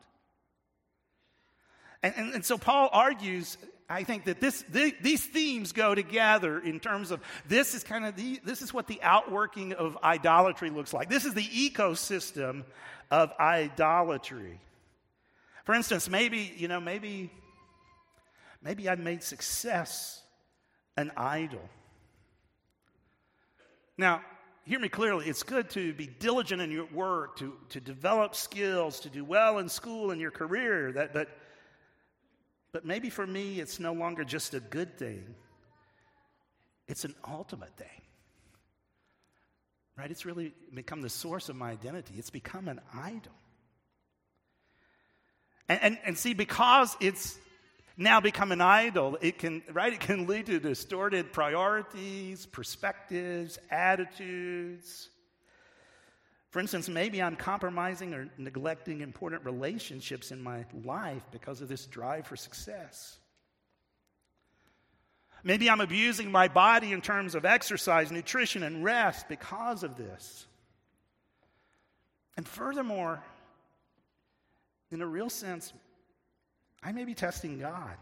And, 2.04 2.14
and, 2.18 2.34
and 2.36 2.46
so 2.46 2.58
Paul 2.58 2.90
argues, 2.92 3.58
I 3.90 4.04
think 4.04 4.26
that 4.26 4.40
this, 4.40 4.64
the, 4.70 4.94
these 5.02 5.26
themes 5.26 5.74
go 5.74 5.94
together 5.94 6.60
in 6.60 6.80
terms 6.80 7.12
of 7.12 7.22
this 7.48 7.76
is 7.76 7.84
kind 7.84 8.06
of 8.06 8.16
the, 8.16 8.40
this 8.44 8.62
is 8.62 8.74
what 8.74 8.88
the 8.88 9.02
outworking 9.04 9.74
of 9.74 9.98
idolatry 10.04 10.70
looks 10.70 10.94
like. 10.94 11.10
This 11.10 11.26
is 11.26 11.34
the 11.34 11.44
ecosystem 11.44 12.64
of 13.12 13.34
idolatry. 13.40 14.60
For 15.66 15.76
instance, 15.76 16.10
maybe, 16.10 16.54
you 16.56 16.68
know, 16.68 16.80
maybe, 16.80 17.30
maybe 18.64 18.88
I've 18.88 19.00
made 19.00 19.24
success 19.24 20.22
an 20.98 21.12
idol. 21.18 21.68
Now, 23.98 24.22
hear 24.64 24.80
me 24.80 24.90
clearly. 24.90 25.28
It's 25.28 25.44
good 25.44 25.70
to 25.72 25.94
be 25.94 26.08
diligent 26.08 26.62
in 26.62 26.72
your 26.72 26.86
work, 26.86 27.38
to, 27.38 27.54
to 27.70 27.80
develop 27.80 28.36
skills, 28.36 29.02
to 29.02 29.10
do 29.10 29.24
well 29.24 29.60
in 29.60 29.70
school 29.70 30.12
and 30.12 30.20
your 30.20 30.32
career. 30.32 30.94
That, 30.94 31.14
but, 31.14 31.28
but 32.72 32.86
maybe 32.86 33.10
for 33.10 33.26
me, 33.26 33.60
it's 33.60 33.80
no 33.80 33.94
longer 33.94 34.24
just 34.24 34.54
a 34.54 34.60
good 34.60 34.98
thing, 34.98 35.36
it's 36.88 37.06
an 37.06 37.16
ultimate 37.28 37.76
thing. 37.78 37.88
Right? 39.98 40.10
It's 40.10 40.26
really 40.26 40.54
become 40.74 41.02
the 41.02 41.10
source 41.10 41.50
of 41.50 41.56
my 41.56 41.70
identity. 41.70 42.16
It's 42.18 42.32
become 42.32 42.68
an 42.68 42.80
idol. 42.92 43.34
And, 45.70 45.80
and, 45.84 45.98
and 46.04 46.18
see, 46.18 46.34
because 46.34 46.98
it's 47.00 47.38
now 47.98 48.20
become 48.20 48.52
an 48.52 48.62
idol, 48.62 49.18
it 49.22 49.38
can, 49.38 49.62
right, 49.72 49.94
it 49.94 50.00
can 50.00 50.26
lead 50.26 50.48
to 50.48 50.60
distorted 50.60 51.32
priorities, 51.32 52.48
perspectives, 52.48 53.60
attitudes. 53.70 55.11
For 56.52 56.60
instance, 56.60 56.90
maybe 56.90 57.22
I'm 57.22 57.38
compromising 57.38 58.14
or 58.14 58.30
neglecting 58.38 59.00
important 59.00 59.46
relationships 59.46 60.32
in 60.32 60.44
my 60.44 60.66
life 60.84 61.24
because 61.32 61.62
of 61.62 61.70
this 61.70 61.86
drive 61.86 62.28
for 62.28 62.36
success. 62.36 63.18
Maybe 65.44 65.70
I'm 65.70 65.82
abusing 65.82 66.30
my 66.30 66.50
body 66.50 66.92
in 66.92 67.02
terms 67.02 67.36
of 67.36 67.46
exercise, 67.46 68.12
nutrition, 68.12 68.64
and 68.64 68.84
rest 68.84 69.28
because 69.30 69.84
of 69.84 69.96
this. 69.96 70.46
And 72.36 72.46
furthermore, 72.46 73.24
in 74.92 75.02
a 75.02 75.08
real 75.08 75.30
sense, 75.30 75.72
I 76.84 76.92
may 76.92 77.06
be 77.06 77.14
testing 77.14 77.60
God. 77.60 77.96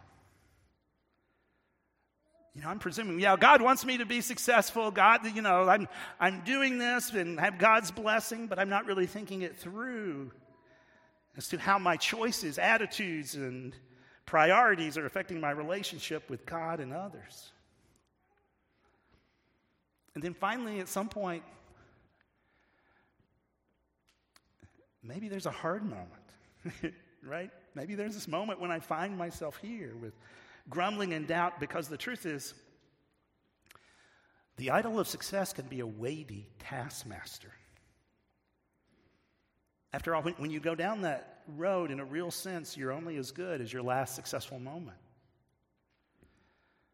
You 2.60 2.65
know, 2.65 2.72
I'm 2.72 2.80
presuming, 2.80 3.22
yeah, 3.22 3.38
God 3.38 3.62
wants 3.62 3.86
me 3.86 4.00
to 4.00 4.06
be 4.06 4.19
successful. 4.19 4.91
God, 4.91 5.26
you 5.34 5.41
know, 5.41 5.69
I'm, 5.69 5.88
I'm 6.19 6.41
doing 6.41 6.78
this 6.78 7.12
and 7.12 7.39
have 7.39 7.58
God's 7.58 7.89
blessing, 7.89 8.48
but 8.48 8.60
I'm 8.60 8.67
not 8.67 8.86
really 8.86 9.06
thinking 9.06 9.43
it 9.43 9.56
through 9.56 10.34
as 11.38 11.48
to 11.48 11.58
how 11.58 11.80
my 11.80 11.95
choices, 11.95 12.60
attitudes, 12.60 13.36
and 13.36 13.74
priorities 14.26 14.98
are 14.98 15.06
affecting 15.06 15.39
my 15.39 15.52
relationship 15.52 16.30
with 16.30 16.45
God 16.45 16.82
and 16.82 16.91
others. 16.91 17.54
And 20.13 20.22
then 20.22 20.34
finally, 20.34 20.82
at 20.82 20.89
some 20.89 21.08
point, 21.08 21.43
maybe 25.02 25.30
there's 25.30 25.45
a 25.45 25.50
hard 25.50 25.84
moment, 25.84 26.93
right? 27.24 27.52
Maybe 27.74 27.95
there's 27.95 28.15
this 28.15 28.28
moment 28.28 28.60
when 28.60 28.69
I 28.69 28.82
find 28.82 29.17
myself 29.17 29.56
here 29.62 29.93
with 30.02 30.13
grumbling 30.67 31.13
and 31.13 31.28
doubt 31.28 31.60
because 31.60 31.88
the 31.88 31.98
truth 31.98 32.26
is, 32.26 32.54
the 34.58 34.72
idol 34.72 35.00
of 35.00 35.08
success 35.08 35.54
can 35.54 35.65
be 35.67 35.80
a 35.80 35.88
weighty 35.88 36.48
taskmaster. 36.60 37.54
After 39.93 40.13
all, 40.13 40.22
when 40.22 40.52
you 40.52 40.60
go 40.60 40.76
down 40.76 41.02
that 41.02 41.41
road 41.56 41.91
in 41.91 42.00
a 42.00 42.06
real 42.06 42.30
sense, 42.30 42.78
you're 42.78 42.91
only 42.91 43.17
as 43.17 43.32
good 43.32 43.62
as 43.62 43.72
your 43.72 43.82
last 43.82 44.15
successful 44.15 44.60
moment. 44.60 44.98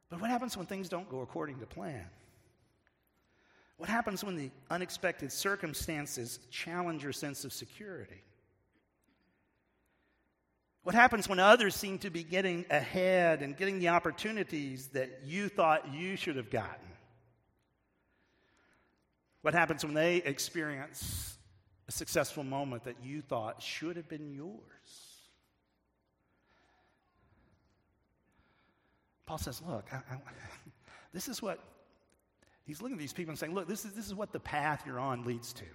But 0.10 0.22
what 0.22 0.30
happens 0.30 0.56
when 0.56 0.66
things 0.66 0.88
don't 0.88 1.10
go 1.10 1.22
according 1.22 1.60
to 1.60 1.66
plan? 1.66 2.06
What 3.78 3.90
happens 3.90 4.24
when 4.24 4.36
the 4.38 4.52
unexpected 4.70 5.32
circumstances 5.32 6.40
challenge 6.50 7.04
your 7.04 7.12
sense 7.12 7.44
of 7.44 7.52
security? 7.52 8.22
What 10.86 10.94
happens 10.94 11.28
when 11.28 11.40
others 11.40 11.74
seem 11.74 11.98
to 12.00 12.12
be 12.12 12.22
getting 12.22 12.64
ahead 12.70 13.42
and 13.42 13.58
getting 13.58 13.80
the 13.80 13.88
opportunities 13.88 14.90
that 14.90 15.22
you 15.26 15.50
thought 15.50 15.92
you 15.92 16.16
should 16.16 16.36
have 16.36 16.52
gotten? 16.52 16.88
What 19.42 19.56
happens 19.56 19.84
when 19.84 19.96
they 19.96 20.18
experience 20.18 21.40
a 21.88 21.92
successful 21.92 22.44
moment 22.44 22.84
that 22.84 22.98
you 23.04 23.22
thought 23.22 23.64
should 23.64 23.96
have 23.96 24.08
been 24.08 24.32
yours? 24.32 24.60
Paul 29.26 29.40
says, 29.40 29.64
Look, 29.68 29.88
I, 29.92 29.96
I, 29.96 30.18
this 31.14 31.28
is 31.28 31.42
what 31.42 31.64
he's 32.68 32.80
looking 32.80 32.98
at 32.98 33.02
these 33.02 33.12
people 33.12 33.32
and 33.32 33.40
saying, 33.40 33.56
Look, 33.56 33.68
this 33.68 33.86
is, 33.86 33.94
this 33.94 34.06
is 34.06 34.14
what 34.14 34.32
the 34.32 34.40
path 34.40 34.84
you're 34.86 35.00
on 35.00 35.26
leads 35.26 35.52
to. 35.54 35.66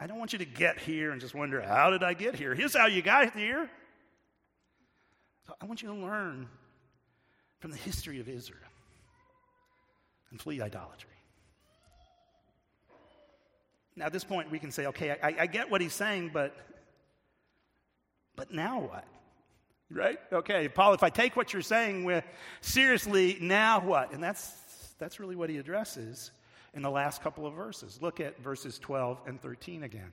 I 0.00 0.06
don't 0.06 0.18
want 0.18 0.32
you 0.32 0.38
to 0.38 0.44
get 0.44 0.78
here 0.78 1.12
and 1.12 1.20
just 1.20 1.34
wonder, 1.34 1.60
how 1.60 1.90
did 1.90 2.02
I 2.02 2.14
get 2.14 2.34
here? 2.34 2.54
Here's 2.54 2.74
how 2.74 2.86
you 2.86 3.02
got 3.02 3.34
here. 3.34 3.70
I 5.60 5.66
want 5.66 5.82
you 5.82 5.88
to 5.88 5.94
learn 5.94 6.48
from 7.60 7.70
the 7.70 7.76
history 7.76 8.20
of 8.20 8.28
Israel 8.28 8.60
and 10.30 10.40
flee 10.40 10.60
idolatry. 10.60 11.10
Now, 13.94 14.06
at 14.06 14.12
this 14.12 14.24
point, 14.24 14.50
we 14.50 14.58
can 14.58 14.70
say, 14.70 14.86
okay, 14.86 15.16
I, 15.22 15.34
I 15.40 15.46
get 15.46 15.70
what 15.70 15.80
he's 15.80 15.94
saying, 15.94 16.30
but, 16.32 16.54
but 18.34 18.52
now 18.52 18.80
what? 18.80 19.04
Right? 19.90 20.18
Okay, 20.32 20.68
Paul, 20.68 20.94
if 20.94 21.02
I 21.02 21.10
take 21.10 21.36
what 21.36 21.52
you're 21.52 21.62
saying 21.62 22.04
with 22.04 22.24
seriously, 22.60 23.38
now 23.40 23.80
what? 23.80 24.12
And 24.12 24.22
that's, 24.22 24.52
that's 24.98 25.20
really 25.20 25.36
what 25.36 25.48
he 25.48 25.58
addresses 25.58 26.32
in 26.76 26.82
the 26.82 26.90
last 26.90 27.22
couple 27.22 27.46
of 27.46 27.54
verses. 27.54 27.98
Look 28.02 28.20
at 28.20 28.38
verses 28.38 28.78
12 28.78 29.18
and 29.26 29.40
13 29.40 29.82
again. 29.82 30.12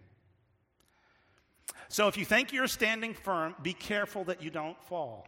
So 1.90 2.08
if 2.08 2.18
you 2.18 2.24
think 2.24 2.54
you're 2.54 2.68
standing 2.68 3.14
firm, 3.14 3.54
be 3.62 3.74
careful 3.74 4.24
that 4.24 4.42
you 4.42 4.50
don't 4.50 4.82
fall. 4.86 5.28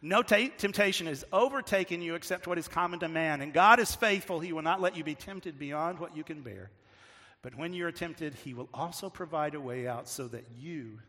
No 0.00 0.22
t- 0.22 0.52
temptation 0.56 1.08
has 1.08 1.24
overtaken 1.32 2.00
you 2.00 2.14
except 2.14 2.46
what 2.46 2.56
is 2.56 2.68
common 2.68 3.00
to 3.00 3.08
man. 3.08 3.40
And 3.40 3.52
God 3.52 3.80
is 3.80 3.94
faithful. 3.96 4.38
He 4.38 4.52
will 4.52 4.62
not 4.62 4.80
let 4.80 4.96
you 4.96 5.02
be 5.02 5.16
tempted 5.16 5.58
beyond 5.58 5.98
what 5.98 6.16
you 6.16 6.22
can 6.22 6.42
bear. 6.42 6.70
But 7.42 7.56
when 7.56 7.72
you 7.72 7.84
are 7.86 7.92
tempted, 7.92 8.34
He 8.34 8.54
will 8.54 8.68
also 8.72 9.10
provide 9.10 9.56
a 9.56 9.60
way 9.60 9.88
out 9.88 10.08
so 10.08 10.28
that 10.28 10.44
you 10.56 11.00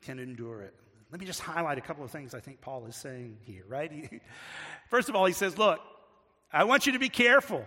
can 0.00 0.18
endure 0.18 0.62
it. 0.62 0.74
Let 1.10 1.20
me 1.20 1.26
just 1.26 1.40
highlight 1.40 1.76
a 1.76 1.82
couple 1.82 2.02
of 2.02 2.10
things 2.10 2.32
I 2.34 2.40
think 2.40 2.62
Paul 2.62 2.86
is 2.86 2.96
saying 2.96 3.36
here, 3.42 3.64
right? 3.68 3.92
He, 3.92 4.08
first 4.88 5.10
of 5.10 5.16
all, 5.16 5.26
he 5.26 5.34
says, 5.34 5.58
Look, 5.58 5.80
I 6.50 6.64
want 6.64 6.86
you 6.86 6.92
to 6.92 6.98
be 6.98 7.10
careful 7.10 7.66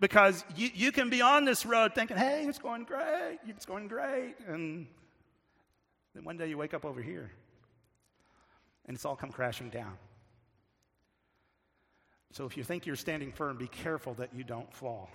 because 0.00 0.44
you, 0.54 0.70
you 0.74 0.92
can 0.92 1.10
be 1.10 1.22
on 1.22 1.44
this 1.44 1.64
road 1.64 1.94
thinking, 1.94 2.16
hey, 2.16 2.44
it's 2.46 2.58
going 2.58 2.84
great, 2.84 3.38
it's 3.46 3.64
going 3.64 3.88
great. 3.88 4.34
And 4.46 4.86
then 6.14 6.24
one 6.24 6.36
day 6.36 6.48
you 6.48 6.58
wake 6.58 6.74
up 6.74 6.84
over 6.84 7.00
here 7.00 7.30
and 8.86 8.94
it's 8.94 9.04
all 9.04 9.16
come 9.16 9.30
crashing 9.30 9.70
down. 9.70 9.96
So 12.32 12.44
if 12.44 12.56
you 12.56 12.64
think 12.64 12.84
you're 12.84 12.96
standing 12.96 13.32
firm, 13.32 13.56
be 13.56 13.68
careful 13.68 14.14
that 14.14 14.34
you 14.34 14.44
don't 14.44 14.72
fall. 14.72 15.08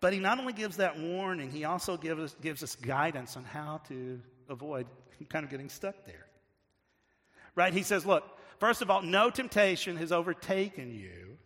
But 0.00 0.12
he 0.12 0.18
not 0.18 0.38
only 0.38 0.52
gives 0.52 0.78
that 0.78 0.98
warning, 0.98 1.50
he 1.50 1.64
also 1.64 1.96
gives 1.96 2.20
us, 2.20 2.36
gives 2.42 2.62
us 2.62 2.74
guidance 2.74 3.36
on 3.36 3.44
how 3.44 3.80
to 3.88 4.20
avoid 4.48 4.86
kind 5.28 5.44
of 5.44 5.50
getting 5.50 5.68
stuck 5.68 6.04
there. 6.04 6.26
Right? 7.54 7.72
He 7.72 7.82
says, 7.82 8.04
look, 8.04 8.24
first 8.58 8.82
of 8.82 8.90
all, 8.90 9.00
no 9.00 9.30
temptation 9.30 9.96
has 9.96 10.12
overtaken 10.12 10.92
you 10.92 11.38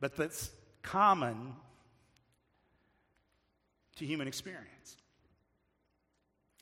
but 0.00 0.16
that's 0.16 0.50
common 0.82 1.54
to 3.96 4.06
human 4.06 4.26
experience. 4.28 4.96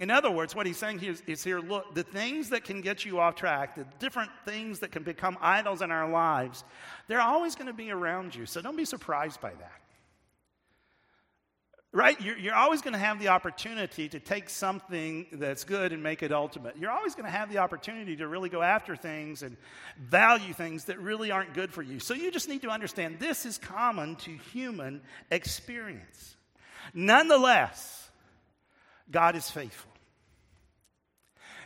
In 0.00 0.10
other 0.10 0.30
words, 0.30 0.54
what 0.54 0.66
he's 0.66 0.76
saying 0.76 1.00
here 1.00 1.12
is, 1.12 1.22
is, 1.26 1.42
here 1.42 1.58
look, 1.58 1.94
the 1.94 2.04
things 2.04 2.50
that 2.50 2.62
can 2.62 2.80
get 2.80 3.04
you 3.04 3.18
off 3.18 3.34
track, 3.34 3.74
the 3.74 3.86
different 3.98 4.30
things 4.44 4.78
that 4.80 4.92
can 4.92 5.02
become 5.02 5.36
idols 5.40 5.82
in 5.82 5.90
our 5.90 6.08
lives, 6.08 6.62
they're 7.08 7.20
always 7.20 7.56
going 7.56 7.66
to 7.66 7.72
be 7.72 7.90
around 7.90 8.34
you. 8.34 8.46
So 8.46 8.60
don't 8.60 8.76
be 8.76 8.84
surprised 8.84 9.40
by 9.40 9.50
that 9.50 9.80
right? 11.92 12.20
You're, 12.20 12.36
you're 12.36 12.54
always 12.54 12.82
going 12.82 12.92
to 12.92 12.98
have 12.98 13.18
the 13.18 13.28
opportunity 13.28 14.08
to 14.10 14.20
take 14.20 14.50
something 14.50 15.26
that's 15.32 15.64
good 15.64 15.92
and 15.92 16.02
make 16.02 16.22
it 16.22 16.32
ultimate. 16.32 16.76
You're 16.76 16.90
always 16.90 17.14
going 17.14 17.24
to 17.24 17.30
have 17.30 17.50
the 17.50 17.58
opportunity 17.58 18.16
to 18.16 18.28
really 18.28 18.48
go 18.48 18.62
after 18.62 18.94
things 18.94 19.42
and 19.42 19.56
value 19.98 20.52
things 20.52 20.84
that 20.84 21.00
really 21.00 21.30
aren't 21.30 21.54
good 21.54 21.72
for 21.72 21.82
you. 21.82 21.98
So 21.98 22.14
you 22.14 22.30
just 22.30 22.48
need 22.48 22.62
to 22.62 22.68
understand 22.68 23.18
this 23.18 23.46
is 23.46 23.56
common 23.58 24.16
to 24.16 24.30
human 24.52 25.00
experience. 25.30 26.36
Nonetheless, 26.92 28.10
God 29.10 29.36
is 29.36 29.50
faithful. 29.50 29.90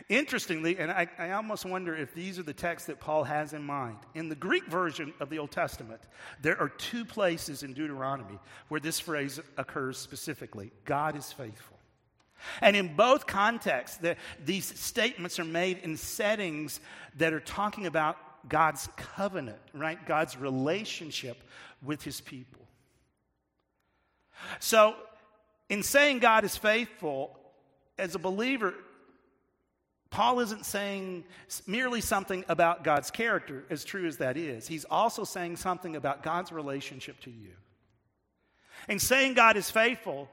Interestingly, 0.09 0.77
and 0.77 0.91
I, 0.91 1.07
I, 1.17 1.31
almost 1.31 1.65
wonder 1.65 1.95
if 1.95 2.13
these 2.13 2.37
are 2.37 2.43
the 2.43 2.53
texts 2.53 2.87
that 2.87 2.99
Paul 2.99 3.23
has 3.23 3.53
in 3.53 3.63
mind. 3.63 3.97
In 4.15 4.27
the 4.27 4.35
Greek 4.35 4.65
version 4.65 5.13
of 5.19 5.29
the 5.29 5.39
Old 5.39 5.51
Testament, 5.51 6.01
there 6.41 6.59
are 6.59 6.69
two 6.69 7.05
places 7.05 7.63
in 7.63 7.73
Deuteronomy 7.73 8.37
where 8.67 8.81
this 8.81 8.99
phrase 8.99 9.39
occurs 9.57 9.97
specifically 9.97 10.71
God 10.85 11.15
is 11.15 11.31
faithful. 11.31 11.77
And 12.59 12.75
in 12.75 12.95
both 12.95 13.25
contexts, 13.25 13.97
the, 13.97 14.17
these 14.43 14.65
statements 14.77 15.39
are 15.39 15.45
made 15.45 15.77
in 15.79 15.95
settings 15.95 16.81
that 17.17 17.31
are 17.31 17.39
talking 17.39 17.85
about 17.85 18.17
God's 18.49 18.89
covenant, 18.97 19.61
right? 19.73 20.05
God's 20.05 20.37
relationship 20.37 21.37
with 21.81 22.03
his 22.03 22.19
people. 22.19 22.67
So, 24.59 24.95
in 25.69 25.83
saying 25.83 26.19
God 26.19 26.43
is 26.43 26.57
faithful, 26.57 27.39
as 27.97 28.15
a 28.15 28.19
believer, 28.19 28.73
Paul 30.13 30.41
isn't 30.41 30.67
saying 30.67 31.23
merely 31.65 31.99
something 31.99 32.45
about 32.47 32.83
God's 32.83 33.09
character, 33.09 33.63
as 33.71 33.83
true 33.83 34.05
as 34.05 34.17
that 34.17 34.37
is. 34.37 34.67
He's 34.67 34.85
also 34.85 35.23
saying 35.23 35.55
something 35.55 35.95
about 35.95 36.21
God's 36.21 36.51
relationship 36.51 37.19
to 37.21 37.31
you. 37.31 37.49
In 38.87 38.99
saying 38.99 39.33
God 39.33 39.57
is 39.57 39.71
faithful, 39.71 40.29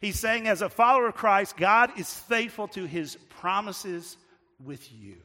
he's 0.00 0.18
saying 0.18 0.48
as 0.48 0.62
a 0.62 0.68
follower 0.68 1.06
of 1.06 1.14
Christ, 1.14 1.56
God 1.56 1.96
is 1.96 2.12
faithful 2.12 2.66
to 2.68 2.86
his 2.86 3.14
promises 3.28 4.16
with 4.64 4.92
you. 4.92 5.18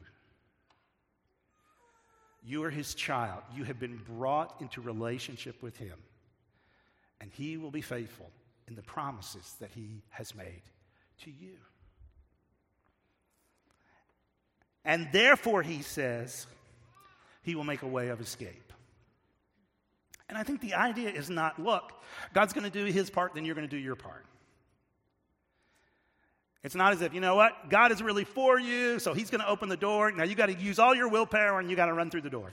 You 2.44 2.62
are 2.62 2.70
his 2.70 2.94
child. 2.94 3.42
You 3.56 3.64
have 3.64 3.80
been 3.80 4.00
brought 4.16 4.60
into 4.60 4.80
relationship 4.80 5.60
with 5.64 5.76
him. 5.78 5.98
And 7.20 7.32
he 7.32 7.56
will 7.56 7.72
be 7.72 7.80
faithful 7.80 8.30
in 8.68 8.76
the 8.76 8.82
promises 8.82 9.56
that 9.58 9.70
he 9.74 10.04
has 10.10 10.32
made 10.32 10.62
to 11.24 11.30
you. 11.32 11.56
And 14.86 15.08
therefore, 15.12 15.62
he 15.62 15.82
says, 15.82 16.46
he 17.42 17.54
will 17.56 17.64
make 17.64 17.82
a 17.82 17.86
way 17.88 18.08
of 18.08 18.20
escape. 18.20 18.72
And 20.28 20.38
I 20.38 20.44
think 20.44 20.60
the 20.60 20.74
idea 20.74 21.10
is 21.10 21.28
not 21.28 21.62
look, 21.62 21.92
God's 22.32 22.52
going 22.52 22.64
to 22.64 22.70
do 22.70 22.84
his 22.90 23.10
part, 23.10 23.34
then 23.34 23.44
you're 23.44 23.54
going 23.54 23.68
to 23.68 23.76
do 23.76 23.80
your 23.80 23.96
part. 23.96 24.24
It's 26.62 26.74
not 26.74 26.92
as 26.92 27.02
if, 27.02 27.14
you 27.14 27.20
know 27.20 27.34
what, 27.34 27.68
God 27.68 27.92
is 27.92 28.02
really 28.02 28.24
for 28.24 28.58
you, 28.58 28.98
so 28.98 29.12
he's 29.12 29.30
going 29.30 29.40
to 29.40 29.48
open 29.48 29.68
the 29.68 29.76
door. 29.76 30.10
Now 30.10 30.24
you 30.24 30.34
got 30.34 30.46
to 30.46 30.54
use 30.54 30.78
all 30.78 30.94
your 30.94 31.08
willpower 31.08 31.60
and 31.60 31.68
you 31.68 31.76
got 31.76 31.86
to 31.86 31.92
run 31.92 32.10
through 32.10 32.22
the 32.22 32.30
door. 32.30 32.52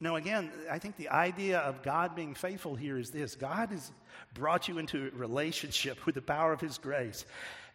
No, 0.00 0.16
again, 0.16 0.50
I 0.70 0.78
think 0.78 0.96
the 0.96 1.10
idea 1.10 1.60
of 1.60 1.82
God 1.82 2.16
being 2.16 2.34
faithful 2.34 2.74
here 2.74 2.98
is 2.98 3.10
this 3.10 3.36
God 3.36 3.70
has 3.70 3.92
brought 4.34 4.66
you 4.66 4.78
into 4.78 5.10
a 5.14 5.16
relationship 5.16 6.04
with 6.06 6.14
the 6.14 6.22
power 6.22 6.52
of 6.52 6.60
His 6.60 6.76
grace. 6.76 7.24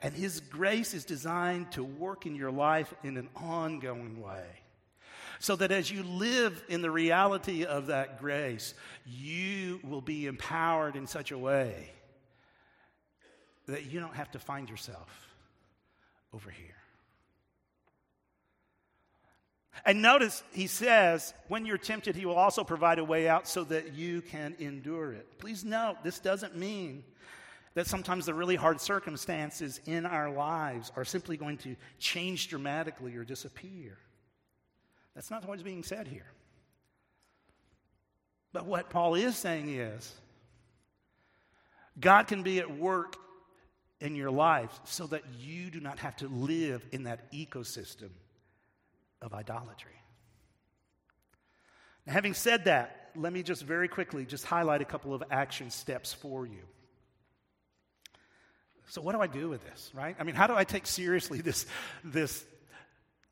And 0.01 0.13
His 0.13 0.39
grace 0.39 0.93
is 0.93 1.05
designed 1.05 1.71
to 1.71 1.83
work 1.83 2.25
in 2.25 2.35
your 2.35 2.51
life 2.51 2.93
in 3.03 3.17
an 3.17 3.29
ongoing 3.35 4.21
way. 4.21 4.45
So 5.39 5.55
that 5.55 5.71
as 5.71 5.91
you 5.91 6.03
live 6.03 6.63
in 6.67 6.81
the 6.81 6.89
reality 6.89 7.63
of 7.63 7.87
that 7.87 8.19
grace, 8.19 8.73
you 9.05 9.79
will 9.83 10.01
be 10.01 10.25
empowered 10.25 10.95
in 10.95 11.05
such 11.05 11.31
a 11.31 11.37
way 11.37 11.91
that 13.67 13.85
you 13.85 13.99
don't 13.99 14.15
have 14.15 14.31
to 14.31 14.39
find 14.39 14.69
yourself 14.69 15.27
over 16.33 16.49
here. 16.49 16.73
And 19.85 20.01
notice 20.01 20.43
he 20.51 20.67
says, 20.67 21.33
when 21.47 21.65
you're 21.65 21.77
tempted, 21.77 22.15
he 22.15 22.25
will 22.25 22.35
also 22.35 22.63
provide 22.63 22.99
a 22.99 23.03
way 23.03 23.27
out 23.27 23.47
so 23.47 23.63
that 23.65 23.93
you 23.93 24.21
can 24.21 24.55
endure 24.59 25.13
it. 25.13 25.37
Please 25.37 25.63
note, 25.63 25.97
this 26.03 26.19
doesn't 26.19 26.57
mean 26.57 27.03
that 27.77 27.85
sometimes 27.85 28.25
the 28.25 28.33
really 28.33 28.55
hard 28.55 28.81
circumstances 28.81 29.79
in 29.85 30.07
our 30.07 30.31
lives 30.31 30.91
are 30.95 31.05
simply 31.05 31.37
going 31.37 31.57
to 31.57 31.75
change 31.99 32.47
dramatically 32.47 33.15
or 33.15 33.23
disappear. 33.23 33.99
That's 35.13 35.29
not 35.29 35.47
what's 35.47 35.61
being 35.61 35.83
said 35.83 36.07
here. 36.07 36.25
But 38.51 38.65
what 38.65 38.89
Paul 38.89 39.13
is 39.13 39.37
saying 39.37 39.69
is, 39.69 40.11
God 41.99 42.25
can 42.25 42.41
be 42.41 42.57
at 42.57 42.79
work 42.79 43.15
in 44.01 44.15
your 44.15 44.31
life 44.31 44.79
so 44.85 45.05
that 45.05 45.21
you 45.39 45.69
do 45.69 45.79
not 45.79 45.99
have 45.99 46.15
to 46.15 46.27
live 46.27 46.83
in 46.91 47.03
that 47.03 47.31
ecosystem 47.31 48.09
of 49.21 49.35
idolatry. 49.35 50.01
Now, 52.07 52.13
having 52.13 52.33
said 52.33 52.65
that, 52.65 53.11
let 53.15 53.31
me 53.31 53.43
just 53.43 53.61
very 53.61 53.87
quickly 53.87 54.25
just 54.25 54.45
highlight 54.45 54.81
a 54.81 54.85
couple 54.85 55.13
of 55.13 55.23
action 55.29 55.69
steps 55.69 56.11
for 56.11 56.47
you. 56.47 56.63
So, 58.89 59.01
what 59.01 59.13
do 59.13 59.21
I 59.21 59.27
do 59.27 59.49
with 59.49 59.63
this, 59.65 59.91
right? 59.93 60.15
I 60.17 60.23
mean, 60.23 60.35
how 60.35 60.47
do 60.47 60.55
I 60.55 60.63
take 60.63 60.87
seriously 60.87 61.41
this, 61.41 61.65
this, 62.03 62.43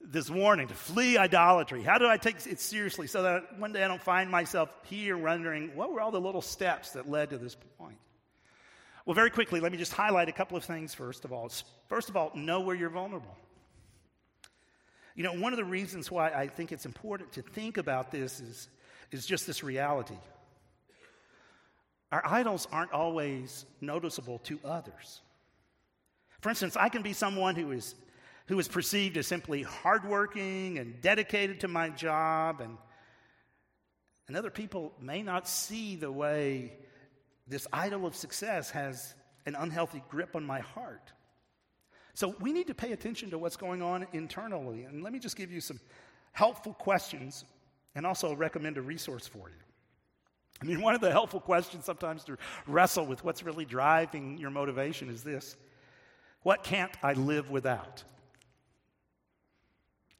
this 0.01 0.29
warning 0.29 0.67
to 0.67 0.73
flee 0.73 1.17
idolatry? 1.17 1.81
How 1.81 1.97
do 1.97 2.07
I 2.07 2.17
take 2.17 2.45
it 2.45 2.59
seriously 2.59 3.07
so 3.07 3.23
that 3.23 3.57
one 3.57 3.71
day 3.71 3.83
I 3.83 3.87
don't 3.87 4.01
find 4.01 4.29
myself 4.29 4.69
here 4.83 5.17
wondering 5.17 5.75
what 5.75 5.91
were 5.91 6.01
all 6.01 6.11
the 6.11 6.19
little 6.19 6.41
steps 6.41 6.91
that 6.91 7.09
led 7.09 7.29
to 7.29 7.37
this 7.37 7.55
point? 7.77 7.97
Well, 9.05 9.13
very 9.13 9.29
quickly, 9.29 9.61
let 9.61 9.71
me 9.71 9.77
just 9.77 9.93
highlight 9.93 10.27
a 10.27 10.33
couple 10.33 10.57
of 10.57 10.65
things 10.65 10.93
first 10.93 11.23
of 11.23 11.31
all. 11.31 11.49
First 11.87 12.09
of 12.09 12.17
all, 12.17 12.31
know 12.35 12.59
where 12.59 12.75
you're 12.75 12.89
vulnerable. 12.89 13.37
You 15.15 15.23
know, 15.23 15.33
one 15.33 15.53
of 15.53 15.57
the 15.57 15.63
reasons 15.63 16.11
why 16.11 16.31
I 16.31 16.47
think 16.47 16.73
it's 16.73 16.85
important 16.85 17.31
to 17.33 17.41
think 17.41 17.77
about 17.77 18.11
this 18.11 18.41
is, 18.41 18.67
is 19.11 19.25
just 19.25 19.47
this 19.47 19.63
reality. 19.63 20.17
Our 22.11 22.21
idols 22.25 22.67
aren't 22.71 22.91
always 22.91 23.65
noticeable 23.79 24.39
to 24.39 24.59
others. 24.65 25.21
For 26.45 26.49
instance, 26.49 26.77
I 26.77 26.89
can 26.89 27.01
be 27.01 27.13
someone 27.13 27.55
who 27.55 27.71
is, 27.71 27.95
who 28.45 28.59
is 28.59 28.67
perceived 28.67 29.17
as 29.17 29.25
simply 29.25 29.63
hardworking 29.63 30.77
and 30.77 31.01
dedicated 31.01 31.61
to 31.61 31.67
my 31.67 31.89
job, 31.89 32.61
and, 32.61 32.77
and 34.27 34.37
other 34.37 34.51
people 34.51 34.93
may 35.01 35.23
not 35.23 35.49
see 35.49 35.95
the 35.95 36.11
way 36.11 36.73
this 37.47 37.65
idol 37.73 38.05
of 38.05 38.15
success 38.15 38.69
has 38.69 39.15
an 39.47 39.55
unhealthy 39.55 40.03
grip 40.07 40.35
on 40.35 40.45
my 40.45 40.59
heart. 40.59 41.11
So 42.13 42.35
we 42.39 42.53
need 42.53 42.67
to 42.67 42.75
pay 42.75 42.91
attention 42.91 43.31
to 43.31 43.39
what's 43.39 43.57
going 43.57 43.81
on 43.81 44.05
internally. 44.13 44.83
And 44.83 45.01
let 45.01 45.13
me 45.13 45.17
just 45.17 45.37
give 45.37 45.51
you 45.51 45.61
some 45.61 45.79
helpful 46.31 46.75
questions 46.75 47.43
and 47.95 48.05
also 48.05 48.35
recommend 48.35 48.77
a 48.77 48.83
resource 48.83 49.25
for 49.25 49.49
you. 49.49 49.55
I 50.61 50.65
mean, 50.65 50.79
one 50.79 50.93
of 50.93 51.01
the 51.01 51.09
helpful 51.09 51.39
questions 51.39 51.85
sometimes 51.85 52.23
to 52.25 52.37
wrestle 52.67 53.07
with 53.07 53.23
what's 53.23 53.41
really 53.41 53.65
driving 53.65 54.37
your 54.37 54.51
motivation 54.51 55.09
is 55.09 55.23
this 55.23 55.57
What 56.45 56.63
can't 56.63 56.95
I 57.01 57.13
live 57.13 57.49
without? 57.49 58.03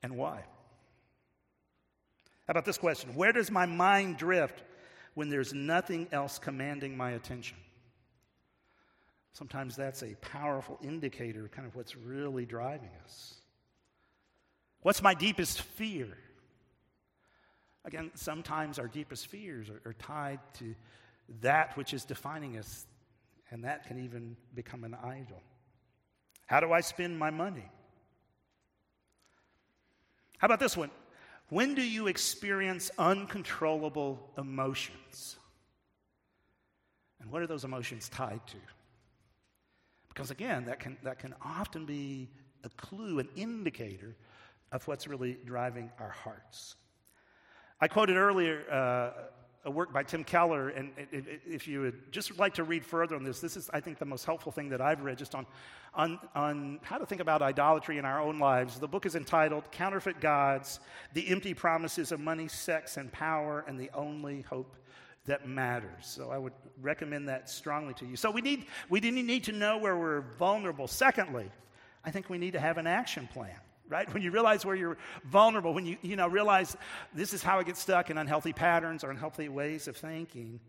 And 0.02 0.18
why? 0.18 0.44
How 2.48 2.52
about 2.52 2.66
this 2.66 2.80
question 2.80 3.14
Where 3.14 3.32
does 3.32 3.52
my 3.52 3.68
mind 3.68 4.18
drift 4.18 4.64
when 5.14 5.30
there's 5.30 5.54
nothing 5.54 6.08
else 6.12 6.40
commanding 6.40 6.98
my 6.98 7.12
attention? 7.12 7.58
Sometimes 9.34 9.76
that's 9.76 10.02
a 10.02 10.16
powerful 10.16 10.80
indicator 10.82 11.46
of 11.46 11.52
kind 11.52 11.68
of 11.68 11.76
what's 11.76 11.96
really 11.96 12.48
driving 12.48 12.90
us. 13.04 13.36
What's 14.82 15.04
my 15.04 15.14
deepest 15.14 15.62
fear? 15.62 16.08
Again, 17.84 18.10
sometimes 18.16 18.80
our 18.80 18.88
deepest 18.88 19.28
fears 19.28 19.70
are, 19.70 19.80
are 19.88 19.94
tied 19.94 20.40
to 20.56 20.74
that 21.42 21.78
which 21.78 21.94
is 21.94 22.04
defining 22.04 22.58
us, 22.58 22.88
and 23.52 23.64
that 23.64 23.86
can 23.86 24.04
even 24.04 24.36
become 24.56 24.84
an 24.86 24.96
idol. 24.96 25.44
How 26.46 26.60
do 26.60 26.72
I 26.72 26.82
spend 26.82 27.18
my 27.18 27.30
money? 27.30 27.70
How 30.38 30.46
about 30.46 30.60
this 30.60 30.78
one? 30.78 30.92
When 31.50 31.76
do 31.76 31.82
you 31.82 32.08
experience 32.08 32.92
uncontrollable 32.98 34.32
emotions? 34.38 35.38
And 37.20 37.32
what 37.32 37.42
are 37.42 37.48
those 37.48 37.64
emotions 37.64 38.10
tied 38.10 38.46
to? 38.48 38.58
Because 40.10 40.32
again, 40.32 40.66
that 40.66 40.80
can, 40.80 40.98
that 41.04 41.20
can 41.20 41.36
often 41.42 41.86
be 41.86 42.30
a 42.64 42.70
clue, 42.70 43.20
an 43.20 43.28
indicator 43.36 44.16
of 44.72 44.88
what's 44.88 45.08
really 45.08 45.38
driving 45.46 45.92
our 46.00 46.10
hearts. 46.10 46.76
I 47.82 47.88
quoted 47.88 48.18
earlier 48.18 48.64
uh, 48.72 49.12
a 49.66 49.72
work 49.72 49.92
by 49.92 50.04
Tim 50.04 50.24
Keller, 50.24 50.70
and 50.70 50.92
if 51.12 51.68
you 51.68 51.82
would 51.82 52.12
just 52.12 52.38
like 52.38 52.54
to 52.54 52.64
read 52.64 52.86
further 52.86 53.16
on 53.16 53.24
this, 53.24 53.40
this 53.40 53.58
is, 53.58 53.70
I 53.74 53.80
think, 53.80 53.98
the 53.98 54.06
most 54.06 54.24
helpful 54.24 54.52
thing 54.52 54.70
that 54.70 54.80
I've 54.80 55.02
read 55.02 55.18
just 55.18 55.34
on, 55.34 55.48
on, 55.96 56.20
on 56.36 56.80
how 56.84 57.00
to 57.00 57.06
think 57.06 57.20
about 57.20 57.42
idolatry 57.42 57.98
in 57.98 58.06
our 58.06 58.22
own 58.22 58.38
lives. 58.38 58.80
The 58.80 58.88
book 58.88 59.08
is 59.08 59.16
entitled 59.16 59.72
Counterfeit 59.72 60.22
Gods 60.22 60.80
The 61.14 61.28
Empty 61.28 61.56
Promises 61.56 62.12
of 62.12 62.20
Money, 62.20 62.48
Sex, 62.48 62.98
and 62.98 63.12
Power, 63.12 63.66
and 63.68 63.80
the 63.80 63.90
Only 63.96 64.42
Hope 64.42 64.76
that 65.26 65.48
matters. 65.48 65.90
So 66.02 66.30
I 66.30 66.38
would 66.38 66.54
recommend 66.82 67.28
that 67.30 67.50
strongly 67.50 67.96
to 67.96 68.06
you. 68.06 68.16
So 68.16 68.30
we 68.30 68.42
need 68.42 68.68
we 68.90 69.00
didn't 69.00 69.26
need 69.26 69.46
to 69.46 69.52
know 69.52 69.80
where 69.80 69.98
we're 69.98 70.22
vulnerable. 70.38 70.88
Secondly, 70.88 71.50
I 72.04 72.12
think 72.12 72.30
we 72.30 72.38
need 72.38 72.54
to 72.54 72.60
have 72.60 72.78
an 72.78 72.86
action 72.86 73.28
plan. 73.34 73.58
Right? 73.88 74.12
When 74.14 74.24
you 74.24 74.32
realize 74.32 74.66
where 74.66 74.76
you're 74.76 74.98
vulnerable, 75.26 75.74
when 75.74 75.86
you, 75.86 75.98
you 76.02 76.16
know, 76.16 76.28
realize 76.28 76.76
this 77.14 77.34
is 77.34 77.44
how 77.44 77.60
I 77.60 77.64
get 77.64 77.78
stuck 77.78 78.10
in 78.10 78.18
unhealthy 78.18 78.52
patterns 78.52 79.04
or 79.04 79.12
unhealthy 79.12 79.48
ways 79.48 79.88
of 79.88 79.96
thinking, 79.96 80.60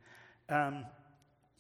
um, 0.51 0.85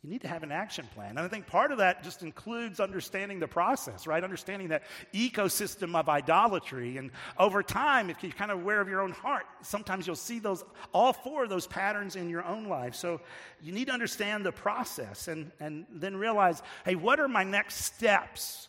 you 0.06 0.12
need 0.12 0.20
to 0.20 0.28
have 0.28 0.44
an 0.44 0.52
action 0.52 0.86
plan. 0.94 1.10
And 1.10 1.18
I 1.18 1.28
think 1.28 1.48
part 1.48 1.72
of 1.72 1.78
that 1.78 2.04
just 2.04 2.22
includes 2.22 2.78
understanding 2.78 3.40
the 3.40 3.48
process, 3.48 4.06
right? 4.06 4.22
Understanding 4.22 4.68
that 4.68 4.84
ecosystem 5.12 5.96
of 5.96 6.08
idolatry. 6.08 6.98
And 6.98 7.10
over 7.38 7.62
time, 7.62 8.08
if 8.08 8.22
you're 8.22 8.30
kind 8.30 8.52
of 8.52 8.60
aware 8.60 8.80
of 8.80 8.88
your 8.88 9.00
own 9.00 9.10
heart, 9.10 9.46
sometimes 9.62 10.06
you'll 10.06 10.14
see 10.14 10.38
those, 10.38 10.62
all 10.92 11.12
four 11.12 11.44
of 11.44 11.50
those 11.50 11.66
patterns 11.66 12.14
in 12.14 12.28
your 12.28 12.44
own 12.44 12.66
life. 12.68 12.94
So 12.94 13.20
you 13.60 13.72
need 13.72 13.86
to 13.86 13.92
understand 13.92 14.46
the 14.46 14.52
process 14.52 15.26
and, 15.26 15.50
and 15.58 15.86
then 15.90 16.16
realize, 16.16 16.62
hey, 16.84 16.94
what 16.94 17.18
are 17.18 17.28
my 17.28 17.42
next 17.42 17.76
steps? 17.76 18.68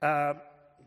Uh, 0.00 0.34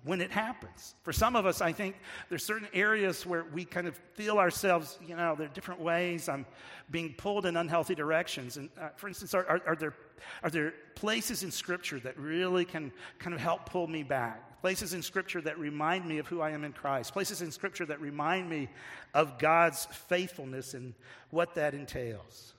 when 0.05 0.21
it 0.21 0.31
happens. 0.31 0.93
For 1.03 1.11
some 1.11 1.35
of 1.35 1.45
us, 1.45 1.61
I 1.61 1.71
think 1.71 1.95
there's 2.29 2.45
certain 2.45 2.67
areas 2.73 3.25
where 3.25 3.43
we 3.51 3.65
kind 3.65 3.87
of 3.87 3.99
feel 4.13 4.37
ourselves, 4.37 4.99
you 5.05 5.15
know, 5.15 5.35
there 5.35 5.47
are 5.47 5.53
different 5.53 5.81
ways 5.81 6.29
I'm 6.29 6.45
being 6.91 7.13
pulled 7.13 7.47
in 7.47 7.57
unhealthy 7.57 7.95
directions. 7.95 8.57
And 8.57 8.69
uh, 8.79 8.89
for 8.95 9.07
instance, 9.07 9.33
are, 9.33 9.45
are, 9.47 9.61
are, 9.65 9.75
there, 9.75 9.93
are 10.43 10.51
there 10.51 10.73
places 10.93 11.41
in 11.41 11.49
Scripture 11.49 11.99
that 12.01 12.17
really 12.19 12.65
can 12.65 12.91
kind 13.17 13.33
of 13.33 13.41
help 13.41 13.65
pull 13.65 13.87
me 13.87 14.03
back? 14.03 14.61
Places 14.61 14.93
in 14.93 15.01
Scripture 15.01 15.41
that 15.41 15.57
remind 15.57 16.05
me 16.05 16.19
of 16.19 16.27
who 16.27 16.39
I 16.39 16.51
am 16.51 16.63
in 16.63 16.71
Christ? 16.71 17.11
Places 17.11 17.41
in 17.41 17.51
Scripture 17.51 17.85
that 17.87 17.99
remind 17.99 18.47
me 18.47 18.69
of 19.15 19.39
God's 19.39 19.85
faithfulness 19.85 20.75
and 20.75 20.93
what 21.31 21.55
that 21.55 21.73
entails? 21.73 22.53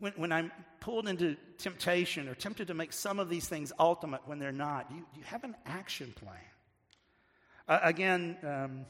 When, 0.00 0.12
when 0.16 0.32
I'm 0.32 0.50
pulled 0.80 1.06
into 1.06 1.36
temptation 1.58 2.28
or 2.28 2.34
tempted 2.34 2.68
to 2.68 2.74
make 2.74 2.92
some 2.92 3.18
of 3.18 3.28
these 3.28 3.46
things 3.46 3.72
ultimate 3.78 4.22
when 4.26 4.38
they're 4.38 4.50
not, 4.50 4.90
you, 4.90 5.06
you 5.14 5.22
have 5.24 5.44
an 5.44 5.54
action 5.66 6.12
plan? 6.16 6.36
Uh, 7.68 7.78
again, 7.82 8.36
um, 8.42 8.86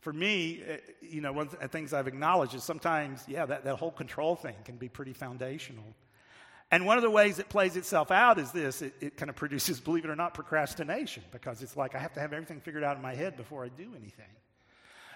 for 0.00 0.12
me, 0.12 0.62
uh, 0.62 0.76
you 1.00 1.20
know, 1.20 1.32
one 1.32 1.46
of 1.46 1.58
the 1.58 1.68
things 1.68 1.92
I've 1.92 2.08
acknowledged 2.08 2.54
is 2.54 2.62
sometimes, 2.62 3.24
yeah, 3.26 3.46
that, 3.46 3.64
that 3.64 3.76
whole 3.76 3.90
control 3.90 4.36
thing 4.36 4.54
can 4.64 4.76
be 4.76 4.88
pretty 4.88 5.12
foundational. 5.12 5.84
And 6.70 6.86
one 6.86 6.96
of 6.96 7.02
the 7.02 7.10
ways 7.10 7.38
it 7.38 7.48
plays 7.48 7.76
itself 7.76 8.10
out 8.10 8.38
is 8.38 8.50
this 8.50 8.82
it, 8.82 8.94
it 9.00 9.16
kind 9.16 9.28
of 9.30 9.36
produces, 9.36 9.80
believe 9.84 10.04
it 10.04 10.10
or 10.10 10.16
not, 10.16 10.34
procrastination 10.34 11.22
because 11.32 11.62
it's 11.62 11.76
like 11.76 11.94
I 11.94 11.98
have 11.98 12.12
to 12.14 12.20
have 12.20 12.32
everything 12.32 12.60
figured 12.60 12.84
out 12.84 12.96
in 12.96 13.02
my 13.02 13.14
head 13.14 13.36
before 13.36 13.64
I 13.64 13.68
do 13.68 13.90
anything. 13.96 14.26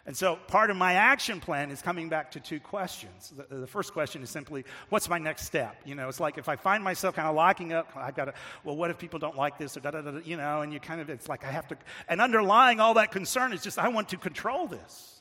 And 0.06 0.16
so 0.16 0.36
part 0.46 0.70
of 0.70 0.76
my 0.76 0.94
action 0.94 1.40
plan 1.40 1.72
is 1.72 1.82
coming 1.82 2.08
back 2.08 2.30
to 2.30 2.40
two 2.40 2.60
questions. 2.60 3.32
The, 3.36 3.56
the, 3.56 3.66
first 3.66 3.92
question 3.92 4.22
is 4.22 4.30
simply, 4.30 4.64
what's 4.88 5.08
my 5.08 5.18
next 5.18 5.46
step? 5.46 5.80
You 5.84 5.96
know, 5.96 6.08
it's 6.08 6.20
like 6.20 6.38
if 6.38 6.48
I 6.48 6.54
find 6.54 6.84
myself 6.84 7.16
kind 7.16 7.26
of 7.26 7.34
locking 7.34 7.72
up, 7.72 7.90
I've 7.96 8.14
got 8.14 8.26
to, 8.26 8.34
well, 8.62 8.76
what 8.76 8.90
if 8.90 8.98
people 8.98 9.18
don't 9.18 9.36
like 9.36 9.58
this 9.58 9.76
or 9.76 9.80
da 9.80 9.90
da 9.90 10.02
da, 10.02 10.20
you 10.24 10.36
know, 10.36 10.60
and 10.60 10.72
you 10.72 10.78
kind 10.78 11.00
of, 11.00 11.10
it's 11.10 11.28
like 11.28 11.44
I 11.44 11.50
have 11.50 11.66
to, 11.68 11.76
and 12.08 12.20
underlying 12.20 12.78
all 12.78 12.94
that 12.94 13.10
concern 13.10 13.52
is 13.52 13.62
just, 13.62 13.80
I 13.80 13.88
want 13.88 14.08
to 14.10 14.16
control 14.16 14.68
this. 14.68 15.16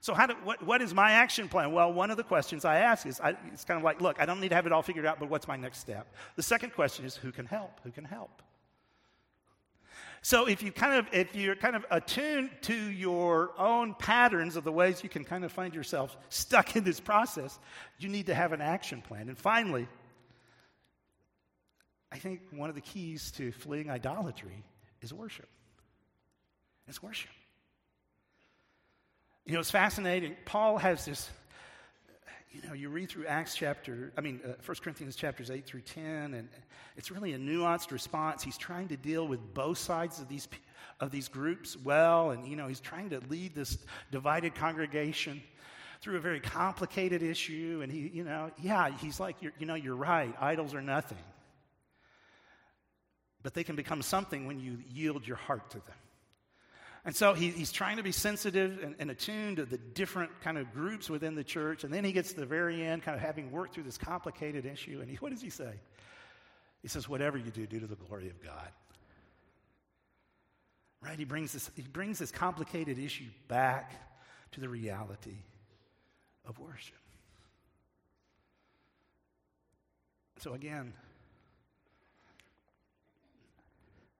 So, 0.00 0.14
how 0.14 0.26
do, 0.26 0.34
what, 0.44 0.62
what 0.62 0.80
is 0.80 0.94
my 0.94 1.10
action 1.10 1.48
plan? 1.48 1.72
Well, 1.72 1.92
one 1.92 2.10
of 2.10 2.16
the 2.16 2.22
questions 2.22 2.64
I 2.64 2.78
ask 2.78 3.06
is 3.06 3.20
I, 3.20 3.36
it's 3.52 3.64
kind 3.64 3.76
of 3.76 3.84
like, 3.84 4.00
look, 4.00 4.20
I 4.20 4.24
don't 4.24 4.40
need 4.40 4.50
to 4.50 4.54
have 4.54 4.64
it 4.64 4.72
all 4.72 4.82
figured 4.82 5.04
out, 5.04 5.18
but 5.20 5.28
what's 5.28 5.48
my 5.48 5.56
next 5.56 5.80
step? 5.80 6.06
The 6.36 6.42
second 6.42 6.72
question 6.72 7.04
is, 7.04 7.16
who 7.16 7.30
can 7.32 7.44
help? 7.44 7.80
Who 7.82 7.90
can 7.90 8.04
help? 8.04 8.40
So 10.26 10.48
if 10.48 10.60
you 10.60 10.72
kind 10.72 10.94
of 10.94 11.06
if 11.14 11.36
you're 11.36 11.54
kind 11.54 11.76
of 11.76 11.86
attuned 11.88 12.50
to 12.62 12.74
your 12.74 13.52
own 13.56 13.94
patterns 13.94 14.56
of 14.56 14.64
the 14.64 14.72
ways 14.72 15.04
you 15.04 15.08
can 15.08 15.22
kind 15.22 15.44
of 15.44 15.52
find 15.52 15.72
yourself 15.72 16.16
stuck 16.30 16.74
in 16.74 16.82
this 16.82 16.98
process, 16.98 17.60
you 18.00 18.08
need 18.08 18.26
to 18.26 18.34
have 18.34 18.52
an 18.52 18.60
action 18.60 19.02
plan. 19.02 19.28
And 19.28 19.38
finally, 19.38 19.86
I 22.10 22.18
think 22.18 22.40
one 22.50 22.68
of 22.68 22.74
the 22.74 22.80
keys 22.80 23.30
to 23.36 23.52
fleeing 23.52 23.88
idolatry 23.88 24.64
is 25.00 25.14
worship. 25.14 25.48
It's 26.88 27.00
worship. 27.00 27.30
You 29.44 29.52
know, 29.52 29.60
it's 29.60 29.70
fascinating. 29.70 30.34
Paul 30.44 30.78
has 30.78 31.04
this 31.04 31.30
you 32.62 32.68
know, 32.68 32.74
you 32.74 32.88
read 32.88 33.10
through 33.10 33.26
Acts 33.26 33.54
chapter, 33.54 34.12
I 34.16 34.20
mean, 34.20 34.40
uh, 34.44 34.52
1 34.64 34.76
Corinthians 34.82 35.16
chapters 35.16 35.50
8 35.50 35.66
through 35.66 35.82
10, 35.82 36.34
and 36.34 36.48
it's 36.96 37.10
really 37.10 37.32
a 37.34 37.38
nuanced 37.38 37.90
response. 37.90 38.42
He's 38.42 38.56
trying 38.56 38.88
to 38.88 38.96
deal 38.96 39.26
with 39.28 39.54
both 39.54 39.78
sides 39.78 40.20
of 40.20 40.28
these, 40.28 40.48
of 41.00 41.10
these 41.10 41.28
groups 41.28 41.76
well, 41.76 42.30
and, 42.30 42.46
you 42.46 42.56
know, 42.56 42.68
he's 42.68 42.80
trying 42.80 43.10
to 43.10 43.20
lead 43.28 43.54
this 43.54 43.78
divided 44.10 44.54
congregation 44.54 45.42
through 46.00 46.16
a 46.16 46.20
very 46.20 46.40
complicated 46.40 47.22
issue. 47.22 47.80
And 47.82 47.92
he, 47.92 48.08
you 48.08 48.24
know, 48.24 48.50
yeah, 48.62 48.90
he's 48.98 49.20
like, 49.20 49.36
you 49.40 49.66
know, 49.66 49.74
you're 49.74 49.96
right, 49.96 50.34
idols 50.40 50.74
are 50.74 50.82
nothing. 50.82 51.18
But 53.42 53.54
they 53.54 53.64
can 53.64 53.76
become 53.76 54.02
something 54.02 54.46
when 54.46 54.60
you 54.60 54.78
yield 54.90 55.26
your 55.26 55.36
heart 55.36 55.70
to 55.70 55.78
them. 55.78 55.96
And 57.06 57.14
so 57.14 57.34
he, 57.34 57.50
he's 57.50 57.70
trying 57.70 57.98
to 57.98 58.02
be 58.02 58.10
sensitive 58.10 58.82
and, 58.82 58.96
and, 58.98 59.12
attuned 59.12 59.58
to 59.58 59.64
the 59.64 59.78
different 59.78 60.40
kind 60.40 60.58
of 60.58 60.72
groups 60.72 61.08
within 61.08 61.36
the 61.36 61.44
church. 61.44 61.84
And 61.84 61.94
then 61.94 62.02
he 62.02 62.10
gets 62.10 62.32
to 62.32 62.40
the 62.40 62.46
very 62.46 62.84
end, 62.84 63.04
kind 63.04 63.14
of 63.14 63.22
having 63.22 63.52
worked 63.52 63.74
through 63.74 63.84
this 63.84 63.96
complicated 63.96 64.66
issue. 64.66 64.98
And 65.00 65.08
he, 65.08 65.14
what 65.16 65.30
does 65.30 65.40
he 65.40 65.48
say? 65.48 65.70
He 66.82 66.88
says, 66.88 67.08
Whatever 67.08 67.38
you 67.38 67.52
do, 67.52 67.64
do 67.64 67.78
to 67.78 67.86
the 67.86 67.94
glory 67.94 68.28
of 68.28 68.42
God. 68.42 68.68
Right? 71.00 71.16
He 71.16 71.24
brings 71.24 71.52
this, 71.52 71.70
he 71.76 71.82
brings 71.82 72.18
this 72.18 72.32
complicated 72.32 72.98
issue 72.98 73.28
back 73.46 73.94
to 74.52 74.60
the 74.60 74.68
reality 74.68 75.36
of 76.44 76.58
worship. 76.58 76.96
So 80.38 80.54
again, 80.54 80.92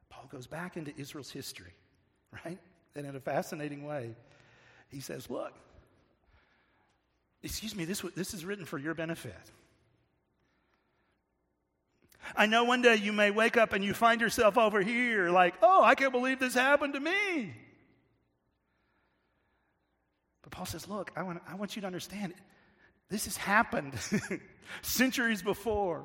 Paul 0.08 0.28
goes 0.30 0.46
back 0.46 0.76
into 0.76 0.92
Israel's 0.96 1.32
history, 1.32 1.74
right? 2.44 2.58
And 2.96 3.06
in 3.06 3.14
a 3.14 3.20
fascinating 3.20 3.84
way, 3.84 4.14
he 4.88 5.00
says, 5.00 5.28
Look, 5.28 5.52
excuse 7.42 7.76
me, 7.76 7.84
this, 7.84 8.00
this 8.14 8.34
is 8.34 8.44
written 8.44 8.64
for 8.64 8.78
your 8.78 8.94
benefit. 8.94 9.34
I 12.34 12.46
know 12.46 12.64
one 12.64 12.82
day 12.82 12.96
you 12.96 13.12
may 13.12 13.30
wake 13.30 13.56
up 13.56 13.72
and 13.72 13.84
you 13.84 13.94
find 13.94 14.20
yourself 14.20 14.58
over 14.58 14.80
here 14.80 15.30
like, 15.30 15.54
oh, 15.62 15.84
I 15.84 15.94
can't 15.94 16.10
believe 16.10 16.40
this 16.40 16.54
happened 16.54 16.94
to 16.94 17.00
me. 17.00 17.54
But 20.42 20.50
Paul 20.50 20.66
says, 20.66 20.88
look, 20.88 21.12
I 21.14 21.22
want, 21.22 21.40
I 21.46 21.54
want 21.54 21.76
you 21.76 21.82
to 21.82 21.86
understand 21.86 22.34
this 23.10 23.26
has 23.26 23.36
happened 23.36 23.94
centuries 24.82 25.40
before. 25.40 26.04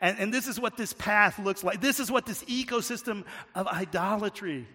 And, 0.00 0.18
and 0.20 0.34
this 0.34 0.46
is 0.46 0.60
what 0.60 0.76
this 0.76 0.92
path 0.92 1.40
looks 1.40 1.64
like. 1.64 1.80
This 1.80 1.98
is 1.98 2.08
what 2.10 2.26
this 2.26 2.44
ecosystem 2.44 3.24
of 3.56 3.66
idolatry 3.66 4.68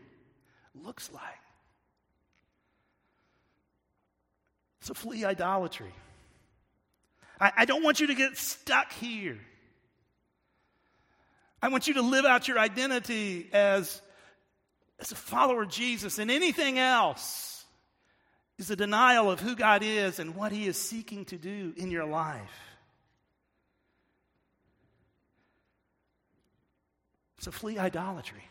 looks 0.76 1.11
like. 1.13 1.24
So 4.82 4.93
flee 4.93 5.26
idolatry. 5.26 5.93
I, 7.39 7.51
I 7.57 7.65
don't 7.65 7.84
want 7.84 7.99
you 7.99 8.07
to 8.07 8.15
get 8.15 8.38
stuck 8.38 8.91
here. 8.93 9.39
I 11.61 11.69
want 11.69 11.88
you 11.88 11.95
to 11.95 12.01
live 12.01 12.26
out 12.26 12.47
your 12.47 12.57
identity 12.57 13.47
as, 13.53 14.01
as 14.99 15.11
a 15.11 15.15
follower 15.15 15.63
of 15.63 15.69
Jesus, 15.69 16.17
and 16.17 16.32
anything 16.32 16.80
else 16.80 17.65
is 18.57 18.72
a 18.72 18.76
denial 18.76 19.30
of 19.30 19.39
who 19.39 19.55
God 19.55 19.84
is 19.84 20.19
and 20.19 20.36
what 20.36 20.51
He 20.51 20.67
is 20.67 20.78
seeking 20.78 21.26
to 21.26 21.38
do 21.38 21.74
in 21.78 21.91
your 21.91 22.05
life. 22.05 22.72
So 27.39 27.51
flee 27.51 27.80
idolatry. 27.80 28.43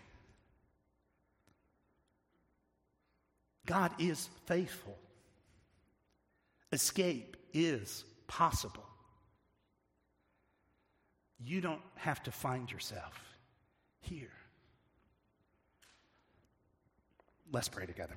God 3.70 3.92
is 4.00 4.28
faithful. 4.46 4.98
Escape 6.72 7.36
is 7.54 8.04
possible. 8.26 8.84
You 11.38 11.60
don't 11.60 11.80
have 11.94 12.20
to 12.24 12.32
find 12.32 12.68
yourself 12.68 13.36
here. 14.00 14.32
Let's 17.52 17.68
pray 17.68 17.86
together. 17.86 18.16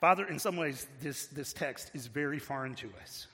Father, 0.00 0.26
in 0.28 0.38
some 0.38 0.56
ways, 0.56 0.86
this, 1.02 1.26
this 1.26 1.52
text 1.52 1.90
is 1.92 2.06
very 2.06 2.38
foreign 2.38 2.74
to 2.76 2.90
us. 3.02 3.26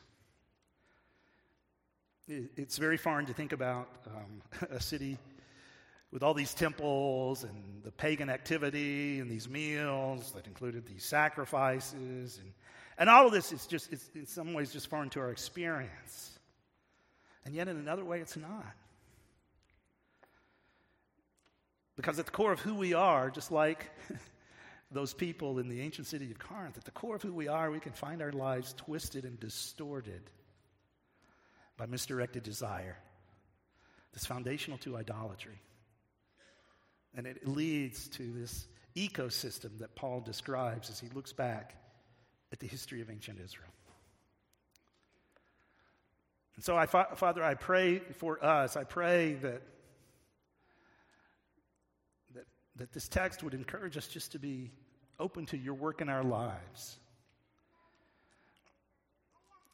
It's 2.27 2.77
very 2.77 2.97
foreign 2.97 3.27
to 3.27 3.33
think 3.33 3.53
about 3.53 3.89
um, 4.09 4.43
a 4.71 4.81
city 4.81 5.17
with 6.15 6.23
all 6.23 6.33
these 6.33 6.55
temples 6.55 7.43
and 7.43 7.83
the 7.83 7.91
pagan 7.91 8.31
activity 8.31 9.19
and 9.19 9.29
these 9.29 9.49
meals 9.49 10.31
that 10.31 10.47
included 10.47 10.87
these 10.87 11.05
sacrifices. 11.05 12.39
And, 12.39 12.53
and 12.97 13.11
all 13.11 13.27
of 13.27 13.33
this 13.33 13.51
is 13.51 13.67
just, 13.67 13.93
it's 13.93 14.09
in 14.15 14.25
some 14.25 14.55
ways, 14.55 14.73
just 14.73 14.89
foreign 14.89 15.11
to 15.11 15.21
our 15.21 15.33
experience. 15.33 16.39
And 17.45 17.53
yet, 17.53 17.67
in 17.67 17.77
another 17.77 18.05
way, 18.05 18.21
it's 18.21 18.37
not. 18.37 18.65
Because 21.97 22.21
at 22.21 22.27
the 22.27 22.33
core 22.33 22.53
of 22.53 22.61
who 22.61 22.75
we 22.75 22.95
are, 22.95 23.29
just 23.29 23.51
like 23.51 23.91
those 24.93 25.13
people 25.13 25.59
in 25.59 25.69
the 25.69 25.81
ancient 25.81 26.07
city 26.07 26.31
of 26.31 26.39
Corinth, 26.39 26.79
at 26.79 26.85
the 26.85 26.93
core 26.93 27.17
of 27.17 27.23
who 27.23 27.33
we 27.33 27.49
are, 27.49 27.73
we 27.73 27.81
can 27.81 27.93
find 27.93 28.23
our 28.23 28.33
lives 28.33 28.73
twisted 28.75 29.25
and 29.25 29.41
distorted 29.41 30.23
by 31.77 31.87
misdirected 31.87 32.45
desire. 32.45 32.99
That's 34.13 34.27
foundational 34.27 34.79
to 34.79 34.97
idolatry. 34.97 35.61
And 37.17 37.27
it 37.27 37.47
leads 37.47 38.09
to 38.11 38.33
this 38.33 38.67
ecosystem 38.97 39.79
that 39.79 39.95
Paul 39.95 40.21
describes 40.21 40.91
as 40.91 40.99
he 40.99 41.09
looks 41.15 41.33
back 41.33 41.75
at 42.53 42.61
the 42.61 42.67
history 42.67 43.01
of 43.01 43.11
ancient 43.11 43.39
Israel. 43.43 43.69
And 46.57 46.65
so, 46.65 46.77
I, 46.77 46.87
Father, 46.87 47.43
I 47.43 47.55
pray 47.55 47.99
for 47.99 48.45
us. 48.45 48.77
I 48.77 48.85
pray 48.85 49.35
that, 49.43 49.63
that, 52.35 52.47
that 52.77 52.93
this 52.93 53.09
text 53.09 53.43
would 53.43 53.55
encourage 53.55 53.97
us 53.97 54.07
just 54.07 54.33
to 54.33 54.39
be 54.39 54.71
open 55.19 55.47
to 55.47 55.57
your 55.57 55.75
work 55.75 56.01
in 56.01 56.09
our 56.09 56.23
lives. 56.23 56.97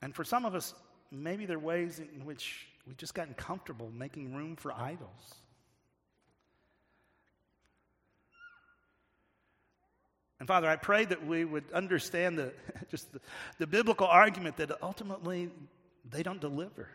And 0.02 0.14
for 0.14 0.24
some 0.24 0.46
of 0.46 0.54
us, 0.54 0.74
maybe 1.10 1.44
there 1.44 1.56
are 1.56 1.60
ways 1.60 1.98
in 1.98 2.24
which 2.24 2.66
we've 2.86 2.96
just 2.96 3.14
gotten 3.14 3.34
comfortable 3.34 3.90
making 3.94 4.34
room 4.34 4.56
for 4.56 4.72
idols. 4.72 5.34
And 10.40 10.48
Father, 10.48 10.68
I 10.68 10.76
pray 10.76 11.04
that 11.04 11.24
we 11.26 11.44
would 11.44 11.70
understand 11.72 12.38
the, 12.38 12.52
just 12.90 13.12
the, 13.12 13.20
the 13.58 13.66
biblical 13.66 14.06
argument 14.06 14.56
that 14.56 14.82
ultimately 14.82 15.50
they 16.10 16.22
don't 16.22 16.40
deliver. 16.40 16.88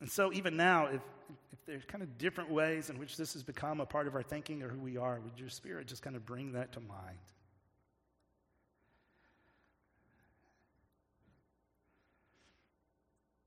And 0.00 0.10
so, 0.10 0.32
even 0.32 0.56
now, 0.56 0.86
if, 0.86 1.00
if 1.52 1.58
there's 1.66 1.84
kind 1.84 2.04
of 2.04 2.18
different 2.18 2.50
ways 2.50 2.90
in 2.90 2.98
which 2.98 3.16
this 3.16 3.32
has 3.32 3.42
become 3.42 3.80
a 3.80 3.86
part 3.86 4.06
of 4.06 4.14
our 4.14 4.22
thinking 4.22 4.62
or 4.62 4.68
who 4.68 4.78
we 4.78 4.96
are, 4.96 5.18
would 5.18 5.40
your 5.40 5.48
spirit 5.48 5.88
just 5.88 6.02
kind 6.02 6.14
of 6.14 6.24
bring 6.24 6.52
that 6.52 6.72
to 6.74 6.80
mind? 6.80 7.18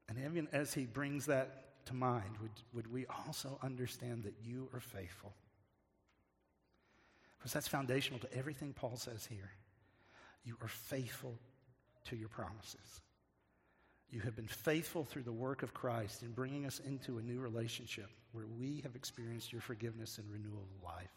And 0.09 0.17
even 0.25 0.49
as 0.51 0.73
he 0.73 0.85
brings 0.85 1.27
that 1.27 1.70
to 1.85 1.93
mind, 1.93 2.37
would, 2.41 2.51
would 2.73 2.91
we 2.91 3.05
also 3.07 3.57
understand 3.61 4.23
that 4.23 4.35
you 4.43 4.69
are 4.73 4.79
faithful? 4.79 5.33
Because 7.37 7.53
that's 7.53 7.67
foundational 7.67 8.19
to 8.19 8.33
everything 8.35 8.73
Paul 8.73 8.97
says 8.97 9.25
here. 9.25 9.51
You 10.43 10.57
are 10.61 10.67
faithful 10.67 11.37
to 12.05 12.15
your 12.15 12.29
promises. 12.29 13.01
You 14.11 14.19
have 14.21 14.35
been 14.35 14.47
faithful 14.47 15.05
through 15.05 15.23
the 15.23 15.31
work 15.31 15.63
of 15.63 15.73
Christ 15.73 16.21
in 16.21 16.31
bringing 16.31 16.65
us 16.65 16.79
into 16.85 17.17
a 17.17 17.21
new 17.21 17.39
relationship 17.39 18.09
where 18.31 18.45
we 18.45 18.81
have 18.83 18.95
experienced 18.95 19.51
your 19.51 19.61
forgiveness 19.61 20.17
and 20.17 20.29
renewal 20.31 20.63
of 20.63 20.83
life. 20.83 21.11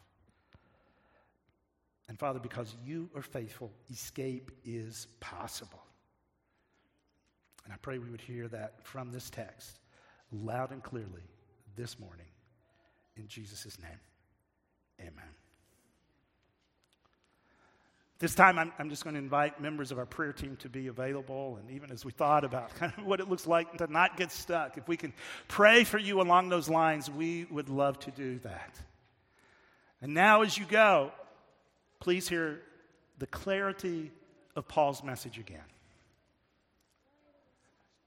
And 2.08 2.18
Father, 2.18 2.38
because 2.38 2.74
you 2.84 3.10
are 3.14 3.22
faithful, 3.22 3.72
escape 3.90 4.50
is 4.64 5.08
possible. 5.20 5.82
And 7.64 7.72
I 7.72 7.76
pray 7.76 7.98
we 7.98 8.10
would 8.10 8.20
hear 8.20 8.46
that 8.48 8.74
from 8.82 9.10
this 9.10 9.30
text 9.30 9.78
loud 10.42 10.70
and 10.70 10.82
clearly 10.82 11.22
this 11.76 11.98
morning. 11.98 12.26
In 13.16 13.28
Jesus' 13.28 13.78
name, 13.80 14.00
amen. 15.00 15.34
This 18.18 18.34
time, 18.34 18.58
I'm, 18.58 18.72
I'm, 18.78 18.88
just 18.88 19.04
going 19.04 19.14
to 19.14 19.20
invite 19.20 19.60
members 19.60 19.90
of 19.90 19.98
our 19.98 20.06
prayer 20.06 20.32
team 20.32 20.56
to 20.56 20.68
be 20.68 20.86
available. 20.86 21.58
And 21.60 21.70
even 21.70 21.90
as 21.90 22.04
we 22.04 22.12
thought 22.12 22.44
about 22.44 22.74
kind 22.74 22.92
of 22.96 23.04
what 23.06 23.20
it 23.20 23.28
looks 23.28 23.46
like 23.46 23.76
to 23.78 23.92
not 23.92 24.16
get 24.16 24.30
stuck, 24.30 24.78
if 24.78 24.88
we 24.88 24.96
can 24.96 25.12
pray 25.48 25.84
for 25.84 25.98
you 25.98 26.20
along 26.20 26.48
those 26.48 26.68
lines, 26.68 27.10
we 27.10 27.44
would 27.50 27.68
love 27.68 27.98
to 28.00 28.10
do 28.12 28.38
that. 28.38 28.80
And 30.00 30.14
now, 30.14 30.42
as 30.42 30.56
you 30.56 30.64
go, 30.64 31.12
please 32.00 32.28
hear 32.28 32.62
the 33.18 33.26
clarity 33.26 34.12
of 34.56 34.68
Paul's 34.68 35.02
message 35.02 35.38
again. 35.38 35.64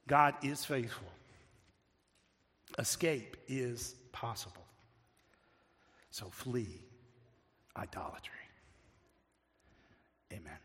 God 0.07 0.35
is 0.41 0.63
faithful, 0.63 1.07
Escape 2.77 3.37
is 3.47 3.95
possible. 4.11 4.65
So 6.11 6.29
flee 6.29 6.81
idolatry. 7.75 8.33
Amen. 10.33 10.57